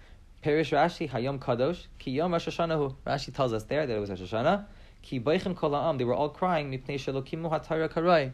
Perish 0.41 0.71
Rashi, 0.71 1.09
Hayom 1.09 1.37
Kadosh, 1.37 1.87
Ki 1.99 2.11
Yom 2.11 2.31
Rosh 2.31 2.47
Hashanah 2.47 2.95
Rashi 3.05 3.33
tells 3.33 3.51
us 3.51 3.65
there 3.65 3.85
that 3.85 3.93
it 3.93 3.99
was 3.99 4.09
Rosh 4.09 4.21
Hashanah, 4.21 4.65
Ki 5.01 5.19
Boichim 5.19 5.53
Kol 5.53 5.71
Ha'am, 5.71 5.97
they 5.97 6.05
were 6.05 6.13
all 6.13 6.29
crying, 6.29 6.71
Mipnei 6.71 6.95
Shelokimu 6.95 7.51
HaTara 7.51 7.89
Karai, 7.89 8.31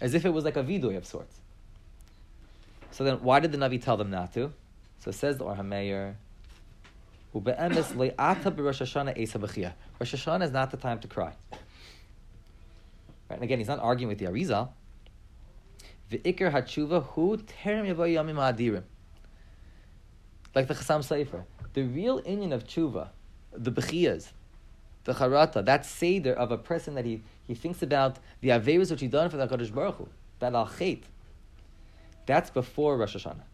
as 0.00 0.14
if 0.14 0.24
it 0.24 0.30
was 0.30 0.44
like 0.44 0.56
a 0.56 0.64
vidoy 0.64 0.96
of 0.96 1.06
sorts. 1.06 1.38
So 2.90 3.04
then, 3.04 3.22
why 3.22 3.38
did 3.38 3.52
the 3.52 3.58
Navi 3.58 3.80
tell 3.80 3.96
them 3.96 4.10
not 4.10 4.34
to? 4.34 4.52
So 4.98 5.10
it 5.10 5.14
says 5.14 5.38
the 5.38 5.44
Or 5.44 5.54
HaMeir, 5.54 5.54
Ube'emes 5.54 5.68
le'ata 5.68 6.08
b'Rosh 6.08 6.08
Hashanah 6.08 6.08
esa 6.10 6.18
b'chia. 6.18 7.19
Rosh 7.32 7.44
Hashanah 8.80 10.42
is 10.42 10.50
not 10.50 10.70
the 10.70 10.76
time 10.76 10.98
to 10.98 11.08
cry. 11.08 11.32
Right? 13.28 13.36
And 13.36 13.42
again, 13.42 13.58
he's 13.58 13.68
not 13.68 13.78
arguing 13.78 14.08
with 14.08 14.18
the 14.18 14.26
Arizal. 14.26 14.70
V'ikr 16.10 16.50
hatshuva 16.50 17.04
hu 17.04 17.36
terem 17.36 17.86
yamim 17.86 18.34
ha'adirim. 18.34 18.82
Like 20.54 20.66
the 20.66 20.74
Chassam 20.74 21.00
Sofer. 21.00 21.44
The 21.72 21.84
real 21.84 22.20
Inyan 22.22 22.52
of 22.52 22.64
tshuva, 22.64 23.10
the 23.52 23.70
b'chiyas, 23.70 24.32
the 25.04 25.12
charata, 25.12 25.64
that 25.64 25.86
seder 25.86 26.32
of 26.32 26.50
a 26.50 26.58
person 26.58 26.96
that 26.96 27.04
he, 27.04 27.22
he 27.46 27.54
thinks 27.54 27.80
about 27.82 28.18
the 28.40 28.48
averis 28.48 28.90
which 28.90 29.00
he 29.00 29.06
done 29.06 29.30
for 29.30 29.36
the 29.36 29.46
Kodesh 29.46 29.72
Baruch 29.72 29.94
Hu, 29.96 30.08
that 30.40 30.52
al 30.52 30.66
chet. 30.66 31.04
That's 32.26 32.50
before 32.50 32.96
Rosh 32.96 33.14
Hashanah. 33.16 33.44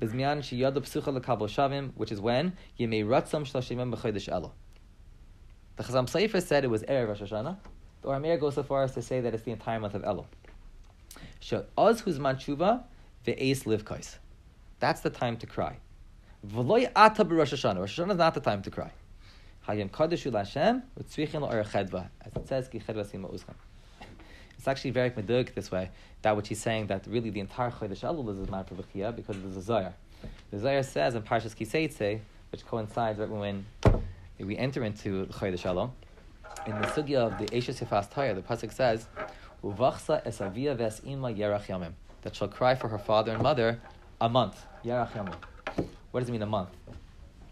Bizmian 0.00 0.38
sheyadu 0.38 0.78
psucha 0.78 1.18
lekabel 1.18 1.48
shavim, 1.48 1.92
which 1.94 2.12
is 2.12 2.20
when 2.20 2.56
yemei 2.78 3.04
ratzam 3.04 3.44
shlashimim 3.44 3.94
b'chodesh 3.94 4.28
elo. 4.28 4.52
The 5.76 5.84
Chassam 5.84 6.06
Sofer 6.10 6.42
said 6.42 6.64
it 6.64 6.68
was 6.68 6.82
erev 6.82 7.08
Rosh 7.08 7.22
Hashanah. 7.22 7.56
The 8.02 8.08
Or 8.08 8.36
goes 8.36 8.54
so 8.54 8.62
far 8.62 8.82
as 8.82 8.94
to 8.94 9.02
say 9.02 9.20
that 9.20 9.34
it's 9.34 9.44
the 9.44 9.52
entire 9.52 9.78
month 9.78 9.94
of 9.94 10.04
Elo. 10.04 10.26
Oz 11.76 12.02
huzman 12.02 12.36
tshuva 12.36 12.82
ve'es 13.24 13.64
livkais. 13.64 14.16
That's 14.80 15.00
the 15.00 15.10
time 15.10 15.36
to 15.38 15.46
cry. 15.46 15.78
V'loy 16.46 16.90
ata 16.94 17.24
b'Rosh 17.24 17.52
Hashanah. 17.52 17.78
Rosh 17.78 17.98
Hashanah 17.98 18.10
is 18.12 18.18
not 18.18 18.34
the 18.34 18.40
time 18.40 18.62
to 18.62 18.70
cry. 18.70 18.92
Hayim 19.68 19.90
kadeshu 19.90 20.32
l'Hashem 20.32 20.82
u'tzvichin 21.00 21.40
l'or 21.40 21.62
chedva. 21.64 22.08
As 22.22 22.34
it 22.34 22.48
says, 22.48 22.68
ki 22.68 22.80
chedva 22.80 23.04
sima 23.04 23.32
uzchan. 23.32 23.54
It's 24.58 24.66
actually 24.66 24.90
very 24.90 25.10
medug 25.10 25.54
this 25.54 25.70
way, 25.70 25.90
that 26.22 26.36
which 26.36 26.48
he's 26.48 26.60
saying 26.60 26.88
that 26.88 27.06
really 27.06 27.30
the 27.30 27.40
entire 27.40 27.70
Chodesh 27.70 28.00
Elul 28.00 28.28
is 28.30 28.40
a 28.40 28.50
man 28.50 28.64
for 28.64 28.74
Bechia 28.74 29.14
because 29.14 29.40
there's 29.40 29.56
a 29.56 29.62
Zohar. 29.62 29.94
The 30.50 30.58
Zohar 30.58 30.82
says 30.82 31.14
in 31.14 31.22
Parshas 31.22 31.54
Kiseitze, 31.54 32.20
which 32.50 32.66
coincides 32.66 33.20
right 33.20 33.28
when 33.28 33.64
we 34.38 34.56
enter 34.56 34.82
into 34.82 35.26
Chodesh 35.26 35.60
Shalom, 35.60 35.92
in 36.66 36.72
the 36.80 36.88
sugya 36.88 37.18
of 37.18 37.38
the 37.38 37.46
Eshes 37.56 37.84
Yefas 37.84 38.10
Taya, 38.10 38.34
the 38.34 38.42
pasuk 38.42 38.72
says, 38.72 39.06
"Uvachsa 39.62 40.22
es 40.26 40.40
avia 40.40 40.74
ves 40.74 41.00
yerach 41.00 41.66
yamim," 41.66 41.92
that 42.22 42.34
shall 42.34 42.48
cry 42.48 42.74
for 42.74 42.88
her 42.88 42.98
father 42.98 43.32
and 43.32 43.42
mother 43.42 43.80
a 44.20 44.28
month. 44.28 44.66
Yerach 44.84 45.12
yamim. 45.12 45.34
What 46.10 46.20
does 46.20 46.28
it 46.28 46.32
mean 46.32 46.42
a 46.42 46.46
month? 46.46 46.70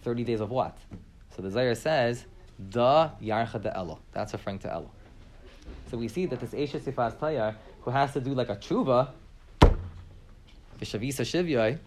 Thirty 0.02 0.24
days 0.24 0.40
of 0.40 0.50
what? 0.50 0.76
So 1.36 1.42
the 1.42 1.50
Zohar 1.50 1.76
says, 1.76 2.26
"Da 2.70 3.10
yarcha 3.22 3.62
de 3.62 3.74
elo." 3.76 4.00
That's 4.12 4.32
referring 4.32 4.58
to 4.60 4.72
elo. 4.72 4.90
So 5.90 5.96
we 5.96 6.08
see 6.08 6.26
that 6.26 6.40
this 6.40 6.50
Eshes 6.50 6.82
Yefas 6.82 7.16
Taya, 7.16 7.54
who 7.82 7.90
has 7.90 8.12
to 8.14 8.20
do 8.20 8.34
like 8.34 8.48
a 8.48 8.56
tshuva, 8.56 9.08
v'shavisa 10.80 11.22
shivyai, 11.22 11.78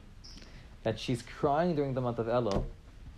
that 0.84 1.00
she's 1.00 1.22
crying 1.22 1.76
during 1.76 1.94
the 1.94 2.02
month 2.02 2.20
of 2.20 2.28
Elul, 2.28 2.64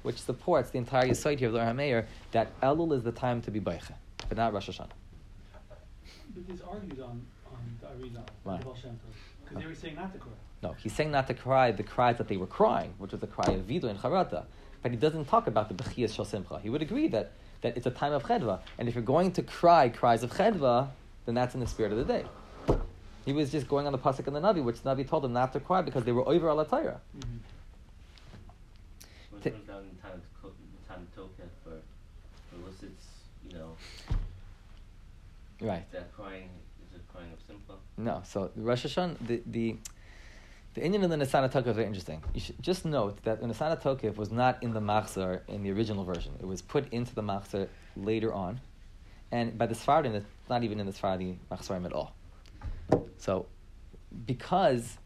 which 0.04 0.18
supports 0.18 0.72
the 0.72 0.78
entire 0.78 1.08
Yisoid 1.08 1.40
here 1.40 1.50
of 1.50 1.54
the 1.54 1.60
Hameir, 1.60 2.06
that 2.32 2.60
Elul 2.62 2.94
is 2.94 3.04
the 3.04 3.12
time 3.12 3.42
to 3.44 3.52
be 3.52 3.60
Beicha, 3.60 3.94
but 4.28 4.38
not 4.38 4.54
Rosh 4.54 4.70
Hashanah. 4.70 4.90
But 6.34 6.48
this 6.48 6.62
argues 6.62 7.00
on, 7.00 7.22
on 7.46 7.78
the 7.80 7.88
Arizal, 7.88 8.24
Why? 8.44 8.58
the 8.58 8.66
Baal 8.66 8.76
Shem 8.76 8.92
Tov. 8.92 9.14
Because 9.44 9.64
they 9.64 9.68
were 9.68 9.76
saying 9.76 9.96
not 9.96 10.14
to 10.14 10.20
cry. 10.20 10.32
No, 10.64 10.76
he's 10.82 10.94
saying 10.94 11.12
not 11.12 11.28
to 11.28 11.34
cry 11.34 11.72
the 11.72 11.84
cries 11.84 12.18
that 12.18 12.28
they 12.28 12.38
were 12.38 12.48
crying, 12.48 12.94
which 12.98 13.12
was 13.12 13.22
the 13.22 13.28
cry 13.28 13.54
of 13.54 13.62
Vidu 13.66 13.86
and 13.86 14.00
Charata. 14.00 14.46
But 14.82 14.92
he 14.92 14.98
doesn't 14.98 15.26
talk 15.26 15.48
about 15.48 15.68
the 15.70 15.76
Bechiyas 15.76 16.16
Shal 16.16 16.26
Simcha. 16.26 16.60
He 16.60 16.70
would 16.70 16.82
agree 16.82 17.08
that, 17.10 17.32
that 17.62 17.78
it's 17.78 17.86
a 17.86 17.92
time 17.92 18.14
of 18.14 18.24
Chedva. 18.24 18.60
And 18.78 18.88
if 18.88 18.96
you're 18.96 19.04
going 19.04 19.32
to 19.34 19.44
cry 19.44 19.90
cries 19.90 20.24
of 20.24 20.32
Chedva, 20.32 20.90
then 21.26 21.36
that's 21.36 21.54
in 21.54 21.60
the 21.60 21.68
spirit 21.68 21.92
of 21.92 21.98
the 22.00 22.06
day. 22.06 22.26
He 23.26 23.34
was 23.34 23.52
just 23.52 23.68
going 23.68 23.86
on 23.86 23.92
the 23.92 24.00
Pasuk 24.00 24.28
in 24.28 24.34
the 24.34 24.42
Navi, 24.42 24.64
which 24.64 24.82
the 24.82 24.96
Navi 24.96 25.08
told 25.08 25.24
him 25.26 25.34
not 25.34 25.54
to 25.54 25.60
cry 25.60 25.82
because 25.82 26.04
they 26.04 26.12
were 26.12 26.28
over 26.28 26.50
al 26.50 26.66
Torah. 26.66 27.00
Mm-hmm. 27.18 27.38
When 29.30 29.42
T- 29.42 29.50
it 29.50 29.54
comes 29.54 29.68
down 29.68 29.84
in 29.84 29.96
time 30.02 30.20
to 30.20 30.42
co- 30.42 30.54
time 30.90 31.06
to 31.12 31.16
toka 31.16 31.44
for 31.64 31.72
for 32.50 32.56
elicits, 32.66 33.06
you 33.48 33.54
know, 33.58 33.76
Right. 35.62 35.90
that 35.92 36.12
crying 36.16 36.50
is 36.90 37.00
a 37.00 37.14
crying 37.14 37.32
of 37.32 37.40
simcha. 37.48 37.74
No, 37.98 38.22
so 38.26 38.50
Rosh 38.56 38.86
Hashanah, 38.88 39.18
the 39.28 39.42
the 39.46 39.76
the 40.74 40.82
inyan 40.82 41.04
of 41.04 41.10
the 41.10 41.18
Nisana 41.18 41.52
Tokef 41.52 41.68
is 41.68 41.76
very 41.76 41.88
interesting. 41.88 42.24
You 42.34 42.40
should 42.40 42.62
just 42.62 42.86
note 42.86 43.22
that 43.24 43.42
the 43.42 43.48
Nisana 43.48 43.82
Tokef 43.82 44.16
was 44.16 44.32
not 44.32 44.64
in 44.64 44.74
the 44.74 44.80
Machzor 44.80 45.42
in 45.48 45.64
the 45.64 45.72
original 45.72 46.06
version. 46.06 46.32
It 46.40 46.46
was 46.46 46.62
put 46.62 46.92
into 46.94 47.14
the 47.14 47.22
Machzor 47.22 47.68
later 47.98 48.34
on, 48.34 48.62
and 49.32 49.58
by 49.58 49.66
the 49.66 49.76
Sfardim, 49.76 50.14
it's 50.14 50.26
not 50.50 50.64
even 50.64 50.80
in 50.80 50.86
the 50.86 50.94
Sfardi 50.94 51.38
Machzorim 51.52 51.86
at 51.86 51.94
all. 51.94 52.14
So, 53.18 53.48
because 54.26 54.98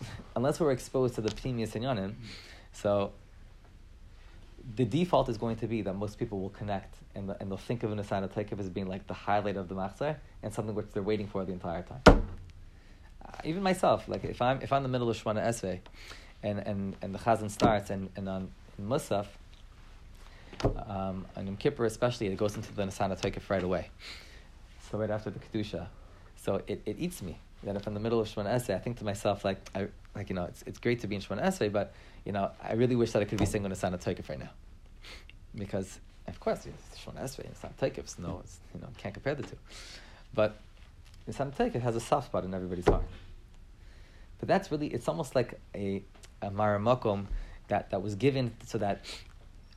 unless 0.36 0.60
we're 0.60 0.72
exposed 0.72 1.14
to 1.16 1.20
the 1.20 1.30
Pneumius 1.30 1.72
Sinyanim, 1.72 2.14
so 2.72 3.12
the 4.76 4.84
default 4.84 5.28
is 5.28 5.36
going 5.36 5.56
to 5.56 5.66
be 5.66 5.82
that 5.82 5.94
most 5.94 6.18
people 6.18 6.40
will 6.40 6.50
connect 6.50 6.96
and, 7.14 7.34
and 7.40 7.50
they'll 7.50 7.56
think 7.56 7.82
of 7.82 7.92
an 7.92 7.98
Asana 7.98 8.28
Takev 8.28 8.58
as 8.58 8.68
being 8.68 8.88
like 8.88 9.06
the 9.06 9.14
highlight 9.14 9.56
of 9.56 9.68
the 9.68 9.74
Machzor 9.74 10.16
and 10.42 10.52
something 10.52 10.74
which 10.74 10.86
they're 10.92 11.02
waiting 11.02 11.26
for 11.26 11.44
the 11.44 11.52
entire 11.52 11.82
time. 11.82 12.26
Uh, 13.26 13.32
even 13.44 13.62
myself, 13.62 14.08
like 14.08 14.24
if 14.24 14.40
I'm 14.40 14.62
if 14.62 14.72
I'm 14.72 14.78
in 14.78 14.82
the 14.84 14.88
middle 14.88 15.10
of 15.10 15.16
Shemoneh 15.16 15.44
Esrei 15.44 15.80
and, 16.42 16.60
and, 16.60 16.96
and 17.02 17.14
the 17.14 17.18
Chazan 17.18 17.50
starts 17.50 17.90
and, 17.90 18.08
and 18.16 18.28
on 18.28 18.50
in 18.78 18.86
Musaf, 18.86 19.26
um, 20.64 21.26
on 21.36 21.46
Yom 21.46 21.56
Kippur 21.56 21.84
especially, 21.84 22.26
it 22.28 22.36
goes 22.36 22.56
into 22.56 22.72
the 22.72 22.82
Asana 22.82 23.20
Takev 23.20 23.48
right 23.48 23.62
away. 23.62 23.90
So 24.90 24.98
right 24.98 25.10
after 25.10 25.30
the 25.30 25.38
Kedusha. 25.38 25.88
So 26.36 26.62
it, 26.66 26.82
it 26.86 26.96
eats 26.98 27.22
me. 27.22 27.38
That 27.64 27.74
if 27.74 27.86
I'm 27.86 27.90
in 27.90 27.94
the 27.94 28.00
middle 28.00 28.20
of 28.20 28.28
Shemoneh 28.28 28.54
Esrei, 28.54 28.76
I 28.76 28.78
think 28.78 28.98
to 28.98 29.04
myself, 29.04 29.44
like, 29.44 29.58
I, 29.74 29.88
like 30.14 30.28
you 30.28 30.36
know, 30.36 30.44
it's, 30.44 30.62
it's 30.66 30.78
great 30.78 31.00
to 31.00 31.06
be 31.06 31.16
in 31.16 31.22
Shemoneh 31.22 31.44
Esrei, 31.44 31.72
but, 31.72 31.94
you 32.24 32.32
know, 32.32 32.50
I 32.62 32.74
really 32.74 32.94
wish 32.94 33.12
that 33.12 33.22
I 33.22 33.24
could 33.24 33.38
be 33.38 33.46
singing 33.46 33.70
Asana 33.70 34.00
Takev 34.00 34.28
right 34.28 34.38
now. 34.38 34.50
Because, 35.54 35.98
of 36.28 36.38
course, 36.38 36.66
it's 36.66 37.04
Esrei, 37.04 37.46
it's 37.46 37.62
not 37.62 37.76
Takev, 37.78 38.08
so 38.08 38.22
no, 38.22 38.40
it's, 38.44 38.60
you 38.74 38.80
know, 38.80 38.88
can't 38.98 39.14
compare 39.14 39.34
the 39.34 39.42
two. 39.42 39.56
But 40.34 40.60
Asana 41.28 41.54
Takev 41.54 41.82
has 41.82 41.96
a 41.96 42.00
soft 42.00 42.26
spot 42.26 42.44
in 42.44 42.54
everybody's 42.54 42.86
heart. 42.86 43.04
But 44.38 44.48
that's 44.48 44.70
really, 44.70 44.88
it's 44.88 45.08
almost 45.08 45.34
like 45.34 45.58
a, 45.74 46.02
a 46.42 46.50
maramakom 46.50 47.26
that, 47.68 47.90
that 47.90 48.02
was 48.02 48.14
given 48.14 48.52
so 48.64 48.78
that 48.78 49.04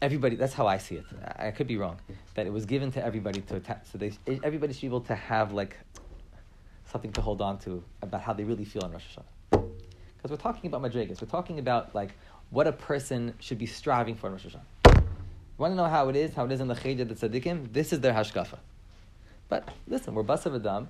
everybody, 0.02 0.36
that's 0.36 0.54
how 0.54 0.68
I 0.68 0.78
see 0.78 0.96
it. 0.96 1.06
I, 1.38 1.52
could 1.52 1.68
be 1.68 1.78
wrong. 1.78 1.98
That 2.36 2.46
it 2.46 2.54
was 2.54 2.66
given 2.66 2.92
to 2.92 3.04
everybody 3.04 3.42
to 3.42 3.56
attach, 3.56 3.86
so 3.92 3.98
they, 3.98 4.12
everybody 4.44 4.74
should 4.74 4.82
be 4.82 4.88
able 4.88 5.02
to 5.02 5.16
have 5.16 5.54
like 5.54 5.78
something 6.92 7.12
to 7.14 7.22
hold 7.22 7.42
on 7.42 7.60
to 7.60 7.84
about 8.02 8.22
how 8.22 8.34
they 8.34 8.44
really 8.44 8.66
feel 8.66 8.84
on 8.84 8.92
Rosh 8.92 9.04
Hashanah. 9.16 9.70
Because 10.18 10.32
we're 10.32 10.38
talking 10.38 10.68
about 10.68 10.82
madrigas. 10.82 11.22
We're 11.22 11.28
talking 11.28 11.60
about 11.60 11.96
like 11.96 12.12
what 12.50 12.68
a 12.68 12.72
person 12.72 13.34
should 13.40 13.58
be 13.58 13.66
striving 13.66 14.16
for 14.16 14.28
in 14.28 14.34
Rosh 14.34 14.46
Hashanah. 14.46 15.04
Want 15.58 15.74
to 15.74 15.76
know 15.76 15.86
how 15.86 16.08
it 16.10 16.16
is, 16.16 16.34
how 16.34 16.46
it 16.46 16.52
is 16.52 16.62
in 16.62 16.68
the 16.68 16.76
Chayda 16.76 17.08
the 17.08 17.16
Tzaddikim? 17.16 17.74
This 17.74 17.92
is 17.92 18.00
their 18.00 18.14
hashkafa. 18.14 18.60
But 19.50 19.68
listen, 19.88 20.14
we're 20.14 20.24
Basav 20.24 20.56
Adam, 20.56 20.90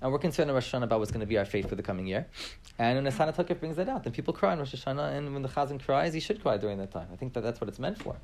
and 0.00 0.10
we're 0.10 0.18
concerned 0.18 0.48
in 0.48 0.54
Rosh 0.54 0.72
Hashanah 0.72 0.84
about 0.84 0.98
what's 0.98 1.10
going 1.10 1.20
to 1.20 1.26
be 1.26 1.36
our 1.36 1.44
fate 1.44 1.68
for 1.68 1.74
the 1.74 1.82
coming 1.82 2.06
year. 2.06 2.26
And 2.78 3.04
when 3.04 3.12
Asana 3.12 3.36
Takif 3.36 3.60
brings 3.60 3.76
that 3.76 3.86
out, 3.86 4.04
then 4.04 4.14
people 4.14 4.32
cry 4.32 4.54
in 4.54 4.58
Rosh 4.58 4.74
Hashanah, 4.74 5.16
and 5.16 5.34
when 5.34 5.42
the 5.42 5.48
Chazan 5.48 5.78
cries, 5.84 6.14
he 6.14 6.20
should 6.20 6.40
cry 6.40 6.56
during 6.56 6.78
that 6.78 6.90
time. 6.90 7.08
I 7.12 7.16
think 7.16 7.34
that 7.34 7.42
that's 7.42 7.60
what 7.60 7.68
it's 7.68 7.78
meant 7.78 8.02
for. 8.02 8.16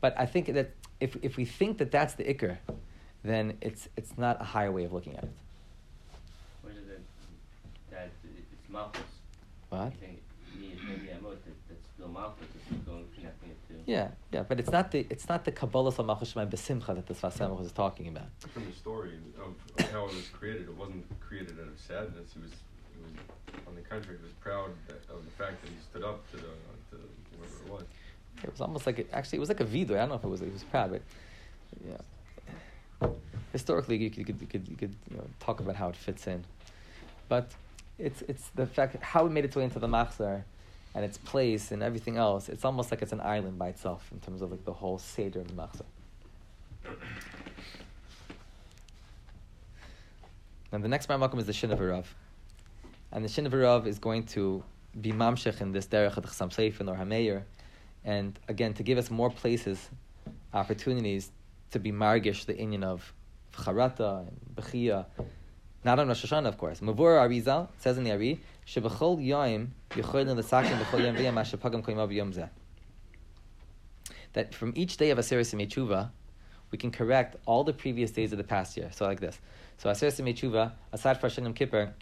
But 0.00 0.18
I 0.18 0.26
think 0.26 0.52
that 0.52 0.72
if, 0.98 1.16
if 1.22 1.36
we 1.36 1.44
think 1.44 1.78
that 1.78 1.92
that's 1.92 2.14
the 2.14 2.24
ikr, 2.24 2.58
then 3.22 3.56
it's, 3.60 3.88
it's 3.96 4.18
not 4.18 4.40
a 4.40 4.44
higher 4.44 4.72
way 4.72 4.82
of 4.82 4.92
looking 4.92 5.16
at 5.16 5.22
it. 5.22 5.30
Where 6.62 6.74
did 6.74 6.82
it 6.90 7.02
that 7.92 8.10
it's 8.24 8.68
malchus? 8.68 9.02
What? 9.68 9.82
I 9.82 9.90
think 9.90 10.20
me 10.58 10.74
maybe 10.84 11.10
wrote 11.22 11.44
that 11.44 11.54
that's 11.68 11.86
still 11.94 12.08
malchus. 12.08 12.48
It's 12.72 12.82
going 12.84 13.06
connecting 13.14 13.50
it 13.50 13.68
to. 13.68 13.71
Yeah, 13.86 14.08
yeah, 14.32 14.42
but 14.42 14.60
it's 14.60 14.70
not 14.70 14.90
the 14.92 15.06
it's 15.10 15.28
not 15.28 15.44
the 15.44 15.52
Kabbalah 15.52 15.92
Samach 15.92 16.20
Shemayim 16.20 16.50
Besimcha 16.50 16.94
that 16.94 17.06
the 17.06 17.14
Sfas 17.14 17.38
Samach 17.38 17.64
is 17.64 17.72
talking 17.72 18.08
about. 18.08 18.28
From 18.52 18.64
the 18.64 18.72
story 18.72 19.12
of, 19.38 19.54
of 19.78 19.90
how 19.90 20.04
it 20.06 20.14
was 20.14 20.28
created, 20.28 20.62
it 20.62 20.76
wasn't 20.76 21.04
created 21.20 21.58
out 21.60 21.68
of 21.68 21.78
sadness. 21.78 22.36
It 22.36 22.42
was, 22.42 22.52
it 22.52 23.02
was 23.02 23.64
on 23.66 23.74
the 23.74 23.80
contrary, 23.82 24.18
he 24.18 24.24
was 24.24 24.32
proud 24.40 24.70
that, 24.86 24.98
of 25.12 25.24
the 25.24 25.30
fact 25.32 25.62
that 25.62 25.70
he 25.70 25.76
stood 25.90 26.04
up 26.04 26.28
to 26.30 26.36
the 26.36 26.42
to 26.42 26.96
whoever 27.36 27.66
it 27.66 27.72
was. 27.72 27.84
It 28.42 28.50
was 28.50 28.60
almost 28.60 28.86
like 28.86 28.98
it, 29.00 29.10
actually 29.12 29.38
it 29.38 29.40
was 29.40 29.48
like 29.48 29.60
a 29.60 29.64
vidur. 29.64 29.92
I 29.92 30.06
don't 30.06 30.10
know 30.10 30.14
if 30.14 30.24
it 30.24 30.28
was 30.28 30.40
he 30.40 30.46
was 30.46 30.64
proud, 30.64 30.92
but 30.92 31.02
yeah. 31.86 33.08
Historically, 33.52 33.96
you 33.96 34.10
could 34.10 34.18
you 34.18 34.24
could 34.24 34.40
you 34.40 34.46
could, 34.46 34.68
you 34.68 34.76
could 34.76 34.94
you 35.10 35.16
know, 35.16 35.24
talk 35.40 35.60
about 35.60 35.76
how 35.76 35.88
it 35.88 35.96
fits 35.96 36.26
in, 36.26 36.44
but 37.28 37.50
it's 37.98 38.22
it's 38.22 38.48
the 38.54 38.66
fact 38.66 39.02
how 39.02 39.26
it 39.26 39.32
made 39.32 39.44
its 39.44 39.56
way 39.56 39.64
into 39.64 39.78
the 39.78 39.88
machzor, 39.88 40.44
and 40.94 41.04
its 41.04 41.18
place 41.18 41.72
and 41.72 41.82
everything 41.82 42.16
else. 42.16 42.48
It's 42.48 42.64
almost 42.64 42.90
like 42.90 43.02
it's 43.02 43.12
an 43.12 43.20
island 43.20 43.58
by 43.58 43.68
itself 43.68 44.08
in 44.12 44.20
terms 44.20 44.42
of 44.42 44.50
like 44.50 44.64
the 44.64 44.72
whole 44.72 44.98
seder 44.98 45.40
of 45.40 45.48
machzor. 45.48 45.84
And 50.72 50.82
the 50.82 50.88
next 50.88 51.08
Marmakum 51.08 51.38
is 51.38 51.46
the 51.46 51.52
Shin 51.52 51.70
of 51.70 51.80
Rav. 51.80 52.14
And 53.10 53.24
the 53.24 53.28
Shin 53.28 53.46
of 53.46 53.52
Rav 53.52 53.86
is 53.86 53.98
going 53.98 54.24
to 54.28 54.64
be 55.00 55.12
mamshech 55.12 55.60
in 55.60 55.72
this 55.72 55.86
derech 55.86 56.16
of 56.16 56.24
Chassam 56.24 56.50
Seifin 56.50 56.90
or 56.90 56.96
Hameir. 56.96 57.42
And 58.04 58.38
again, 58.48 58.74
to 58.74 58.82
give 58.82 58.98
us 58.98 59.10
more 59.10 59.30
places, 59.30 59.90
opportunities 60.52 61.30
to 61.70 61.78
be 61.78 61.92
margish 61.92 62.46
the 62.46 62.54
inyan 62.54 62.84
of 62.84 63.12
charata 63.52 64.26
and 64.26 64.40
bechia, 64.54 65.06
not 65.84 65.98
on 65.98 66.08
Rosh 66.08 66.24
Hashanah, 66.24 66.46
of 66.46 66.58
course. 66.58 66.80
Mavur 66.80 67.18
Arizal 67.18 67.68
says 67.78 67.98
in 67.98 68.04
the 68.04 68.12
Ari, 68.12 68.40
Shebechol 68.66 69.24
Yoim 69.24 69.68
Bechol 69.90 70.26
Yom 70.26 71.16
V'Yam 71.16 71.36
Asher 71.38 71.56
Pagam 71.56 71.84
Koyim 71.84 72.14
Yom 72.14 72.32
Zeh. 72.32 72.48
That 74.32 74.54
from 74.54 74.72
each 74.76 74.96
day 74.96 75.10
of 75.10 75.18
Aseret 75.18 75.40
Simei 75.40 75.68
Tshuva, 75.68 76.10
we 76.70 76.78
can 76.78 76.90
correct 76.90 77.36
all 77.46 77.64
the 77.64 77.72
previous 77.72 78.12
days 78.12 78.32
of 78.32 78.38
the 78.38 78.44
past 78.44 78.76
year. 78.76 78.90
So 78.92 79.04
like 79.06 79.20
this. 79.20 79.38
So 79.78 79.90
Aseret 79.90 80.20
Simei 80.20 80.34
Tshuva, 80.34 80.72
aside 80.92 81.20
from 81.20 81.30
Hashem 81.30 81.52
Kippur, 81.54 81.92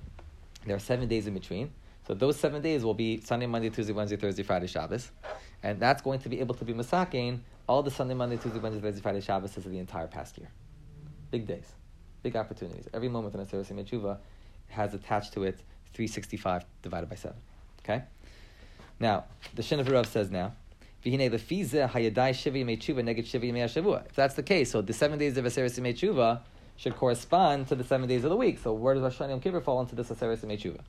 there 0.66 0.76
are 0.76 0.80
seven 0.80 1.08
days 1.08 1.26
in 1.26 1.34
between. 1.34 1.72
So 2.06 2.14
those 2.14 2.36
seven 2.36 2.60
days 2.60 2.84
will 2.84 2.94
be 2.94 3.20
Sunday, 3.20 3.46
Monday, 3.46 3.70
Tuesday, 3.70 3.92
Wednesday, 3.92 4.16
Thursday, 4.16 4.42
Friday, 4.42 4.66
Shabbos. 4.66 5.10
And 5.62 5.80
that's 5.80 6.02
going 6.02 6.18
to 6.20 6.28
be 6.28 6.40
able 6.40 6.54
to 6.56 6.64
be 6.64 6.74
Masakein 6.74 7.40
all 7.68 7.82
the 7.82 7.90
Sunday, 7.90 8.14
Monday, 8.14 8.36
Tuesday, 8.36 8.58
Wednesday, 8.58 8.82
Thursday, 8.82 9.00
Friday, 9.00 9.20
Shabbos 9.20 9.56
of 9.56 9.64
the 9.64 9.78
entire 9.78 10.06
past 10.06 10.36
year. 10.38 10.48
Big 11.30 11.46
days. 11.46 11.72
Big 12.22 12.36
opportunities. 12.36 12.86
Every 12.92 13.08
moment 13.08 13.34
in 13.34 13.40
a 13.40 13.44
Simei 13.44 13.84
Tshuva 13.84 14.18
has 14.68 14.94
attached 14.94 15.32
to 15.34 15.44
it 15.44 15.58
365 15.94 16.64
divided 16.82 17.08
by 17.08 17.16
7. 17.16 17.36
Okay? 17.82 18.02
Now, 18.98 19.24
the 19.54 19.62
Shin 19.62 19.80
of 19.80 19.88
Rav 19.88 20.06
says 20.06 20.30
now. 20.30 20.52
If 21.02 21.12
that's 24.14 24.34
the 24.34 24.42
case, 24.44 24.70
so 24.70 24.82
the 24.82 24.92
seven 24.92 25.18
days 25.18 25.38
of 25.38 25.46
Aseret 25.46 25.80
Yemei 25.80 25.94
Tshuva 25.94 26.40
should 26.76 26.94
correspond 26.94 27.68
to 27.68 27.74
the 27.74 27.84
seven 27.84 28.06
days 28.06 28.22
of 28.24 28.30
the 28.30 28.36
week. 28.36 28.58
So 28.58 28.74
where 28.74 28.92
does 28.94 29.02
Rosh 29.02 29.18
Hashanah 29.18 29.30
Yom 29.30 29.40
Kippur 29.40 29.62
fall 29.62 29.80
into 29.80 29.94
this 29.94 30.10
Aseret 30.10 30.44
Yemei 30.44 30.60
Tshuva? 30.60 30.80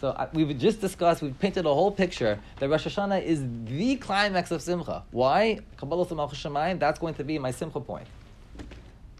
So 0.00 0.08
uh, 0.08 0.28
we've 0.32 0.58
just 0.58 0.80
discussed, 0.80 1.22
we've 1.22 1.38
painted 1.38 1.64
a 1.64 1.72
whole 1.72 1.92
picture 1.92 2.38
that 2.58 2.68
Rosh 2.68 2.86
Hashanah 2.86 3.22
is 3.22 3.44
the 3.66 3.96
climax 3.96 4.50
of 4.50 4.60
simcha. 4.60 5.04
Why? 5.12 5.60
Kabbalah 5.76 6.06
Shemayim, 6.06 6.80
that's 6.80 6.98
going 6.98 7.14
to 7.14 7.24
be 7.24 7.38
my 7.38 7.52
simcha 7.52 7.78
point. 7.78 8.08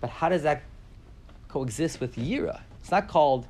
But 0.00 0.10
how 0.10 0.28
does 0.28 0.42
that 0.42 0.62
coexist 1.48 2.00
with 2.00 2.16
yira? 2.16 2.60
It's 2.80 2.90
not 2.90 3.06
called 3.06 3.46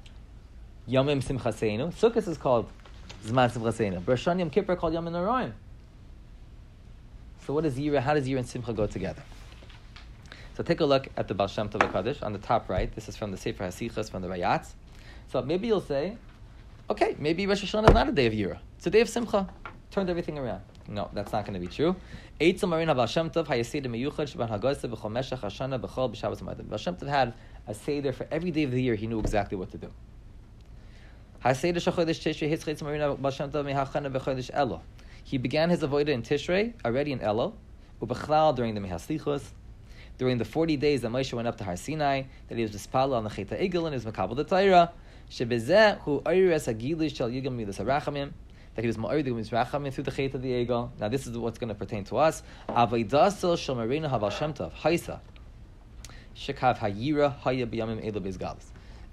Yomim 0.87 1.25
Simchaseinu. 1.25 1.95
Sukkot 1.95 2.29
is 2.29 2.37
called 2.37 2.69
Zman 3.25 3.51
Simchaseinu. 3.51 4.07
Rosh 4.07 4.27
Hashanah 4.27 4.41
Yom 4.41 4.51
Kippur 4.51 4.77
called 4.77 4.93
Yom 4.93 5.07
Naraim. 5.07 5.53
So 7.47 7.53
what 7.53 7.65
is 7.65 7.77
Yira? 7.77 8.01
How 8.01 8.15
does 8.15 8.29
Yira 8.29 8.39
and 8.39 8.49
Simcha 8.49 8.73
go 8.73 8.87
together? 8.87 9.23
So 10.57 10.63
take 10.63 10.81
a 10.81 10.85
look 10.85 11.09
at 11.17 11.27
the 11.27 11.35
Baal 11.35 11.49
Shem 11.49 11.69
Tov 11.69 11.91
HaKadosh 11.91 12.23
on 12.23 12.33
the 12.33 12.39
top 12.39 12.69
right. 12.69 12.95
This 12.95 13.09
is 13.09 13.17
from 13.17 13.33
the 13.33 13.37
Sefer 13.37 13.65
Hasichas 13.65 14.11
from 14.11 14.23
the 14.23 14.29
Rayatz. 14.29 14.69
So 15.33 15.43
maybe 15.43 15.67
you'll 15.67 15.81
say, 15.81 16.17
okay, 16.89 17.17
maybe 17.19 17.47
Rosh 17.47 17.65
Hashanah 17.65 17.89
is 17.89 17.95
not 17.95 18.09
a 18.09 18.13
day 18.13 18.27
of 18.27 18.33
Yira. 18.33 18.59
It's 18.77 18.87
a 18.87 18.91
day 18.91 19.01
of 19.01 19.09
Simcha. 19.09 19.49
Turned 19.91 20.09
everything 20.09 20.39
around. 20.39 20.63
No, 20.89 21.11
that's 21.13 21.33
not 21.33 21.45
going 21.45 21.55
to 21.55 21.61
be 21.61 21.67
true. 21.67 21.97
Tov 22.41 22.61
had 27.09 27.35
a 27.67 27.75
seder 27.75 28.13
for 28.13 28.27
every 28.31 28.51
day 28.51 28.63
of 28.63 28.71
the 28.71 28.83
year. 28.83 28.95
He 28.95 29.07
knew 29.09 29.19
exactly 29.19 29.57
what 29.57 29.71
to 29.73 29.79
do. 29.79 29.91
He 35.25 35.39
began 35.39 35.71
his 35.71 35.81
avodah 35.81 36.09
in 36.09 36.23
Tishrei, 36.23 36.75
already 36.85 37.13
in 37.13 37.21
Elo, 37.21 37.55
ubechlal 38.01 38.55
during 38.55 38.75
the 38.75 38.81
Mehaslichos, 38.81 39.43
during 40.19 40.39
the 40.39 40.45
40 40.45 40.77
days 40.77 41.03
that 41.03 41.11
Moshe 41.11 41.33
went 41.33 41.49
up 41.49 41.57
to 41.59 41.65
Har 41.65 41.77
Sinai, 41.77 42.23
that 42.49 42.57
he 42.57 42.63
was 42.63 42.73
dispala 42.73 43.17
on 43.17 43.25
the 43.25 43.31
Cheta 43.31 43.57
Egel 43.57 43.87
and 43.87 43.95
his 43.95 44.05
Makabal 44.05 44.37
the 44.37 44.45
Torah, 44.45 44.93
shebezeh 45.31 45.99
hu 46.01 46.21
oires 46.21 46.73
hagilish 46.73 47.17
shel 47.17 47.31
yigam 47.31 47.53
midas 47.53 47.79
harachamim, 47.79 48.33
that 48.75 48.83
he 48.83 48.87
was 48.87 48.97
ma'orid 48.97 49.25
the 49.25 49.31
Mizrachamim 49.31 49.93
through 49.93 50.05
the 50.05 50.11
Cheta 50.11 50.39
the 50.39 50.67
Egel. 50.67 50.91
Now 50.99 51.09
this 51.09 51.27
is 51.27 51.37
what's 51.37 51.59
going 51.59 51.69
to 51.69 51.75
pertain 51.75 52.05
to 52.05 52.17
us. 52.19 52.43
Avaydasel 52.69 53.59
shel 53.59 53.75
marina 53.75 54.09
haval 54.09 54.31
shem 54.31 54.53
tov, 54.55 54.73
haisa, 54.73 55.21
shekav 56.37 56.79
hayira 56.79 57.37
haya 57.39 57.67
b'yamim 57.67 58.05
elu 58.05 58.21
bezgalis. 58.21 58.65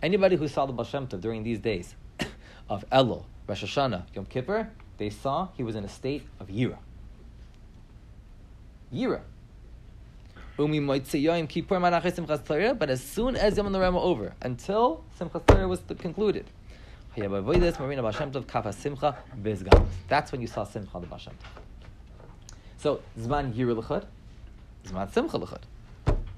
Anybody 0.01 0.37
who 0.37 0.47
saw 0.47 0.65
the 0.65 0.71
Baal 0.71 0.85
Shem 0.85 1.07
Tov 1.07 1.19
during 1.19 1.43
these 1.43 1.59
days, 1.59 1.93
of 2.69 2.85
Elul, 2.89 3.25
Rosh 3.47 3.65
Hashanah, 3.65 4.03
Yom 4.15 4.25
Kippur, 4.25 4.69
they 4.99 5.09
saw 5.09 5.47
he 5.57 5.63
was 5.63 5.75
in 5.75 5.83
a 5.83 5.89
state 5.89 6.27
of 6.39 6.49
Yira. 6.49 6.77
Yira. 8.93 9.21
But 10.57 10.71
as 12.89 13.01
soon 13.01 13.37
as 13.37 13.55
Yom 13.55 13.67
Noram 13.67 13.93
were 13.93 13.99
over, 13.99 14.33
until 14.41 15.05
Simchas 15.17 15.45
Torah 15.45 15.69
was 15.69 15.79
concluded, 15.97 16.45
that's 17.15 17.31
when 20.31 20.41
you 20.41 20.47
saw 20.47 20.65
Simcha 20.65 20.99
the 20.99 21.07
Bashem. 21.07 21.31
So 22.77 22.99
Zman 23.17 23.53
Yira 23.53 23.77
L'chad, 23.77 24.05
Zman 24.85 25.09
Simcha 25.13 25.37
L'chad. 25.37 25.65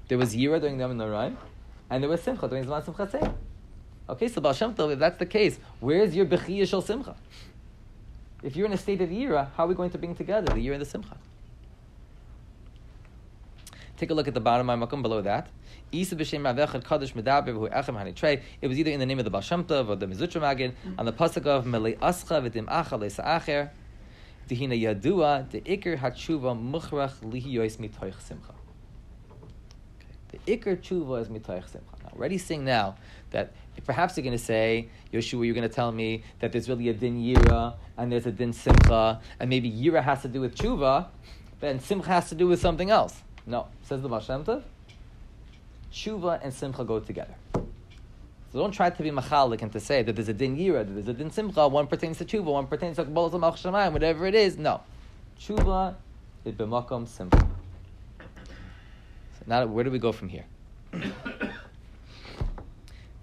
There 0.06 0.18
was 0.18 0.36
Yira 0.36 0.60
during 0.60 0.78
the 0.78 0.86
Yom 0.86 0.96
Noram, 0.96 1.34
and 1.90 2.02
there 2.02 2.10
was 2.10 2.22
Simcha 2.22 2.46
during 2.46 2.64
Zman 2.64 2.84
Simcha. 2.84 3.34
Okay, 4.08 4.28
so 4.28 4.40
Baal 4.40 4.54
if 4.90 4.98
that's 5.00 5.18
the 5.18 5.26
case, 5.26 5.58
where's 5.80 6.14
your 6.14 6.26
Bechiyah 6.26 6.68
Shel 6.68 6.80
Simcha? 6.80 7.16
If 8.42 8.56
you're 8.56 8.66
in 8.66 8.72
a 8.72 8.78
state 8.78 9.00
of 9.00 9.10
Yira, 9.10 9.50
how 9.56 9.64
are 9.64 9.68
we 9.68 9.74
going 9.74 9.90
to 9.90 9.98
bring 9.98 10.14
together 10.14 10.52
the 10.52 10.66
Yira 10.66 10.72
and 10.72 10.82
the 10.82 10.86
Simcha? 10.86 11.16
Take 13.96 14.10
a 14.10 14.14
look 14.14 14.26
at 14.26 14.34
the 14.34 14.40
bottom 14.40 14.68
of 14.68 14.78
my 14.78 14.86
makom 14.86 15.00
below 15.00 15.22
that. 15.22 15.48
It 15.92 16.10
was 16.10 16.22
either 18.78 18.90
in 18.90 18.98
the 18.98 19.06
name 19.06 19.18
of 19.18 19.24
the 19.24 19.30
Baal 19.30 19.42
Shem 19.42 19.62
Tov 19.62 19.88
or 19.88 19.94
the 19.96 20.06
Mezritcher 20.06 20.40
Maggid 20.40 20.72
mm-hmm. 20.72 20.98
on 20.98 21.06
the 21.06 21.12
pasuk 21.12 21.46
of 21.46 21.66
Melei 21.66 21.96
Ascha 21.98 22.42
v'dim 22.42 22.66
Acha 22.66 22.98
le'Sa'acher. 22.98 23.70
Dihina 24.48 24.74
Yadua 24.82 25.48
the 25.50 25.60
Iker 25.60 25.96
Hatshuva 25.96 26.58
Muchrach 26.58 27.20
Lihiyois 27.20 27.76
Mitoich 27.76 28.20
Simcha. 28.20 28.54
The 30.30 30.38
Iker 30.56 30.76
Tshuva 30.78 31.20
is 31.20 31.28
Mitoich 31.28 31.68
Simcha. 31.68 32.01
Already 32.14 32.38
seeing 32.38 32.64
now 32.64 32.96
that 33.30 33.52
perhaps 33.86 34.16
you're 34.16 34.24
going 34.24 34.36
to 34.36 34.44
say, 34.44 34.88
Yeshua, 35.12 35.44
you're 35.44 35.54
going 35.54 35.68
to 35.68 35.74
tell 35.74 35.92
me 35.92 36.22
that 36.40 36.52
there's 36.52 36.68
really 36.68 36.88
a 36.88 36.92
din 36.92 37.22
yira 37.22 37.74
and 37.96 38.12
there's 38.12 38.26
a 38.26 38.32
din 38.32 38.52
simcha, 38.52 39.20
and 39.40 39.50
maybe 39.50 39.70
yira 39.70 40.02
has 40.02 40.22
to 40.22 40.28
do 40.28 40.40
with 40.40 40.56
tshuva, 40.56 41.06
then 41.60 41.80
simcha 41.80 42.08
has 42.08 42.28
to 42.28 42.34
do 42.34 42.46
with 42.46 42.60
something 42.60 42.90
else. 42.90 43.22
No, 43.46 43.66
says 43.82 44.02
the 44.02 44.08
Baal 44.08 44.20
tshuva 45.92 46.40
and 46.42 46.52
simcha 46.52 46.84
go 46.84 47.00
together. 47.00 47.34
So 47.54 48.58
don't 48.58 48.72
try 48.72 48.90
to 48.90 49.02
be 49.02 49.10
machalik 49.10 49.62
and 49.62 49.72
to 49.72 49.80
say 49.80 50.02
that 50.02 50.14
there's 50.14 50.28
a 50.28 50.34
din 50.34 50.56
yira, 50.56 50.84
that 50.84 50.92
there's 50.92 51.08
a 51.08 51.14
din 51.14 51.30
simcha, 51.30 51.68
one 51.68 51.86
pertains 51.86 52.18
to 52.18 52.24
tshuva, 52.24 52.44
one 52.44 52.66
pertains 52.66 52.96
to 52.96 53.04
kabbalah 53.04 53.30
shemayim, 53.30 53.92
whatever 53.92 54.26
it 54.26 54.34
is. 54.34 54.58
No, 54.58 54.82
tshuva 55.38 55.94
is 56.44 56.54
b'makom 56.54 57.08
simcha. 57.08 57.38
So 57.38 57.46
now, 59.46 59.66
where 59.66 59.84
do 59.84 59.90
we 59.90 59.98
go 59.98 60.12
from 60.12 60.28
here? 60.28 60.44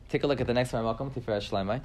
Take 0.10 0.24
a 0.24 0.28
look 0.28 0.41
at 0.41 0.47
the 0.47 0.55
next 0.55 0.74
one. 0.74 0.84
Welcome 0.84 1.12
to 1.12 1.20
Tiferes 1.20 1.47
Shlomo. 1.47 1.84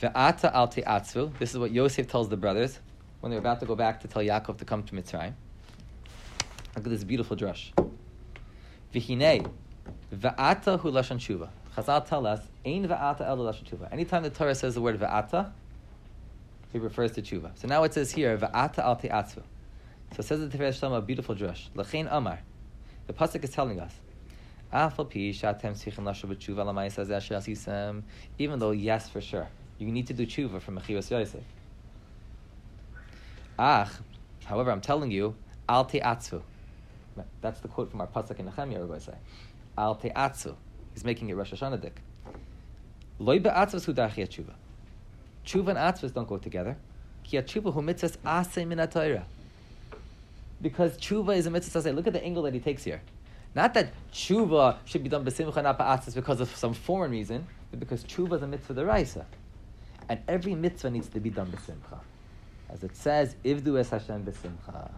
Ve'ata 0.00 0.54
al 0.54 0.68
te'atzvu. 0.68 1.36
This 1.36 1.50
is 1.50 1.58
what 1.58 1.72
Yosef 1.72 2.06
tells 2.06 2.28
the 2.28 2.36
brothers 2.36 2.78
when 3.18 3.30
they're 3.30 3.40
about 3.40 3.58
to 3.58 3.66
go 3.66 3.74
back 3.74 4.02
to 4.02 4.06
tell 4.06 4.22
Yaakov 4.22 4.58
to 4.58 4.64
come 4.64 4.84
to 4.84 4.94
Mitzrayim. 4.94 5.32
Look 6.76 6.84
at 6.84 6.84
this 6.84 7.02
beautiful 7.02 7.36
drush. 7.36 7.72
V'hinei 8.94 9.50
ve'ata 10.14 10.78
hu 10.78 10.92
lashon 10.92 11.18
tshuva. 11.18 11.48
Chazal 11.76 12.06
tell 12.06 12.24
us, 12.24 12.40
ein 12.64 12.86
ve'ata 12.86 13.22
el 13.22 13.38
lashon 13.38 13.64
tshuva. 13.64 13.92
Anytime 13.92 14.22
the 14.22 14.30
Torah 14.30 14.54
says 14.54 14.76
the 14.76 14.80
word 14.80 15.00
ve'ata, 15.00 15.50
it 16.72 16.80
refers 16.80 17.10
to 17.10 17.22
tshuva. 17.22 17.50
So 17.56 17.66
now 17.66 17.82
it 17.82 17.94
says 17.94 18.12
here, 18.12 18.38
ve'ata 18.38 18.78
al 18.78 18.94
te'atzvu. 18.94 19.42
So 20.12 20.20
it 20.20 20.24
says 20.24 20.38
the 20.38 20.56
Tiferes 20.56 20.78
Shlomo, 20.78 20.98
a 20.98 21.02
beautiful 21.02 21.34
drush. 21.34 21.68
L'chein 21.74 22.06
amar. 22.08 22.38
The 23.08 23.12
pasuk 23.12 23.42
is 23.42 23.50
telling 23.50 23.80
us, 23.80 23.92
even 24.74 24.90
though, 28.58 28.70
yes, 28.70 29.10
for 29.10 29.20
sure, 29.20 29.46
you 29.78 29.88
need 29.88 30.06
to 30.06 30.14
do 30.14 30.26
tshuva 30.26 30.62
from 30.62 30.78
Mechiras 30.78 31.10
Yosef. 31.10 31.42
Ach, 33.58 33.90
however, 34.44 34.70
I'm 34.70 34.80
telling 34.80 35.10
you, 35.10 35.34
al 35.68 35.84
te'atzu. 35.84 36.40
That's 37.42 37.60
the 37.60 37.68
quote 37.68 37.90
from 37.90 38.00
our 38.00 38.06
pasuk 38.06 38.38
in 38.38 38.46
Nehemiah, 38.46 38.86
to 38.86 39.00
say. 39.00 39.12
Al 39.76 39.96
te'atzu. 39.96 40.54
He's 40.94 41.04
making 41.04 41.28
it 41.28 41.36
Rosh 41.36 41.52
Hashanah 41.52 41.82
dik. 41.82 42.00
Loi 43.18 43.38
be'atzvus 43.38 43.84
hu 43.84 43.92
tshuva. 43.92 44.54
Tshuva 45.44 45.68
and 45.68 45.78
atzvus 45.78 46.14
don't 46.14 46.28
go 46.28 46.38
together. 46.38 46.78
Ki 47.24 47.36
tshuva 47.38 47.74
hu 47.74 47.82
mitzvahs 47.82 48.16
asay 48.24 48.66
min 48.66 48.78
Because 50.62 50.96
tshuva 50.96 51.36
is 51.36 51.46
a 51.46 51.50
mitzvah. 51.50 51.82
Say, 51.82 51.92
look 51.92 52.06
at 52.06 52.14
the 52.14 52.24
angle 52.24 52.44
that 52.44 52.54
he 52.54 52.60
takes 52.60 52.84
here. 52.84 53.02
Not 53.54 53.74
that 53.74 53.92
tshuva 54.12 54.78
should 54.84 55.02
be 55.02 55.08
done 55.08 55.24
b'simcha 55.24 55.62
not 55.62 55.78
ba'atzis 55.78 56.14
because 56.14 56.40
of 56.40 56.54
some 56.56 56.74
foreign 56.74 57.10
reason, 57.10 57.46
but 57.70 57.80
because 57.80 58.02
tshuva 58.04 58.34
is 58.36 58.42
a 58.42 58.46
mitzvah 58.46 58.74
deraisa, 58.74 59.24
and 60.08 60.20
every 60.26 60.54
mitzvah 60.54 60.90
needs 60.90 61.08
to 61.08 61.20
be 61.20 61.30
done 61.30 61.52
b'simcha, 61.52 62.00
as 62.70 62.82
it 62.82 62.96
says, 62.96 63.36
"Ivdu 63.44 63.78
es 63.78 63.90
Hashem 63.90 64.24
b'simcha." 64.24 64.90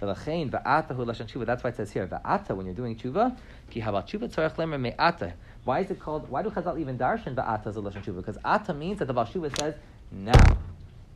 That's 0.00 1.64
why 1.64 1.70
it 1.70 1.76
says 1.76 1.90
here 1.90 2.06
va'ata 2.06 2.54
when 2.54 2.66
you're 2.66 2.74
doing 2.74 2.94
tshuva. 2.94 3.36
Ki 3.68 3.80
haval 3.80 4.04
tshuva 4.06 4.28
tzorach 4.32 4.54
lemer 4.54 4.78
me'ata. 4.80 5.32
Why 5.64 5.80
is 5.80 5.90
it 5.90 5.98
called? 5.98 6.28
Why 6.28 6.42
do 6.42 6.50
Chazal 6.50 6.78
even 6.78 6.96
darshan 6.96 7.34
va'ata 7.34 7.66
as 7.66 7.76
a 7.76 7.80
lashon 7.80 8.04
tshuva? 8.04 8.18
Because 8.18 8.38
ata 8.44 8.74
means 8.74 9.00
that 9.00 9.06
the 9.06 9.12
Baal 9.12 9.26
says 9.26 9.74
now. 10.12 10.56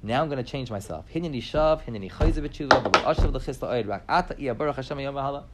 Now 0.02 0.22
I'm 0.22 0.28
going 0.28 0.42
to 0.44 0.50
change 0.50 0.68
myself. 0.68 1.04
Hineni 1.14 1.40
shav, 1.40 1.84
hineni 1.84 2.10
chayze 2.10 2.40
b'tshuva, 2.44 2.82
v'ashav 2.90 3.32
l'chis 3.32 3.58
la'oid 3.58 3.86
rak 3.86 4.02
ata 4.08 4.34
iya 4.36 4.52
baruch 4.52 4.74
Hashem 4.74 4.98
yom. 4.98 5.44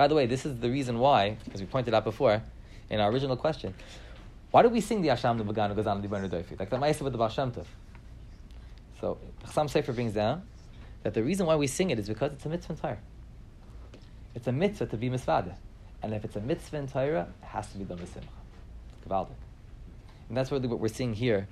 By 0.00 0.08
the 0.08 0.14
way, 0.14 0.24
this 0.24 0.46
is 0.46 0.58
the 0.60 0.70
reason 0.70 0.98
why, 0.98 1.36
as 1.52 1.60
we 1.60 1.66
pointed 1.66 1.92
out 1.92 2.04
before, 2.04 2.42
in 2.88 3.00
our 3.00 3.10
original 3.10 3.36
question, 3.36 3.74
why 4.50 4.62
do 4.62 4.70
we 4.70 4.80
sing 4.80 5.02
the 5.02 5.08
Asham 5.08 5.36
the 5.36 5.44
Vaganu 5.44 5.76
Gazan 5.76 6.02
Dibanu 6.02 6.26
Doifi? 6.26 6.58
Like 6.58 6.70
the 6.70 6.78
Ma'aseh 6.78 7.02
with 7.02 7.12
the 7.12 7.18
Baal 7.18 7.28
Tov. 7.28 7.66
So, 8.98 9.18
Chassam 9.44 9.70
Sofer 9.70 9.94
brings 9.94 10.14
down 10.14 10.40
that 11.02 11.12
the 11.12 11.22
reason 11.22 11.44
why 11.44 11.54
we 11.56 11.66
sing 11.66 11.90
it 11.90 11.98
is 11.98 12.08
because 12.08 12.32
it's 12.32 12.46
a 12.46 12.48
mitzvah 12.48 12.72
in 12.72 12.78
Torah. 12.78 12.98
It's 14.34 14.46
a 14.46 14.52
mitzvah 14.52 14.86
to 14.86 14.96
be 14.96 15.10
misvada. 15.10 15.54
And 16.02 16.14
if 16.14 16.24
it's 16.24 16.36
a 16.36 16.40
mitzvah 16.40 16.78
in 16.78 16.88
Torah, 16.88 17.28
it 17.42 17.46
has 17.48 17.70
to 17.72 17.76
be 17.76 17.84
done 17.84 18.00
with 18.00 18.10
simcha. 18.10 18.28
Gavaldik. 19.06 19.36
And 20.28 20.34
that's 20.38 20.50
really 20.50 20.66
what 20.66 20.78
we're 20.78 20.88
seeing 20.88 21.12
here 21.12 21.46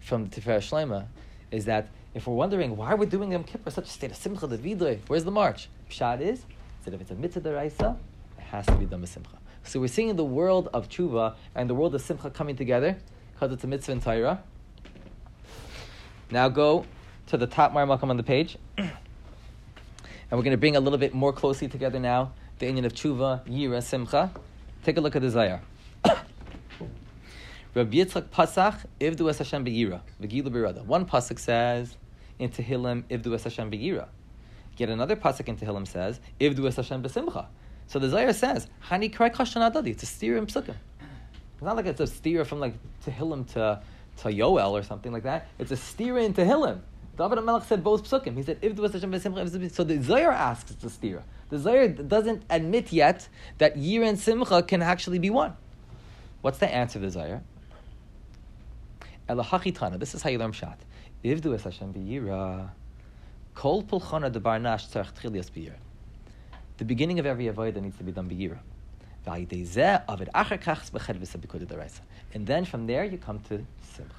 from 0.00 0.28
the 0.28 0.40
Tiferes 0.40 0.68
Shlomo, 0.68 1.06
is 1.52 1.66
that 1.66 1.90
if 2.12 2.26
we're 2.26 2.34
wondering 2.34 2.76
why 2.76 2.94
we're 2.94 3.06
doing 3.06 3.30
Yom 3.30 3.44
Kippur 3.44 3.70
such 3.70 3.84
a 3.84 3.90
state 3.90 4.10
of 4.10 4.16
simcha, 4.16 4.48
the 4.48 4.58
vidrei, 4.58 4.98
where's 5.06 5.22
the 5.22 5.30
march? 5.30 5.68
Pshat 5.88 6.20
is 6.20 6.42
if 6.94 7.00
it's 7.00 7.10
a 7.10 7.14
mitzvah 7.14 7.40
deraisa, 7.40 7.96
it 8.38 8.44
has 8.44 8.66
to 8.66 8.74
be 8.76 8.86
done 8.86 9.00
with 9.00 9.10
simcha. 9.10 9.38
So 9.64 9.80
we're 9.80 9.88
seeing 9.88 10.16
the 10.16 10.24
world 10.24 10.68
of 10.72 10.88
tshuva 10.88 11.34
and 11.54 11.68
the 11.68 11.74
world 11.74 11.94
of 11.94 12.00
simcha 12.00 12.30
coming 12.30 12.56
together 12.56 12.96
because 13.32 13.52
it's 13.52 13.64
a 13.64 13.66
mitzvah 13.66 13.92
in 13.92 14.00
Torah. 14.00 14.42
Now 16.30 16.48
go 16.48 16.84
to 17.26 17.36
the 17.36 17.46
top 17.46 17.72
marmakam 17.72 18.10
on 18.10 18.16
the 18.16 18.22
page, 18.22 18.56
and 18.76 18.90
we're 20.30 20.42
going 20.42 20.50
to 20.50 20.58
bring 20.58 20.76
a 20.76 20.80
little 20.80 20.98
bit 20.98 21.14
more 21.14 21.32
closely 21.32 21.68
together 21.68 21.98
now 21.98 22.32
the 22.58 22.66
union 22.66 22.84
of 22.84 22.92
tshuva, 22.92 23.46
yira, 23.46 23.82
simcha. 23.82 24.32
Take 24.82 24.96
a 24.96 25.00
look 25.00 25.14
at 25.16 25.22
the 25.22 25.30
Zohar. 25.30 25.60
Rabbi 27.74 27.96
Yitzchak 27.96 28.28
Pasach, 28.28 28.84
Ivdu 29.00 29.30
es 29.30 29.38
Hashem 29.38 29.64
be'yira, 29.64 30.00
v'gilu 30.20 30.48
b'rada. 30.48 30.84
One 30.84 31.06
pasuk 31.06 31.38
says 31.38 31.96
in 32.38 32.50
Tehillim, 32.50 33.04
Ivdu 33.04 33.34
es 33.34 33.44
Hashem 33.44 33.70
be'yira. 33.70 34.08
Yet 34.78 34.90
another 34.90 35.16
pasuk 35.16 35.48
in 35.48 35.56
Tehillim 35.56 35.86
says, 35.86 36.20
Ivdu 36.40 36.66
es 36.66 36.76
Hashem 36.76 37.02
be'simcha. 37.02 37.46
So 37.88 37.98
the 37.98 38.08
Zohar 38.08 38.32
says, 38.32 38.68
Hani 38.88 39.12
krai 39.12 39.32
kashan 39.34 39.70
adadi. 39.70 39.88
It's 39.88 40.04
a 40.04 40.06
steer 40.06 40.36
in 40.36 40.46
psukim. 40.46 40.76
It's 41.54 41.62
not 41.62 41.74
like 41.74 41.86
it's 41.86 42.00
a 42.00 42.06
steer 42.06 42.44
from 42.44 42.60
like 42.60 42.74
Tehillim 43.04 43.46
to, 43.54 43.82
to 44.18 44.28
Yoel 44.28 44.70
or 44.70 44.82
something 44.84 45.12
like 45.12 45.24
that. 45.24 45.48
It's 45.58 45.72
a 45.72 45.76
steer 45.76 46.16
in 46.18 46.32
Tehillim. 46.32 46.80
David 47.16 47.38
HaMelech 47.38 47.64
said 47.64 47.82
both 47.82 48.08
psukim. 48.08 48.36
He 48.36 48.44
said, 48.44 48.60
Ivdu 48.60 48.84
es 48.84 48.92
Hashem 48.92 49.10
be'simcha. 49.10 49.72
So 49.72 49.82
the 49.82 50.00
Zohar 50.00 50.30
asks 50.30 50.72
the 50.76 50.88
steer. 50.88 51.24
The 51.48 51.58
Zohar 51.58 51.88
doesn't 51.88 52.44
admit 52.48 52.92
yet 52.92 53.28
that 53.58 53.76
Yir 53.76 54.04
and 54.04 54.18
Simcha 54.18 54.62
can 54.62 54.82
actually 54.82 55.18
be 55.18 55.30
one. 55.30 55.56
What's 56.42 56.58
the 56.58 56.72
answer 56.72 57.00
the 57.00 57.10
Zohar? 57.10 57.42
Elahachitana. 59.28 59.98
This 59.98 60.14
is 60.14 60.22
how 60.22 60.30
you 60.30 60.38
learn 60.38 60.52
Pshat. 60.52 60.76
Ivdu 61.24 61.54
es 61.54 61.64
Hashem 61.64 61.92
b'yira. 61.92 62.70
Kol 63.58 63.82
pulchana 63.82 64.30
de 64.30 64.38
barnash 64.38 64.88
tchilias 64.88 65.50
b'yira. 65.50 65.74
The 66.76 66.84
beginning 66.84 67.18
of 67.18 67.26
every 67.26 67.46
avodah 67.46 67.82
needs 67.82 67.96
to 67.98 68.04
be 68.04 68.12
done 68.12 68.28
b'yira. 68.30 68.60
And 72.34 72.46
then 72.46 72.64
from 72.64 72.86
there 72.86 73.04
you 73.04 73.18
come 73.18 73.40
to 73.40 73.66
simcha. 73.82 74.14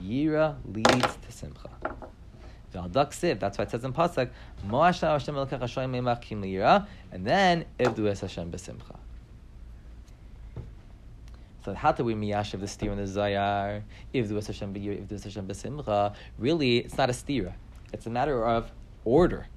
Yira 0.00 0.54
leads 0.72 1.16
to 1.16 1.32
simcha. 1.32 1.68
That's 2.70 3.58
why 3.58 3.64
it 3.64 3.70
says 3.72 3.84
in 3.84 3.92
pasuk, 3.92 4.30
and 7.12 7.26
then 7.26 7.64
ivdu 7.80 8.06
es 8.06 8.20
Hashem 8.20 8.52
b'simcha. 8.52 8.96
So 11.66 11.74
how 11.74 11.90
do 11.90 12.04
we 12.04 12.14
miyashiv 12.14 12.60
the 12.60 12.66
stira 12.66 12.92
and 12.92 13.00
the 13.00 13.08
Zohar? 13.08 13.82
If 14.12 14.28
the 14.28 14.36
Hashem 14.36 14.72
b'yir, 14.72 15.02
if 15.02 15.08
the 15.08 15.18
Hashem 15.18 15.48
b'simcha, 15.48 16.14
really 16.38 16.76
it's 16.76 16.96
not 16.96 17.10
a 17.10 17.12
stira. 17.12 17.54
It's 17.92 18.06
a 18.06 18.10
matter 18.10 18.46
of 18.46 18.70
order. 19.04 19.48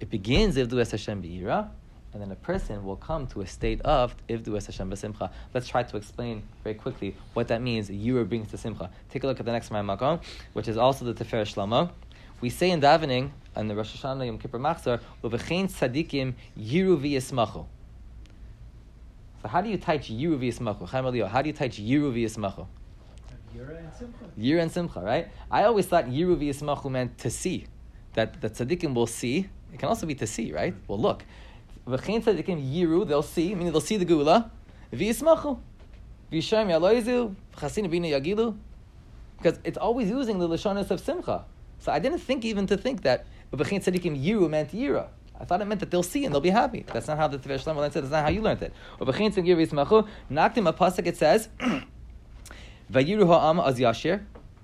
It 0.00 0.08
begins 0.08 0.56
if 0.56 0.70
the 0.70 0.76
Hashem 0.78 1.22
b'yira, 1.22 1.68
and 2.14 2.22
then 2.22 2.30
a 2.32 2.36
person 2.36 2.82
will 2.82 2.96
come 2.96 3.26
to 3.26 3.42
a 3.42 3.46
state 3.46 3.82
of 3.82 4.16
if 4.26 4.42
the 4.42 4.52
Hashem 4.52 4.90
b'simcha. 4.90 5.30
Let's 5.52 5.68
try 5.68 5.82
to 5.82 5.96
explain 5.98 6.44
very 6.64 6.76
quickly 6.76 7.14
what 7.34 7.48
that 7.48 7.60
means. 7.60 7.90
Yira 7.90 8.26
brings 8.26 8.50
to 8.52 8.56
simcha. 8.56 8.88
Take 9.10 9.24
a 9.24 9.26
look 9.26 9.38
at 9.38 9.44
the 9.44 9.52
next 9.52 9.68
Makom, 9.68 10.22
which 10.54 10.66
is 10.66 10.78
also 10.78 11.04
the 11.04 11.12
Tiferes 11.12 11.52
Shlomo. 11.52 11.90
We 12.40 12.48
say 12.48 12.70
in 12.70 12.80
davening 12.80 13.32
and 13.54 13.68
the 13.68 13.76
Rosh 13.76 13.94
Hashanah 13.98 14.24
Yom 14.24 14.38
Kippur 14.38 14.58
Machzor, 14.58 14.98
"Uvechein 15.22 15.70
tzadikim 15.70 16.32
yiru 16.58 16.96
v'yismachu." 16.98 17.66
So 19.42 19.48
how 19.48 19.60
do 19.60 19.68
you 19.68 19.76
teach 19.76 20.08
Yiru 20.08 20.38
v'yismachu? 20.38 20.88
Chaim 20.88 21.04
Elio, 21.04 21.26
how 21.26 21.42
do 21.42 21.48
you 21.48 21.52
teach 21.52 21.80
Yiru 21.80 22.14
v'yismachu? 22.14 22.64
Yira 23.52 23.76
and 23.76 23.92
Simcha. 23.92 24.24
Yira 24.38 24.62
and 24.62 24.70
Simcha, 24.70 25.00
right? 25.00 25.28
I 25.50 25.64
always 25.64 25.86
thought 25.86 26.06
Yiru 26.06 26.36
v'yismachu 26.36 26.88
meant 26.88 27.18
to 27.18 27.28
see. 27.28 27.66
That 28.14 28.40
the 28.40 28.48
tzaddikim 28.48 28.94
will 28.94 29.08
see. 29.08 29.48
It 29.72 29.80
can 29.80 29.88
also 29.88 30.06
be 30.06 30.14
to 30.14 30.28
see, 30.28 30.52
right? 30.52 30.74
Well, 30.86 31.00
look. 31.00 31.24
V'chein 31.88 32.22
tzaddikim 32.22 32.72
Yiru, 32.72 33.04
they'll 33.06 33.20
see, 33.20 33.52
meaning 33.52 33.72
they'll 33.72 33.80
see 33.80 33.96
the 33.96 34.04
gula. 34.04 34.52
V'yismachu. 34.92 35.58
V'yishem 36.30 36.68
yaloizu. 36.68 37.34
V'chasin 37.56 37.90
b'ina 37.90 38.10
yagilu. 38.10 38.56
Because 39.38 39.58
it's 39.64 39.78
always 39.78 40.08
using 40.08 40.38
the 40.38 40.48
Lashonis 40.48 40.92
of 40.92 41.00
Simcha. 41.00 41.44
So 41.80 41.90
I 41.90 41.98
didn't 41.98 42.20
think 42.20 42.44
even 42.44 42.68
to 42.68 42.76
think 42.76 43.02
that 43.02 43.26
V'chein 43.52 43.82
tzaddikim 43.82 44.24
Yiru 44.24 44.48
meant 44.48 44.70
Yira. 44.70 45.08
I 45.42 45.44
thought 45.44 45.60
it 45.60 45.64
meant 45.64 45.80
that 45.80 45.90
they'll 45.90 46.04
see 46.04 46.24
and 46.24 46.32
they'll 46.32 46.40
be 46.40 46.50
happy. 46.50 46.86
That's 46.92 47.08
not 47.08 47.18
how 47.18 47.26
the 47.26 47.36
Tiferes 47.36 47.64
Shlomo 47.64 47.82
said. 47.92 48.04
That's 48.04 48.12
not 48.12 48.22
how 48.22 48.30
you 48.30 48.40
learned 48.40 48.62
it. 48.62 48.72
Naktim 49.00 50.68
a 50.68 50.72
pasuk. 50.72 51.04
It 51.04 51.16
says, 51.16 51.48
"Vayiru 52.92 53.26
ha'am 53.26 53.58
az 53.58 53.80
yashir." 53.80 54.22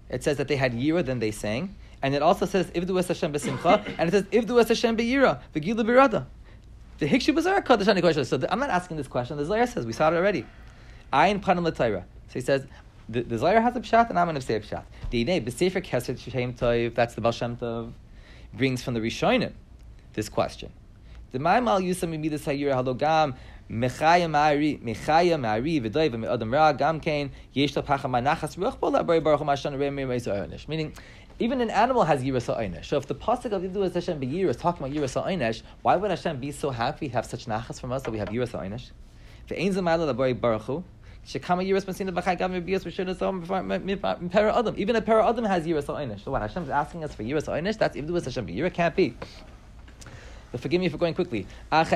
It 0.08 0.22
says 0.22 0.36
that 0.36 0.46
they 0.46 0.54
had 0.54 0.74
yira, 0.74 1.04
then 1.04 1.18
they 1.18 1.32
sang, 1.32 1.74
and 2.00 2.14
it 2.14 2.22
also 2.22 2.46
says 2.46 2.70
"Ivdu 2.70 2.96
es 2.96 3.08
Hashem 3.08 3.32
b'simcha," 3.32 3.84
and 3.98 4.08
it 4.08 4.12
says 4.12 4.22
"Ivdu 4.30 4.60
es 4.60 4.68
Hashem 4.68 4.96
b'yira 4.96 5.40
v'gilu 5.52 5.80
b'rada." 5.80 6.26
The 6.98 7.08
hikshu 7.08 7.34
kadosh 7.34 7.88
ani 7.88 8.00
kodesh. 8.00 8.24
So 8.24 8.36
the, 8.36 8.50
I'm 8.52 8.60
not 8.60 8.70
asking 8.70 8.98
this 8.98 9.08
question. 9.08 9.36
The 9.36 9.46
Zohar 9.46 9.66
says 9.66 9.84
we 9.84 9.92
saw 9.92 10.12
it 10.12 10.16
already. 10.16 10.46
Ayin 11.12 11.42
panim 11.42 11.64
l'tayra. 11.64 12.04
So 12.28 12.34
he 12.34 12.40
says 12.40 12.68
the, 13.08 13.22
the 13.22 13.36
Zohar 13.36 13.60
has 13.60 13.74
a 13.74 13.80
pshat, 13.80 14.10
and 14.10 14.18
I'm 14.18 14.26
going 14.26 14.36
to 14.36 14.40
say 14.40 14.54
a 14.54 14.60
pshat. 14.60 14.84
The 15.10 15.24
inay 15.24 15.44
b'sefer 15.44 15.84
keser 15.84 16.16
shem 16.16 16.54
toiv. 16.54 16.94
That's 16.94 17.16
the 17.16 17.20
Baal 17.20 17.32
Shem 17.32 17.56
Tov 17.56 17.90
brings 18.54 18.84
from 18.84 18.94
the 18.94 19.00
Rishonim 19.00 19.52
this 20.18 20.28
question. 20.28 20.70
The 21.30 21.38
Meaning, 21.38 21.88
even 31.40 31.60
an 31.60 31.70
animal 31.70 32.02
has 32.04 32.24
Yirasa 32.24 32.58
Einesh. 32.58 32.86
So 32.86 32.96
if 32.96 33.06
the 33.06 33.14
pasuk 33.14 33.52
of 33.52 33.62
Yidu 33.62 33.94
Hashem 33.94 34.20
B'Yir 34.20 34.48
is 34.48 34.56
talking 34.56 34.84
about 34.86 34.96
Yirasa 34.96 35.24
Einesh, 35.26 35.62
why 35.82 35.94
would 35.96 36.10
Hashem 36.10 36.40
be 36.40 36.50
so 36.50 36.70
happy 36.70 37.08
have 37.08 37.26
such 37.26 37.46
nachas 37.46 37.78
from 37.78 37.92
us 37.92 38.02
that 38.02 38.10
we 38.10 38.18
have 38.18 38.30
Yirasa 38.30 38.60
Einesh? 38.60 38.90
Ve'ein 39.48 39.72
Zamayla 39.72 40.12
Labari 40.12 40.40
Baruch 40.40 40.82
Shekama 41.26 41.62
Yiras 41.62 41.84
Masina 41.84 42.10
B'Chai 42.10 42.38
Gam 42.38 42.52
Yibias 42.52 42.84
V'Shir 42.84 43.06
Nisam 43.06 44.32
Para 44.32 44.58
Adam. 44.58 44.74
Even 44.78 44.96
a 44.96 45.02
Para 45.02 45.28
Adam 45.28 45.44
has 45.44 45.66
Yirasa 45.66 45.94
Einesh. 45.94 46.24
So 46.24 46.30
what 46.30 46.42
is 46.42 46.70
asking 46.70 47.04
us 47.04 47.14
for 47.14 47.22
Yirasa 47.22 47.60
Einesh, 47.60 47.76
that's 47.76 47.96
Yidu 47.96 48.24
Hashem 48.24 48.46
B'Yir. 48.46 48.64
It 48.64 48.74
can't 48.74 48.96
be. 48.96 49.14
But 50.50 50.60
forgive 50.60 50.80
me 50.80 50.88
for 50.88 50.96
going 50.96 51.14
quickly. 51.14 51.46
Nobody 51.70 51.92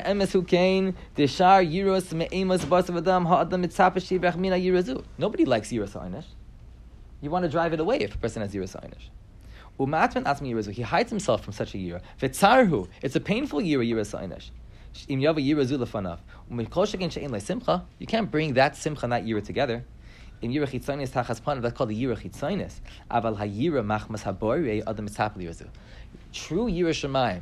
likes 5.47 5.73
yiras 5.73 5.93
ha'inish. 5.93 6.27
You 7.23 7.31
want 7.31 7.45
to 7.45 7.49
drive 7.49 7.73
it 7.73 7.81
away 7.81 7.99
if 8.01 8.15
a 8.15 8.19
person 8.19 8.43
has 8.43 8.53
yiras 8.53 8.75
ha'inish. 8.79 9.11
Umatman 9.81 10.27
asks 10.27 10.43
me 10.43 10.53
He 10.73 10.83
hides 10.83 11.09
himself 11.09 11.43
from 11.43 11.55
such 11.55 11.75
a 11.75 11.79
yira. 11.79 12.03
V'tzarhu. 12.21 12.89
It's 13.01 13.17
a 13.17 13.21
painful 13.21 13.61
yira 13.61 13.89
yiras 13.89 14.13
yirazu 15.09 15.79
le'simcha. 17.31 17.83
You 17.99 18.07
can't 18.07 18.31
bring 18.31 18.53
that 18.55 18.77
simcha 18.77 19.05
and 19.05 19.13
that 19.13 19.25
yira 19.25 19.43
together. 19.43 19.83
Im 20.43 20.53
yira 20.53 20.69
chitzainis. 20.69 21.11
That's 21.13 21.41
called 21.41 21.89
the 21.89 22.05
yira 22.05 22.19
chitzainis. 22.21 22.81
Yirazu. 25.39 25.69
True 26.33 26.67
yira 26.67 26.91
shemayim 26.91 27.41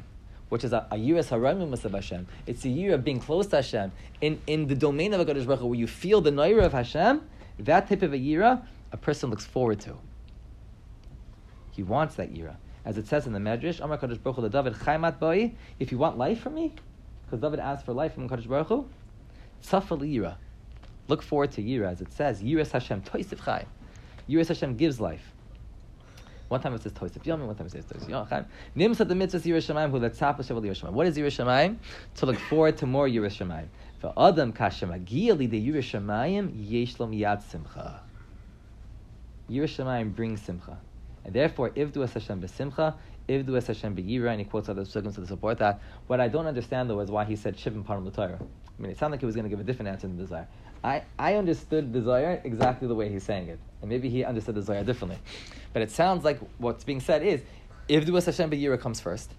which 0.50 0.64
is 0.64 0.72
a, 0.72 0.86
a 0.90 0.96
as 1.16 1.30
haramimus 1.30 1.84
of 1.84 1.92
Hashem. 1.92 2.26
It's 2.46 2.64
a 2.64 2.68
year 2.68 2.94
of 2.94 3.04
being 3.04 3.18
close 3.18 3.46
to 3.48 3.56
Hashem. 3.56 3.92
In, 4.20 4.40
in 4.46 4.66
the 4.66 4.74
domain 4.74 5.14
of 5.14 5.20
a 5.20 5.24
Baruch 5.24 5.60
Hu, 5.60 5.66
where 5.68 5.78
you 5.78 5.86
feel 5.86 6.20
the 6.20 6.30
naira 6.30 6.64
of 6.64 6.72
Hashem, 6.72 7.22
that 7.60 7.88
type 7.88 8.02
of 8.02 8.12
a 8.12 8.18
yira, 8.18 8.62
a 8.92 8.96
person 8.96 9.30
looks 9.30 9.46
forward 9.46 9.80
to. 9.80 9.96
He 11.70 11.82
wants 11.82 12.16
that 12.16 12.34
yira. 12.34 12.56
As 12.84 12.98
it 12.98 13.06
says 13.06 13.26
in 13.26 13.32
the 13.32 13.38
Medrash, 13.38 13.80
Amar 13.80 13.98
Kadosh 13.98 14.22
Baruch 14.22 14.36
Hu 14.36 14.48
David 14.48 14.74
Chaimat 14.74 15.18
Boi, 15.18 15.52
if 15.78 15.92
you 15.92 15.98
want 15.98 16.18
life 16.18 16.40
from 16.40 16.54
me, 16.54 16.74
because 17.24 17.40
David 17.40 17.60
asked 17.60 17.86
for 17.86 17.92
life 17.92 18.14
from 18.14 18.28
Kadosh 18.28 18.48
Baruch 18.48 18.68
Hu, 18.68 18.88
Tzafa 19.62 19.98
yira. 19.98 20.36
Look 21.06 21.22
forward 21.22 21.52
to 21.52 21.62
yira, 21.62 21.90
as 21.90 22.00
it 22.00 22.12
says, 22.12 22.42
Yiras 22.42 22.72
Hashem 22.72 23.02
Toisiv 23.02 23.44
Chai. 23.44 23.66
Yiras 24.28 24.48
Hashem 24.48 24.76
gives 24.76 25.00
life. 25.00 25.29
One 26.50 26.60
time 26.60 26.74
it 26.74 26.82
says 26.82 26.92
Toisiv 26.92 27.24
Yom, 27.24 27.46
one 27.46 27.54
time 27.54 27.68
it 27.68 27.70
says 27.70 27.84
Toisiv 27.84 28.08
Yom. 28.08 28.26
Nimsa 28.76 29.06
the 29.06 29.14
mitzvah 29.14 29.38
Yiras 29.38 29.72
Shemaim, 29.72 29.92
who 29.92 30.00
let 30.00 30.14
Tzapa 30.14 30.38
Shevel 30.38 30.64
Yiras 30.64 30.82
Shemaim. 30.82 30.90
What 30.90 31.06
is 31.06 31.16
Yiras 31.16 31.44
Shemaim? 31.44 31.76
To 32.16 32.26
look 32.26 32.40
forward 32.40 32.76
to 32.78 32.86
more 32.86 33.06
Yiras 33.06 33.36
Shemaim. 33.36 33.68
For 34.00 34.12
Adam 34.18 34.52
Kashem 34.52 34.90
li 34.90 35.48
Yiras 35.48 36.02
Shemaim, 36.02 36.50
Yeshlom 36.68 37.16
Yad 37.16 37.48
Simcha. 37.48 38.00
Yiras 39.48 39.76
Shemaim 39.76 40.12
brings 40.12 40.42
Simcha. 40.42 40.76
And 41.24 41.32
therefore, 41.32 41.70
Ivdu 41.70 42.02
Es 42.02 42.14
Hashem 42.14 42.42
B'Simcha, 42.42 42.96
Ivdu 43.28 43.56
Es 43.56 43.68
Hashem 43.68 43.94
B'Yira, 43.94 44.30
and 44.30 44.40
he 44.40 44.44
quotes 44.44 44.68
other 44.68 44.82
sugams 44.82 45.14
to 45.14 45.26
support 45.28 45.58
that. 45.58 45.80
What 46.08 46.18
I 46.18 46.26
don't 46.26 46.46
understand, 46.46 46.90
though, 46.90 46.98
is 46.98 47.12
why 47.12 47.26
he 47.26 47.36
said 47.36 47.56
Shivim 47.56 47.84
Param 47.84 48.04
L'Torah. 48.04 48.40
I 48.40 48.82
mean, 48.82 48.90
it 48.90 48.98
sounded 48.98 49.14
like 49.14 49.20
he 49.20 49.26
was 49.26 49.36
going 49.36 49.44
to 49.44 49.50
give 49.50 49.60
a 49.60 49.64
different 49.64 49.90
answer 49.90 50.08
than 50.08 50.16
the 50.16 50.24
desire. 50.24 50.48
I, 50.82 51.02
I 51.18 51.34
understood 51.34 51.92
the 51.92 52.00
Zohar 52.00 52.40
exactly 52.44 52.88
the 52.88 52.94
way 52.94 53.08
he's 53.10 53.22
saying 53.22 53.48
it. 53.48 53.58
And 53.80 53.90
maybe 53.90 54.08
he 54.08 54.24
understood 54.24 54.54
the 54.54 54.62
Zohar 54.62 54.82
differently. 54.84 55.18
But 55.72 55.82
it 55.82 55.90
sounds 55.90 56.24
like 56.24 56.40
what's 56.58 56.84
being 56.84 57.00
said 57.00 57.22
is, 57.22 57.42
Ivdu 57.88 58.16
Es 58.16 58.26
Hashem 58.26 58.50
B'Yira 58.50 58.80
comes 58.80 59.00
first. 59.00 59.30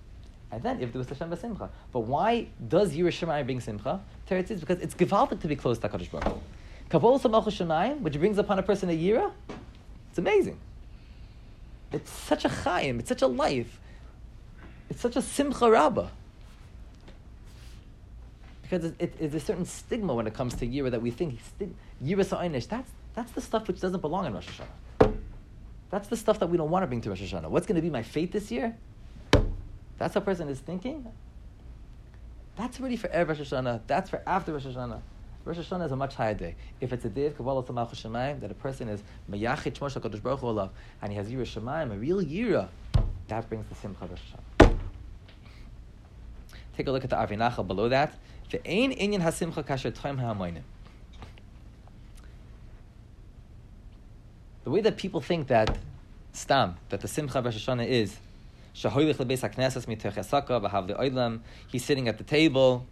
And 0.52 0.62
then 0.62 0.80
Ivdu 0.80 1.02
Es 1.02 1.10
Hashem 1.10 1.30
B'Simcha. 1.30 1.70
But 1.92 2.02
why 2.02 2.48
does 2.68 2.94
Yira 2.94 3.08
Shemayim 3.08 3.46
bring 3.46 3.60
Simcha? 3.60 4.02
Teretz 4.30 4.52
is 4.52 4.60
because 4.60 4.80
it's 4.80 4.94
gewaltig 4.94 5.42
to 5.42 5.48
be 5.48 5.56
close 5.56 5.80
to 5.80 5.90
HaKadosh 5.90 6.12
Baruch 6.12 6.28
Hu. 6.28 6.40
Kabbalah 6.90 7.20
Shemayim, 7.20 8.02
which 8.02 8.20
brings 8.20 8.38
upon 8.38 8.60
a 8.60 8.64
person 8.64 8.90
a 8.90 8.98
Yira, 8.98 9.32
it's 10.10 10.20
amazing. 10.20 10.60
It's 11.94 12.12
such 12.12 12.46
a 12.46 12.50
chayim. 12.50 13.00
It's 13.00 13.10
such 13.10 13.22
a 13.22 13.28
life. 13.28 13.80
It's 14.90 15.02
such 15.02 15.16
a 15.16 15.22
simcha 15.22 15.70
rabbah. 15.70 16.10
Because 18.72 18.86
it, 18.86 18.96
it, 19.00 19.14
it's 19.20 19.36
a 19.36 19.40
certain 19.42 19.66
stigma 19.66 20.16
when 20.16 20.28
it 20.28 20.34
comes 20.34 20.54
to 20.56 20.66
Yira 20.66 20.92
that 20.92 21.02
we 21.02 21.12
think 21.12 21.38
Yira 22.02 22.26
Sa'inish, 22.26 22.68
that's, 22.68 22.90
that's 23.14 23.34
the 23.34 23.42
stuff 23.42 23.68
which 23.68 23.82
doesn't 23.82 24.00
belong 24.00 24.26
in 24.26 24.34
Rosh 24.34 24.48
Hashanah. 24.48 25.14
That's 25.90 26.08
the 26.08 26.16
stuff 26.16 26.40
that 26.40 26.48
we 26.48 26.56
don't 26.56 26.70
want 26.70 26.84
to 26.84 26.88
bring 26.88 27.02
to 27.02 27.10
Rosh 27.10 27.22
Hashanah. 27.22 27.50
What's 27.50 27.68
going 27.68 27.76
to 27.76 27.82
be 27.82 27.90
my 27.90 28.02
fate 28.02 28.32
this 28.32 28.50
year? 28.50 28.78
That's 29.98 30.14
how 30.14 30.22
a 30.22 30.24
person 30.24 30.48
is 30.48 30.60
thinking. 30.60 31.06
That's 32.56 32.80
already 32.80 32.96
for 32.96 33.10
Erev 33.10 33.28
Rosh 33.28 33.42
Hashanah. 33.42 33.82
That's 33.88 34.10
for 34.10 34.24
after 34.26 34.54
Rosh 34.54 34.66
Hashanah. 34.66 35.02
Rosh 35.44 35.58
Hashanah 35.58 35.88
is 35.88 35.92
a 35.92 35.98
much 35.98 36.16
higher 36.16 36.34
day. 36.34 36.56
If 36.80 36.94
it's 36.94 37.04
a 37.04 37.10
day 37.10 37.26
of 37.26 37.36
Kabbalah 37.36 37.66
to 37.66 37.74
Malchus 37.74 38.02
Shemayim, 38.02 38.40
that 38.40 38.52
a 38.52 38.54
person 38.54 38.88
is 38.88 39.04
Mayachit 39.30 39.74
Shmosh 39.74 40.00
HaKadosh 40.00 40.24
Baruch 40.24 40.40
Hu 40.40 40.70
and 41.02 41.12
he 41.12 41.18
has 41.18 41.28
Yira 41.28 41.42
Shemayim, 41.42 41.92
a 41.92 41.98
real 41.98 42.24
Yira, 42.24 42.70
that 43.28 43.50
brings 43.50 43.68
the 43.68 43.76
Simcha 43.76 44.06
Rosh 44.06 44.20
Hashanah. 44.62 44.78
Take 46.78 46.88
a 46.88 46.92
look 46.92 47.04
at 47.04 47.10
the 47.10 47.18
Avinachal 47.18 47.68
below 47.68 47.90
that. 47.90 48.18
Inyan 48.60 49.22
HaSimcha 49.22 49.66
Kasher 49.66 49.92
Toim 49.92 50.20
HaAmoinim. 50.20 50.64
The 54.64 54.70
way 54.70 54.82
that 54.82 54.98
people 54.98 55.22
think 55.22 55.48
that 55.48 55.78
Stam, 56.34 56.78
that 56.90 57.02
the 57.02 57.08
Simcha 57.08 57.40
of 57.40 57.46
Rosh 57.46 57.68
Hashanah 57.68 57.88
is 57.88 58.16
Shahoylich 58.76 59.16
Lebeis 59.16 59.42
HaKnesses 59.42 59.86
the 60.88 61.40
he's 61.68 61.84
sitting 61.84 62.08
at 62.08 62.18
the 62.18 62.24
table, 62.24 62.86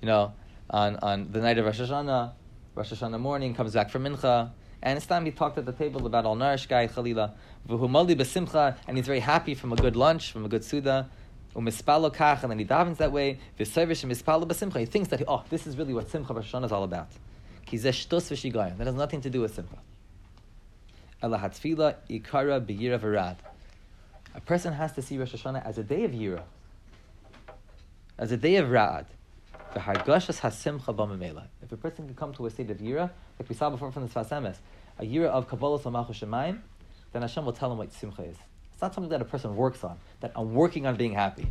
you 0.00 0.06
know, 0.06 0.32
on, 0.70 0.96
on 0.96 1.30
the 1.30 1.40
night 1.40 1.58
of 1.58 1.66
Rosh 1.66 1.80
Hashanah, 1.80 2.32
Rosh 2.74 2.92
Hashanah 2.92 3.20
morning, 3.20 3.54
comes 3.54 3.74
back 3.74 3.90
from 3.90 4.04
Mincha, 4.04 4.50
and 4.82 4.96
it's 4.96 5.06
time 5.06 5.24
he 5.24 5.30
talked 5.30 5.58
at 5.58 5.66
the 5.66 5.72
table 5.72 6.06
about 6.06 6.24
Al 6.24 6.36
Narish 6.36 6.66
guy, 6.66 6.86
Chalila, 6.88 7.32
V'humali 7.68 8.16
b'simcha, 8.16 8.76
and 8.88 8.96
he's 8.96 9.06
very 9.06 9.20
happy 9.20 9.54
from 9.54 9.72
a 9.72 9.76
good 9.76 9.94
lunch, 9.94 10.32
from 10.32 10.44
a 10.44 10.48
good 10.48 10.64
Suda, 10.64 11.10
and 11.54 11.66
then 11.66 12.58
he 12.58 12.64
davens 12.64 12.96
that 12.98 13.12
way, 13.12 13.38
he 13.58 13.64
thinks 13.64 15.10
that, 15.10 15.22
oh, 15.26 15.42
this 15.50 15.66
is 15.66 15.76
really 15.76 15.92
what 15.92 16.08
Simcha 16.10 16.32
Rosh 16.32 16.54
Hashanah 16.54 16.66
is 16.66 16.72
all 16.72 16.84
about. 16.84 17.08
That 17.70 18.86
has 18.86 18.94
nothing 18.94 19.20
to 19.22 19.30
do 19.30 19.40
with 19.40 19.54
Simcha. 19.54 19.78
A 21.22 21.50
person 24.46 24.72
has 24.72 24.92
to 24.92 25.02
see 25.02 25.18
Rosh 25.18 25.34
Hashanah 25.34 25.66
as 25.66 25.78
a 25.78 25.82
day 25.82 26.04
of 26.04 26.12
Yira, 26.12 26.42
as 28.16 28.30
a 28.32 28.36
day 28.36 28.56
of 28.56 28.70
b'mamela. 30.92 31.44
If 31.62 31.72
a 31.72 31.76
person 31.76 32.06
can 32.06 32.14
come 32.14 32.32
to 32.34 32.46
a 32.46 32.50
state 32.50 32.70
of 32.70 32.78
yira, 32.78 33.10
like 33.38 33.48
we 33.48 33.54
saw 33.54 33.70
before 33.70 33.92
from 33.92 34.06
the 34.06 34.12
Sfas 34.12 34.56
a 34.98 35.04
yira 35.04 35.26
of 35.26 35.48
kabbalah 35.48 35.90
malchus 35.90 36.20
shemayim, 36.20 36.58
then 37.12 37.22
Hashem 37.22 37.44
will 37.44 37.52
tell 37.52 37.70
him 37.70 37.78
what 37.78 37.92
simcha 37.92 38.22
is. 38.22 38.36
It's 38.80 38.82
not 38.82 38.94
something 38.94 39.10
that 39.10 39.20
a 39.20 39.26
person 39.26 39.56
works 39.56 39.84
on. 39.84 39.98
That 40.20 40.32
I'm 40.34 40.54
working 40.54 40.86
on 40.86 40.96
being 40.96 41.12
happy. 41.12 41.46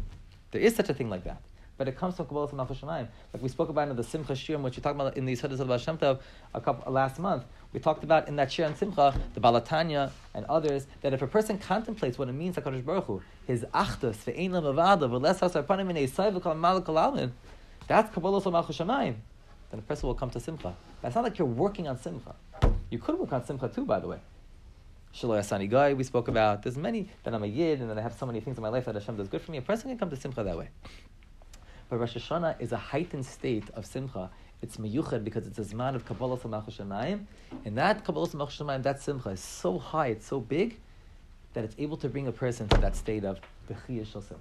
There 0.49 0.59
is 0.59 0.75
such 0.75 0.89
a 0.89 0.95
thing 0.95 1.11
like 1.11 1.25
that. 1.25 1.39
But 1.77 1.88
it 1.88 1.95
comes 1.95 2.15
from 2.15 2.25
Kabbalah 2.25 2.51
Malchus 2.55 2.80
Shemayim. 2.80 3.07
Like 3.32 3.43
we 3.43 3.49
spoke 3.49 3.69
about 3.69 3.88
in 3.88 3.95
the 3.95 4.03
Simcha 4.03 4.34
Shirim, 4.34 4.61
which 4.61 4.77
we 4.77 4.82
talked 4.82 4.95
about 4.95 5.15
in 5.15 5.25
the 5.25 5.36
Yisrael 5.36 5.59
of 5.59 5.69
Hashem 5.69 5.99
Tov 5.99 6.21
a 6.55 6.59
couple, 6.59 6.91
last 6.91 7.19
month. 7.19 7.43
We 7.71 7.80
talked 7.80 8.03
about 8.03 8.27
in 8.27 8.36
that 8.38 8.51
Shir 8.51 8.63
and 8.63 8.75
Simcha, 8.75 9.13
the 9.36 9.39
Balatanya 9.39 10.09
and 10.34 10.43
others, 10.45 10.88
that 11.01 11.13
if 11.13 11.21
a 11.21 11.27
person 11.27 11.59
contemplates 11.59 12.17
what 12.17 12.30
it 12.30 12.32
means, 12.32 12.55
HaKadosh 12.55 12.84
Baruch 12.84 13.05
Hu, 13.05 13.21
his 13.45 13.63
achdus, 13.75 14.15
ve'ein 14.25 14.49
lamavada, 14.49 15.07
v'les 15.07 15.38
hasar 15.39 15.61
panim 15.61 15.91
in 15.91 15.97
eisai 15.97 16.36
v'kal 16.36 16.57
malak 16.57 16.86
alamin, 16.86 17.30
that's 17.88 18.11
Kabbalah 18.11 18.49
Malchus 18.49 18.80
Shemayim. 18.80 19.17
Then 19.69 19.80
a 19.80 19.84
person 19.84 20.07
will 20.07 20.15
come 20.15 20.32
to 20.32 20.39
Simcha. 20.39 20.75
That's 21.03 21.13
not 21.13 21.25
like 21.25 21.38
you're 21.38 21.47
working 21.47 21.88
on 21.88 21.99
Simcha. 21.99 22.34
You 22.89 22.97
could 22.97 23.19
work 23.19 23.32
on 23.34 23.45
Simcha 23.45 23.67
too, 23.67 23.86
by 23.86 23.99
the 23.99 24.07
way. 24.07 24.17
Shalom 25.12 25.39
Asani 25.39 25.68
Guy, 25.68 25.93
we 25.93 26.03
spoke 26.03 26.28
about. 26.28 26.62
There's 26.62 26.78
many 26.78 27.10
that 27.24 27.34
I'm 27.34 27.43
a 27.43 27.47
Yid 27.47 27.82
and 27.82 27.89
that 27.89 27.97
I 27.97 28.01
have 28.01 28.14
so 28.14 28.26
many 28.26 28.39
things 28.39 28.57
in 28.57 28.62
my 28.62 28.70
life 28.70 28.86
that 28.86 28.93
Hashem 28.93 29.18
does 29.18 29.28
good 29.28 29.41
for 29.41 29.51
me. 29.51 29.57
A 29.57 29.62
person 29.62 29.89
can 29.89 29.97
come 29.97 30.10
to 30.12 30.16
Simcha 30.16 30.43
that 30.43 30.57
way. 30.57 30.70
But 31.89 31.97
Rosh 31.97 32.16
Hashanah 32.16 32.62
is 32.62 32.72
a 32.72 32.78
heightened 32.78 33.26
state 33.26 33.66
of 33.74 33.86
Simcha. 33.86 34.30
It's 34.62 34.78
meyuched 34.78 35.24
because 35.24 35.47
it's 35.47 35.57
a 35.57 35.64
zman 35.64 35.95
of 35.95 36.05
Kabbalah 36.05 36.38
Malchus 36.47 36.78
Shemayim. 36.78 37.26
And 37.66 37.78
that 37.78 38.05
Kabbalah 38.05 38.30
Malchus 38.36 38.60
Shemayim, 38.60 38.84
that 38.84 39.01
Simcha, 39.01 39.30
is 39.30 39.39
so 39.39 39.80
high, 39.80 40.07
it's 40.07 40.28
so 40.28 40.39
big, 40.39 40.80
that 41.53 41.64
it's 41.64 41.76
able 41.80 41.97
to 41.97 42.07
bring 42.07 42.28
a 42.28 42.32
person 42.32 42.68
to 42.70 42.78
that 42.80 42.95
state 42.95 43.26
of 43.26 43.39
Bechiyah 43.68 44.05
Simcha. 44.05 44.36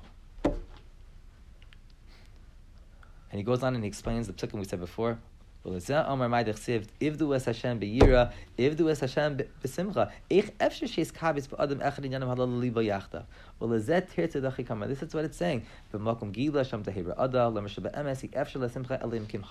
And 3.30 3.38
he 3.38 3.42
goes 3.42 3.62
on 3.62 3.74
and 3.74 3.82
he 3.82 3.88
explains 3.88 4.26
the 4.26 4.34
psukim 4.34 4.58
we 4.58 4.64
said 4.64 4.80
before. 4.80 5.18
Ivdu 5.64 7.34
es 7.34 7.44
Hashem 7.44 7.80
beyira, 7.80 8.32
es 8.58 9.00
Hashem 9.00 9.36
sheis 9.38 11.12
kabis 11.12 11.48
b'adam 11.48 11.80
echad 11.80 12.04
halal 12.10 12.48
kama. 14.66 14.86
This 14.86 15.02
is 15.02 15.14
what 15.14 15.24
it's 15.24 15.36
saying. 15.36 15.66
Gila 15.92 16.64
efsher 18.32 18.60
l'simcha 18.60 19.02
elim 19.02 19.26
kim 19.26 19.42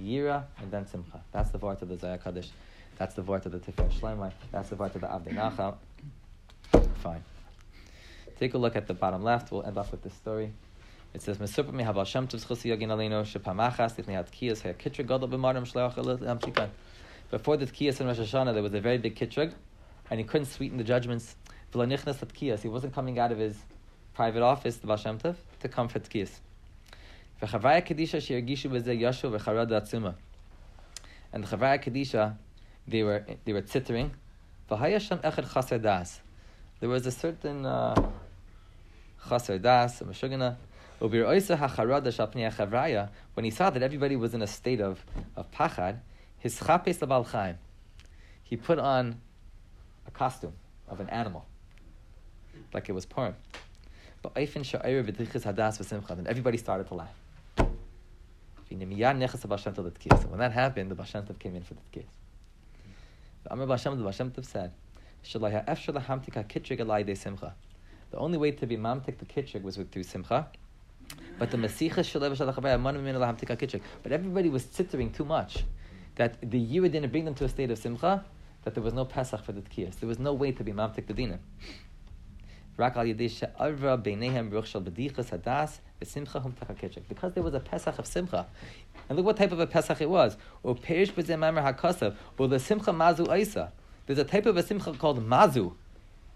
Yira 0.00 0.44
and 0.58 0.70
then 0.72 0.86
simcha. 0.86 1.22
That's 1.30 1.50
the 1.50 1.58
vart 1.58 1.82
of 1.82 1.88
the 1.88 1.96
Zayah 1.96 2.22
Kaddish. 2.22 2.50
That's 2.96 3.14
the 3.14 3.22
vart 3.22 3.46
of 3.46 3.52
the 3.52 3.58
Tiferes 3.58 3.92
Shlomo. 3.92 4.32
That's 4.50 4.68
the 4.70 4.76
vart 4.76 4.94
of 4.94 5.00
the 5.02 5.06
Avdei 5.06 5.34
Nachal. 5.34 5.76
Fine. 6.96 7.22
Take 8.38 8.54
a 8.54 8.58
look 8.58 8.74
at 8.74 8.86
the 8.88 8.94
bottom 8.94 9.22
left. 9.22 9.52
We'll 9.52 9.62
end 9.64 9.78
off 9.78 9.92
with 9.92 10.02
this 10.02 10.14
story. 10.14 10.52
It 11.14 11.22
says, 11.22 11.38
"Mesupah 11.38 11.72
mi 11.72 11.84
haval 11.84 12.04
shem 12.04 12.26
tov 12.26 12.40
yagin 12.44 12.88
shepamachas 12.88 13.94
tifnei 13.94 14.14
had 14.14 14.32
tkiyas 14.32 14.62
hay 14.62 14.72
kitrug 14.72 15.06
gadol 15.06 15.28
b'marim 15.28 15.64
shleach 15.64 15.94
amchikan." 15.94 16.70
Before 17.30 17.56
the 17.56 17.66
tkiyas 17.66 18.00
in 18.00 18.08
Rosh 18.08 18.18
Hashanah, 18.18 18.52
there 18.52 18.64
was 18.64 18.74
a 18.74 18.80
very 18.80 18.98
big 18.98 19.14
kitrug, 19.14 19.52
and 20.10 20.18
he 20.18 20.26
couldn't 20.26 20.46
sweeten 20.46 20.76
the 20.76 20.82
judgments. 20.82 21.36
V'lanichnas 21.72 22.16
tkiyas, 22.16 22.62
he 22.62 22.68
wasn't 22.68 22.92
coming 22.94 23.20
out 23.20 23.30
of 23.30 23.38
his 23.38 23.56
private 24.12 24.42
office, 24.42 24.78
the 24.78 24.88
Baal 24.88 24.96
Shem 24.96 25.20
Tov, 25.20 25.36
to 25.60 25.68
come 25.68 25.86
for 25.86 26.00
tkiyas. 26.00 26.32
V'chavaya 27.40 27.86
kedisha 27.86 28.18
sheirgishu 28.18 28.68
b'zeh 28.72 29.00
yashu 29.00 29.30
v'charad 29.30 29.70
atzuma. 29.70 30.16
And 31.32 31.44
the 31.44 31.56
chavaya 31.56 31.80
kedisha, 31.80 32.36
they 32.88 33.04
were 33.04 33.24
they 33.44 33.52
were 33.52 33.62
tittering. 33.62 34.10
V'hayasham 34.68 35.22
echad 35.22 35.52
chaser 35.52 35.78
das. 35.78 36.20
There 36.80 36.88
was 36.88 37.06
a 37.06 37.12
certain 37.12 37.64
uh, 37.64 37.94
chaser 39.28 39.58
das, 39.60 40.00
a 40.00 40.04
meshugana 40.06 40.56
when 41.00 41.34
he 43.44 43.50
saw 43.50 43.70
that 43.70 43.82
everybody 43.82 44.14
was 44.16 44.34
in 44.34 44.42
a 44.42 44.46
state 44.46 44.80
of, 44.80 45.04
of 45.36 45.50
pachad, 45.50 45.98
his 46.38 46.58
chapes 46.58 46.98
labal 46.98 47.56
he 48.42 48.56
put 48.56 48.78
on 48.78 49.20
a 50.06 50.10
costume 50.10 50.52
of 50.88 51.00
an 51.00 51.08
animal, 51.10 51.44
like 52.72 52.88
it 52.88 52.92
was 52.92 53.04
Purim. 53.06 53.34
But 54.22 54.32
and 54.36 54.46
everybody 56.26 56.58
started 56.58 56.86
to 56.88 56.94
laugh. 56.94 57.14
when 58.70 60.38
that 60.38 60.52
happened, 60.52 60.90
the 60.90 60.94
Baal 60.94 61.06
Shem 61.06 61.24
Tov 61.24 61.38
came 61.38 61.56
in 61.56 61.62
for 61.62 61.74
the 61.74 61.80
tkis. 61.92 62.04
The 63.42 63.50
Amr 63.50 63.66
the 63.66 63.68
Baal 64.02 64.12
Shem 64.12 64.30
Tov 64.30 64.46
said, 64.46 64.72
the 68.10 68.18
only 68.18 68.38
way 68.38 68.50
to 68.50 68.66
be 68.66 68.76
mamtik 68.76 69.18
the 69.18 69.24
kitchig 69.24 69.62
was 69.62 69.76
through 69.76 70.02
simcha. 70.02 70.48
But 71.38 71.50
the 71.50 71.58
But 74.02 74.12
everybody 74.12 74.48
was 74.48 74.64
tittering 74.64 75.12
too 75.12 75.24
much. 75.24 75.64
That 76.16 76.50
the 76.50 76.58
year 76.58 76.82
didn't 76.88 77.10
bring 77.10 77.24
them 77.24 77.34
to 77.34 77.44
a 77.44 77.48
state 77.48 77.70
of 77.70 77.78
simcha. 77.78 78.24
that 78.62 78.74
there 78.74 78.82
was 78.82 78.94
no 78.94 79.04
Pesach 79.04 79.44
for 79.44 79.52
the 79.52 79.60
Tkiyas. 79.60 80.00
There 80.00 80.08
was 80.08 80.18
no 80.18 80.32
way 80.32 80.52
to 80.52 80.64
be 80.64 80.72
Mamtik 80.72 81.06
tachaketchek. 86.52 87.02
Because 87.08 87.32
there 87.34 87.42
was 87.42 87.54
a 87.54 87.60
Pesach 87.60 87.98
of 87.98 88.06
Simcha. 88.06 88.46
And 89.08 89.16
look 89.16 89.26
what 89.26 89.36
type 89.36 89.52
of 89.52 89.60
a 89.60 89.66
Pesach 89.66 90.00
it 90.00 90.10
was. 90.10 90.36
Or. 90.62 90.72
Or 90.72 92.48
the 92.48 92.58
Simcha 92.58 92.92
mazu 92.92 93.26
aisa. 93.28 93.70
There's 94.06 94.18
a 94.18 94.24
type 94.24 94.46
of 94.46 94.56
a 94.56 94.62
Simcha 94.62 94.92
called 94.94 95.24
mazu. 95.24 95.74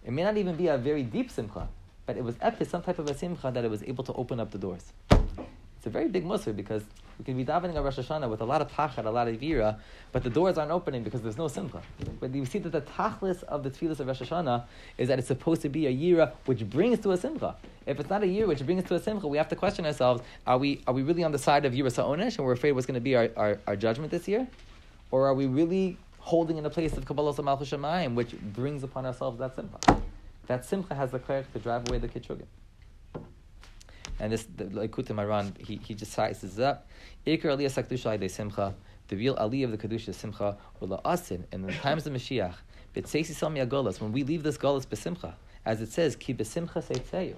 It 0.05 0.13
may 0.13 0.23
not 0.23 0.37
even 0.37 0.55
be 0.55 0.69
a 0.69 0.79
very 0.79 1.03
deep 1.03 1.31
Simcha. 1.31 1.69
But 2.09 2.17
it 2.17 2.25
was 2.25 2.37
epis, 2.37 2.69
some 2.69 2.81
type 2.81 2.99
of 2.99 3.07
a 3.11 3.13
Simcha 3.13 3.51
that 3.53 3.63
it 3.67 3.71
was 3.71 3.83
able 3.83 4.03
to 4.05 4.15
open 4.15 4.41
up 4.41 4.51
the 4.51 4.57
doors. 4.57 4.95
It's 5.11 5.85
a 5.85 5.91
very 5.91 6.09
big 6.09 6.25
musr 6.25 6.57
because 6.57 6.83
we 7.19 7.25
can 7.27 7.37
be 7.37 7.45
davening 7.45 7.77
a 7.77 7.83
Rosh 7.83 7.99
Hashanah 7.99 8.31
with 8.31 8.41
a 8.41 8.47
lot 8.47 8.63
of 8.63 8.73
pachad, 8.73 9.05
a 9.05 9.11
lot 9.11 9.29
of 9.29 9.39
vira, 9.39 9.79
but 10.11 10.23
the 10.23 10.31
doors 10.31 10.57
aren't 10.57 10.71
opening 10.71 11.03
because 11.03 11.21
there's 11.21 11.37
no 11.37 11.49
simcha. 11.49 11.83
But 12.19 12.35
you 12.35 12.47
see 12.47 12.61
that 12.61 12.73
the 12.73 12.81
tachlis 12.81 13.43
of 13.43 13.63
the 13.63 13.69
tefillas 13.69 14.01
of 14.01 14.07
Rosh 14.07 14.23
Hashanah 14.23 14.65
is 14.97 15.09
that 15.09 15.19
it's 15.19 15.29
supposed 15.29 15.61
to 15.61 15.69
be 15.69 15.87
a 15.87 15.95
yira 15.95 16.33
which 16.47 16.69
brings 16.71 16.99
to 17.01 17.13
a 17.13 17.19
simcha. 17.19 17.57
If 17.85 18.01
it's 18.01 18.09
not 18.09 18.23
a 18.23 18.27
yira 18.27 18.49
which 18.49 18.65
brings 18.65 18.85
to 18.85 18.95
a 18.95 19.01
simcha, 19.01 19.29
we 19.29 19.37
have 19.37 19.49
to 19.49 19.57
question 19.57 19.85
ourselves: 19.85 20.23
Are 20.47 20.57
we 20.57 20.81
are 20.87 20.95
we 20.95 21.03
really 21.03 21.25
on 21.25 21.33
the 21.33 21.39
side 21.39 21.67
of 21.67 21.75
yira 21.75 21.93
sa'onesh 21.93 22.39
and 22.39 22.47
we're 22.47 22.53
afraid 22.53 22.73
what's 22.73 22.87
going 22.87 22.95
to 22.95 23.03
be 23.03 23.17
our, 23.17 23.29
our, 23.37 23.61
our 23.67 23.77
judgment 23.77 24.11
this 24.11 24.27
year, 24.27 24.49
or 25.11 25.27
are 25.27 25.35
we 25.35 25.45
really 25.45 25.99
holding 26.21 26.57
in 26.57 26.65
a 26.65 26.71
place 26.71 26.97
of 26.97 27.05
Kabbalah 27.05 27.43
Malchus 27.43 27.69
Shemayim, 27.69 28.15
which 28.15 28.33
brings 28.55 28.83
upon 28.83 29.05
ourselves 29.05 29.39
that 29.41 29.55
simcha? 29.55 30.01
That 30.49 30.65
simcha 30.65 30.95
has 30.95 31.11
the 31.11 31.19
cleric 31.19 31.53
to 31.53 31.59
drive 31.59 31.89
away 31.89 31.99
the 31.99 32.09
kitrugim. 32.09 32.47
And 34.19 34.33
this, 34.33 34.47
the 34.57 34.65
Likutei 34.65 35.15
Moharan, 35.15 35.57
he, 35.59 35.77
he 35.77 35.95
just 35.95 36.13
sizes 36.13 36.59
up. 36.59 36.89
Ikar 37.27 37.43
aliyah 37.43 37.67
sakdusha 37.67 38.19
de 38.19 38.29
simcha. 38.29 38.75
The 39.09 39.17
real 39.17 39.37
aliyah 39.37 39.65
of 39.65 39.71
the 39.73 39.79
kedusha 39.79 40.15
simcha. 40.15 40.57
Ula 40.81 41.03
asin. 41.05 41.45
And 41.53 41.63
in 41.63 41.67
the 41.67 41.73
times 41.75 42.07
of 42.07 42.15
Mashiach, 42.15 42.55
b'tseisi 42.97 43.35
sami 43.35 43.61
agolas. 43.61 44.01
When 44.01 44.11
we 44.11 44.23
leave 44.23 44.43
this 44.43 44.57
golas 44.57 44.87
besimcha, 44.87 45.35
as 45.67 45.83
it 45.83 45.93
says, 45.93 46.17
ki 46.17 46.33
besimcha 46.33 46.83
seitzeyu. 46.83 47.37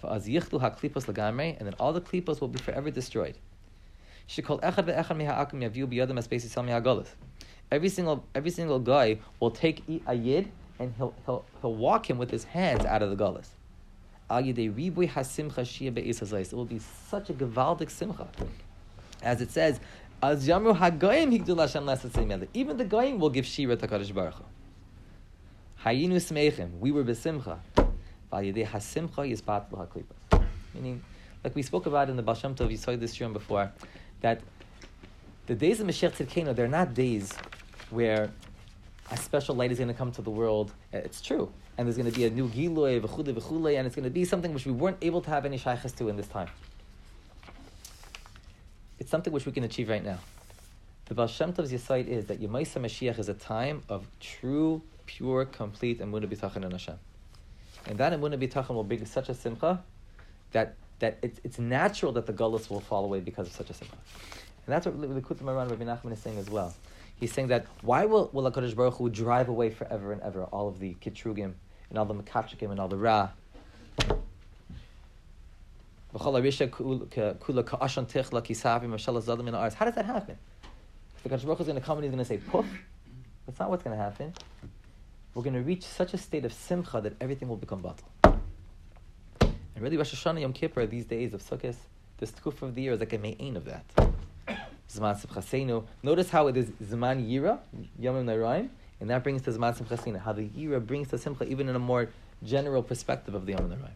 Fa'az 0.00 0.28
yichlu 0.28 0.60
haklipos 0.60 1.12
lagamre, 1.12 1.58
and 1.58 1.66
then 1.66 1.74
all 1.80 1.92
the 1.92 2.00
klipos 2.00 2.40
will 2.40 2.48
be 2.48 2.60
forever 2.60 2.90
destroyed. 2.92 3.36
Shekol 4.28 4.60
echad 4.62 4.86
ve'echad 4.86 5.16
miha'akim 5.16 5.68
yaviu 5.68 5.88
biyadam 5.88 6.18
aspesi 6.18 6.42
sami 6.48 6.70
agolas. 6.70 7.08
Every 7.72 7.88
single 7.88 8.24
every 8.34 8.50
single 8.50 8.78
guy 8.78 9.18
will 9.40 9.50
take 9.50 9.82
a 10.06 10.14
yid 10.14 10.52
and 10.80 10.92
he'll, 10.96 11.14
he'll, 11.26 11.44
he'll 11.60 11.74
walk 11.74 12.08
him 12.08 12.16
with 12.18 12.30
his 12.30 12.44
hands 12.44 12.86
out 12.86 13.02
of 13.02 13.10
the 13.10 13.16
gullus. 13.16 13.48
It 14.32 16.54
will 16.54 16.64
be 16.64 16.80
such 17.08 17.30
a 17.30 17.34
gewaldic 17.34 17.90
simcha. 17.90 18.28
As 19.22 19.42
it 19.42 19.50
says, 19.50 19.80
Even 20.22 20.38
the 22.76 22.86
Goyim 22.88 23.18
will 23.18 23.30
give 23.30 23.46
Shira 23.46 23.76
to 23.76 23.86
Kadosh 23.86 24.14
Baruch 24.14 24.34
Hu. 24.34 24.44
Hayinu 25.84 26.14
Smeichem, 26.14 26.78
we 26.78 26.90
were 26.90 27.04
besimcha. 27.04 27.58
Meaning, 30.72 31.02
like 31.42 31.54
we 31.54 31.62
spoke 31.62 31.86
about 31.86 32.08
in 32.08 32.16
the 32.16 32.22
Baal 32.22 32.34
Shem 32.34 32.54
Tov, 32.54 32.78
saw 32.78 32.96
this 32.96 33.18
year 33.18 33.28
before, 33.28 33.72
that 34.20 34.40
the 35.46 35.54
days 35.54 35.80
of 35.80 35.88
Mashiach 35.88 36.12
Tzidkenu, 36.12 36.54
they're 36.54 36.68
not 36.68 36.94
days 36.94 37.32
where 37.90 38.30
a 39.10 39.16
special 39.16 39.54
light 39.54 39.72
is 39.72 39.78
going 39.78 39.88
to 39.88 39.94
come 39.94 40.12
to 40.12 40.22
the 40.22 40.30
world. 40.30 40.72
Eh, 40.92 40.98
it's 40.98 41.20
true. 41.20 41.52
And 41.76 41.86
there's 41.86 41.96
going 41.96 42.10
to 42.10 42.16
be 42.16 42.26
a 42.26 42.30
new 42.30 42.48
Giloy, 42.48 43.00
v'chule, 43.00 43.34
v'chule, 43.34 43.76
and 43.76 43.86
it's 43.86 43.96
going 43.96 44.04
to 44.04 44.10
be 44.10 44.24
something 44.24 44.52
which 44.54 44.66
we 44.66 44.72
weren't 44.72 44.98
able 45.02 45.20
to 45.22 45.30
have 45.30 45.44
any 45.44 45.58
shaykhs 45.58 45.92
to 45.92 46.08
in 46.08 46.16
this 46.16 46.28
time. 46.28 46.48
It's 48.98 49.10
something 49.10 49.32
which 49.32 49.46
we 49.46 49.52
can 49.52 49.64
achieve 49.64 49.88
right 49.88 50.04
now. 50.04 50.18
The 51.06 51.14
Baal 51.14 51.26
Shem 51.26 51.52
Tov's 51.52 51.72
Yisait 51.72 52.06
is 52.06 52.26
that 52.26 52.40
Yemaisa 52.40 52.80
Mashiach 52.80 53.18
is 53.18 53.28
a 53.28 53.34
time 53.34 53.82
of 53.88 54.06
true, 54.20 54.82
pure, 55.06 55.44
complete 55.44 56.00
Emunah 56.00 56.26
B'tachan 56.26 56.64
in 56.64 56.70
Hashem. 56.70 56.98
And 57.86 57.98
that 57.98 58.12
Emunah 58.12 58.38
B'tachan 58.38 58.74
will 58.74 58.84
bring 58.84 59.04
such 59.06 59.28
a 59.28 59.34
simcha 59.34 59.82
that, 60.52 60.76
that 61.00 61.18
it's, 61.22 61.40
it's 61.42 61.58
natural 61.58 62.12
that 62.12 62.26
the 62.26 62.32
gullus 62.32 62.70
will 62.70 62.80
fall 62.80 63.04
away 63.04 63.20
because 63.20 63.48
of 63.48 63.54
such 63.54 63.70
a 63.70 63.74
simcha. 63.74 63.96
And 64.66 64.74
that's 64.74 64.86
what 64.86 65.00
the 65.00 65.08
Likutei 65.08 65.42
Moharan 65.42 65.68
Rabbi 65.68 65.84
Nachman 65.84 66.12
is 66.12 66.20
saying 66.20 66.38
as 66.38 66.48
well. 66.48 66.74
He's 67.20 67.32
saying 67.32 67.48
that 67.48 67.66
why 67.82 68.06
will, 68.06 68.30
will 68.32 68.50
HaKadosh 68.50 68.74
Baruch 68.74 68.94
Hu 68.94 69.10
drive 69.10 69.50
away 69.50 69.68
forever 69.68 70.12
and 70.12 70.22
ever 70.22 70.44
all 70.44 70.68
of 70.68 70.78
the 70.78 70.94
Kitrugim 70.94 71.52
and 71.90 71.98
all 71.98 72.06
the 72.06 72.14
Mekachikim 72.14 72.70
and 72.70 72.80
all 72.80 72.88
the 72.88 72.96
Ra? 72.96 73.28
How 76.12 76.32
does 76.32 76.42
that 79.94 80.06
happen? 80.06 80.38
The 81.22 81.28
Kadosh 81.28 81.44
Baruch 81.44 81.58
Hu 81.58 81.62
is 81.62 81.66
going 81.66 81.74
to 81.74 81.80
come 81.80 81.98
and 81.98 82.04
he's 82.04 82.10
going 82.10 82.18
to 82.18 82.24
say, 82.24 82.38
poof. 82.38 82.64
That's 83.46 83.60
not 83.60 83.68
what's 83.68 83.82
going 83.82 83.96
to 83.96 84.02
happen. 84.02 84.32
We're 85.34 85.42
going 85.42 85.54
to 85.54 85.60
reach 85.60 85.82
such 85.82 86.14
a 86.14 86.18
state 86.18 86.46
of 86.46 86.54
simcha 86.54 87.02
that 87.02 87.14
everything 87.20 87.48
will 87.48 87.56
become 87.56 87.82
batal. 87.82 88.38
And 89.42 89.84
really, 89.84 89.98
Rosh 89.98 90.14
Hashanah, 90.14 90.40
Yom 90.40 90.52
Kippur, 90.52 90.86
these 90.86 91.04
days 91.04 91.34
of 91.34 91.42
Sukkot, 91.42 91.76
this 92.18 92.32
tukuf 92.32 92.62
of 92.62 92.74
the 92.74 92.82
year 92.82 92.94
is 92.94 93.00
like 93.00 93.12
a 93.12 93.18
main 93.18 93.56
of 93.56 93.66
that. 93.66 93.84
Zman 94.90 95.20
Simchasenu. 95.20 95.84
Notice 96.02 96.30
how 96.30 96.48
it 96.48 96.56
is 96.56 96.66
Zman 96.82 97.28
Yira, 97.28 97.58
Yomim 98.00 98.24
Naraim, 98.24 98.68
and 99.00 99.08
that 99.10 99.22
brings 99.22 99.42
to 99.42 99.52
Zman 99.52 99.76
Simchasenu. 99.76 100.20
How 100.20 100.32
the 100.32 100.48
Yira 100.48 100.84
brings 100.84 101.08
to 101.08 101.18
Simcha 101.18 101.44
even 101.44 101.68
in 101.68 101.76
a 101.76 101.78
more 101.78 102.08
general 102.44 102.82
perspective 102.82 103.34
of 103.34 103.46
the 103.46 103.52
Yomim 103.52 103.68
Naraim. 103.68 103.92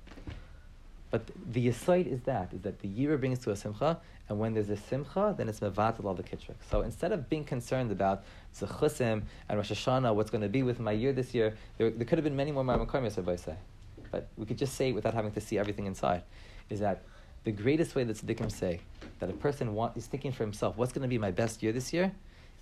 But 1.11 1.31
the 1.53 1.69
Yisoid 1.69 2.07
is 2.07 2.23
that, 2.23 2.53
is 2.53 2.63
that 2.63 2.81
the 2.81 2.89
Yira 2.89 3.19
brings 3.19 3.39
to 3.41 3.51
a 3.51 3.57
Simcha, 3.57 3.99
and 4.29 4.39
when 4.39 4.55
there's 4.55 4.71
a 4.71 4.77
Simcha, 4.77 5.35
then 5.37 5.49
it's 5.49 5.61
Mevatel 5.61 6.05
all 6.05 6.15
the 6.15 6.23
Kitrik. 6.23 6.57
So 6.71 6.81
instead 6.81 7.13
of 7.13 7.29
being 7.29 7.45
concerned 7.45 7.93
about 7.93 8.25
Zechusim 8.55 9.23
and 9.49 9.59
Rosh 9.59 9.71
Hashanah, 9.71 10.15
what's 10.15 10.31
going 10.31 10.43
to 10.43 10.49
be 10.49 10.63
with 10.63 10.81
my 10.81 10.93
year 10.93 11.13
this 11.13 11.35
year, 11.35 11.57
there, 11.79 11.91
there 11.91 12.05
could 12.05 12.19
have 12.19 12.25
been 12.25 12.37
many 12.37 12.53
more 12.53 12.65
Ma'amakom 12.65 13.03
Yisrael 13.03 13.39
say. 13.39 13.55
But 14.11 14.29
we 14.37 14.47
could 14.47 14.59
just 14.59 14.75
say 14.75 14.91
it 14.91 14.93
without 14.93 15.15
having 15.15 15.33
to 15.33 15.41
see 15.41 15.59
everything 15.59 15.87
inside, 15.87 16.23
is 16.71 16.81
that 16.81 17.03
the 17.45 17.53
greatest 17.53 17.95
way 17.95 18.05
that 18.05 18.17
tzaddikim 18.17 18.51
say 18.51 18.81
that 19.21 19.31
a 19.31 19.33
person 19.35 19.75
want, 19.75 19.97
is 19.97 20.07
thinking 20.07 20.33
for 20.33 20.43
himself, 20.43 20.77
what's 20.77 20.93
going 20.93 21.03
to 21.03 21.09
be 21.09 21.19
my 21.19 21.31
best 21.31 21.63
year 21.63 21.73
this 21.73 21.93
year? 21.93 22.13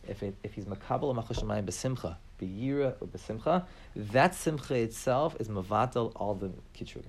If, 0.07 0.22
it, 0.22 0.35
if 0.43 0.55
he's 0.55 0.64
makabel 0.64 1.05
or 1.05 1.14
machashamayim 1.14 1.64
besimcha, 1.64 2.16
beyira 2.41 2.95
or 3.01 3.07
besimcha, 3.07 3.64
that 3.95 4.35
simcha 4.35 4.74
itself 4.74 5.37
is 5.39 5.49
mavatal 5.49 6.12
all 6.16 6.35
the 6.35 6.51
kitrugim. 6.76 7.07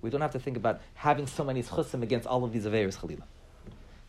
We 0.00 0.10
don't 0.10 0.20
have 0.20 0.32
to 0.32 0.38
think 0.38 0.56
about 0.56 0.80
having 0.94 1.26
so 1.26 1.42
many 1.42 1.62
chusim 1.62 2.02
against 2.02 2.26
all 2.26 2.44
of 2.44 2.52
these 2.52 2.66
averis 2.66 2.96
chalila. 2.98 3.22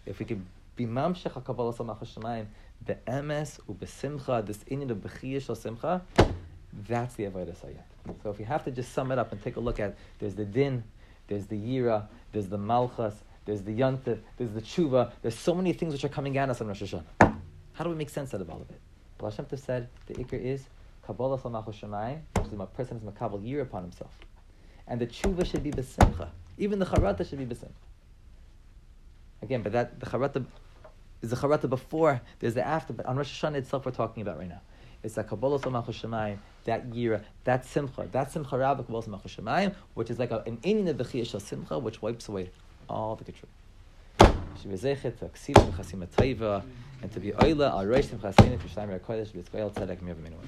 If 0.05 0.19
we 0.19 0.25
could 0.25 0.45
be 0.75 0.85
mamshech 0.85 1.31
hakabbalah 1.31 1.75
sal 1.75 1.87
machashamayim 1.87 2.45
be'emes 2.85 3.59
u'besimcha, 3.67 4.45
this 4.45 4.57
inyan 4.69 4.91
of 4.91 4.97
bechiyish 4.97 5.55
simcha, 5.57 6.03
that's 6.87 7.15
the 7.15 7.23
avodah 7.23 7.55
sayyid. 7.55 7.81
So 8.21 8.29
if 8.29 8.39
you 8.39 8.45
have 8.45 8.63
to 8.65 8.71
just 8.71 8.93
sum 8.93 9.11
it 9.11 9.17
up 9.17 9.31
and 9.31 9.41
take 9.41 9.55
a 9.55 9.59
look 9.59 9.79
at, 9.79 9.95
there's 10.19 10.35
the 10.35 10.45
din, 10.45 10.83
there's 11.27 11.47
the 11.47 11.55
yira, 11.55 12.05
there's 12.36 12.49
the 12.49 12.57
malchus, 12.57 13.15
there's 13.45 13.61
the 13.61 13.71
yantif, 13.71 14.19
there's 14.38 14.51
the 14.51 14.61
tshuva. 14.61 15.13
There's 15.21 15.39
so 15.39 15.55
many 15.55 15.71
things 15.71 15.93
which 15.93 16.03
are 16.03 16.09
coming 16.09 16.38
at 16.38 16.49
us 16.49 16.59
on 16.59 16.67
Rosh 16.67 16.83
Hashanah. 16.83 17.38
How 17.71 17.83
do 17.86 17.89
we 17.89 17.95
make 17.95 18.09
sense 18.09 18.33
out 18.33 18.41
of 18.41 18.49
all 18.49 18.61
of 18.61 18.69
it? 18.69 18.79
Baal 19.17 19.31
Shem 19.31 19.45
Tov 19.45 19.57
said 19.57 19.88
the 20.07 20.15
ikr 20.15 20.33
is 20.33 20.65
kabbalah 21.07 21.39
salmachos 21.39 21.79
shemayim, 21.79 22.19
which 22.36 22.47
is 22.47 22.59
a 22.59 22.65
person 22.65 22.97
is 22.97 23.03
makabel 23.03 23.41
year 23.41 23.61
upon 23.61 23.83
himself, 23.83 24.11
and 24.86 24.99
the 24.99 25.07
tshuva 25.07 25.45
should 25.49 25.63
be 25.63 25.71
besimcha. 25.71 26.27
Even 26.57 26.77
the 26.79 26.86
charata 26.86 27.27
should 27.27 27.39
be 27.39 27.45
besimcha. 27.45 27.71
Again, 29.41 29.61
but 29.61 29.71
that 29.71 29.97
the 30.01 30.05
charata 30.05 30.45
is 31.21 31.29
the 31.29 31.38
charata 31.38 31.69
before. 31.69 32.19
There's 32.39 32.55
the 32.55 32.67
after, 32.67 32.91
but 32.91 33.05
on 33.05 33.15
Rosh 33.15 33.41
Hashanah 33.41 33.55
itself, 33.55 33.86
we're 33.86 33.93
talking 33.93 34.21
about 34.21 34.39
right 34.39 34.49
now. 34.49 34.61
It's 35.05 35.13
that 35.13 35.27
kabbalah 35.27 35.59
shemayim, 35.59 36.39
that 36.63 36.89
yira, 36.89 37.21
that 37.43 37.63
simcha, 37.63 38.09
that 38.11 38.31
simcha 38.31 38.57
rabba 38.57 38.81
kabbalah 38.81 39.03
shemayim, 39.03 39.75
which 39.93 40.09
is 40.09 40.17
like 40.17 40.31
a, 40.31 40.39
an 40.47 40.57
inyan 40.63 40.89
of 40.89 40.97
the 40.97 41.39
simcha, 41.39 41.77
which 41.77 42.01
wipes 42.01 42.27
away 42.27 42.49
all 42.89 43.15
the 43.15 43.23
to 43.23 43.33
aksiv 44.67 45.53
v'chasim 45.53 46.07
atayva 46.07 46.63
and 47.03 47.11
to 47.11 47.19
be 47.19 47.31
oila 47.33 47.71
reish 47.85 48.07
simchasinu 48.07 48.59
to 48.59 48.67
shleim 48.67 48.99
kodesh 48.99 49.31
v'tzkoyel 49.31 49.71
tzedek 49.71 49.99
miyav 49.99 50.17
minuah. 50.17 50.41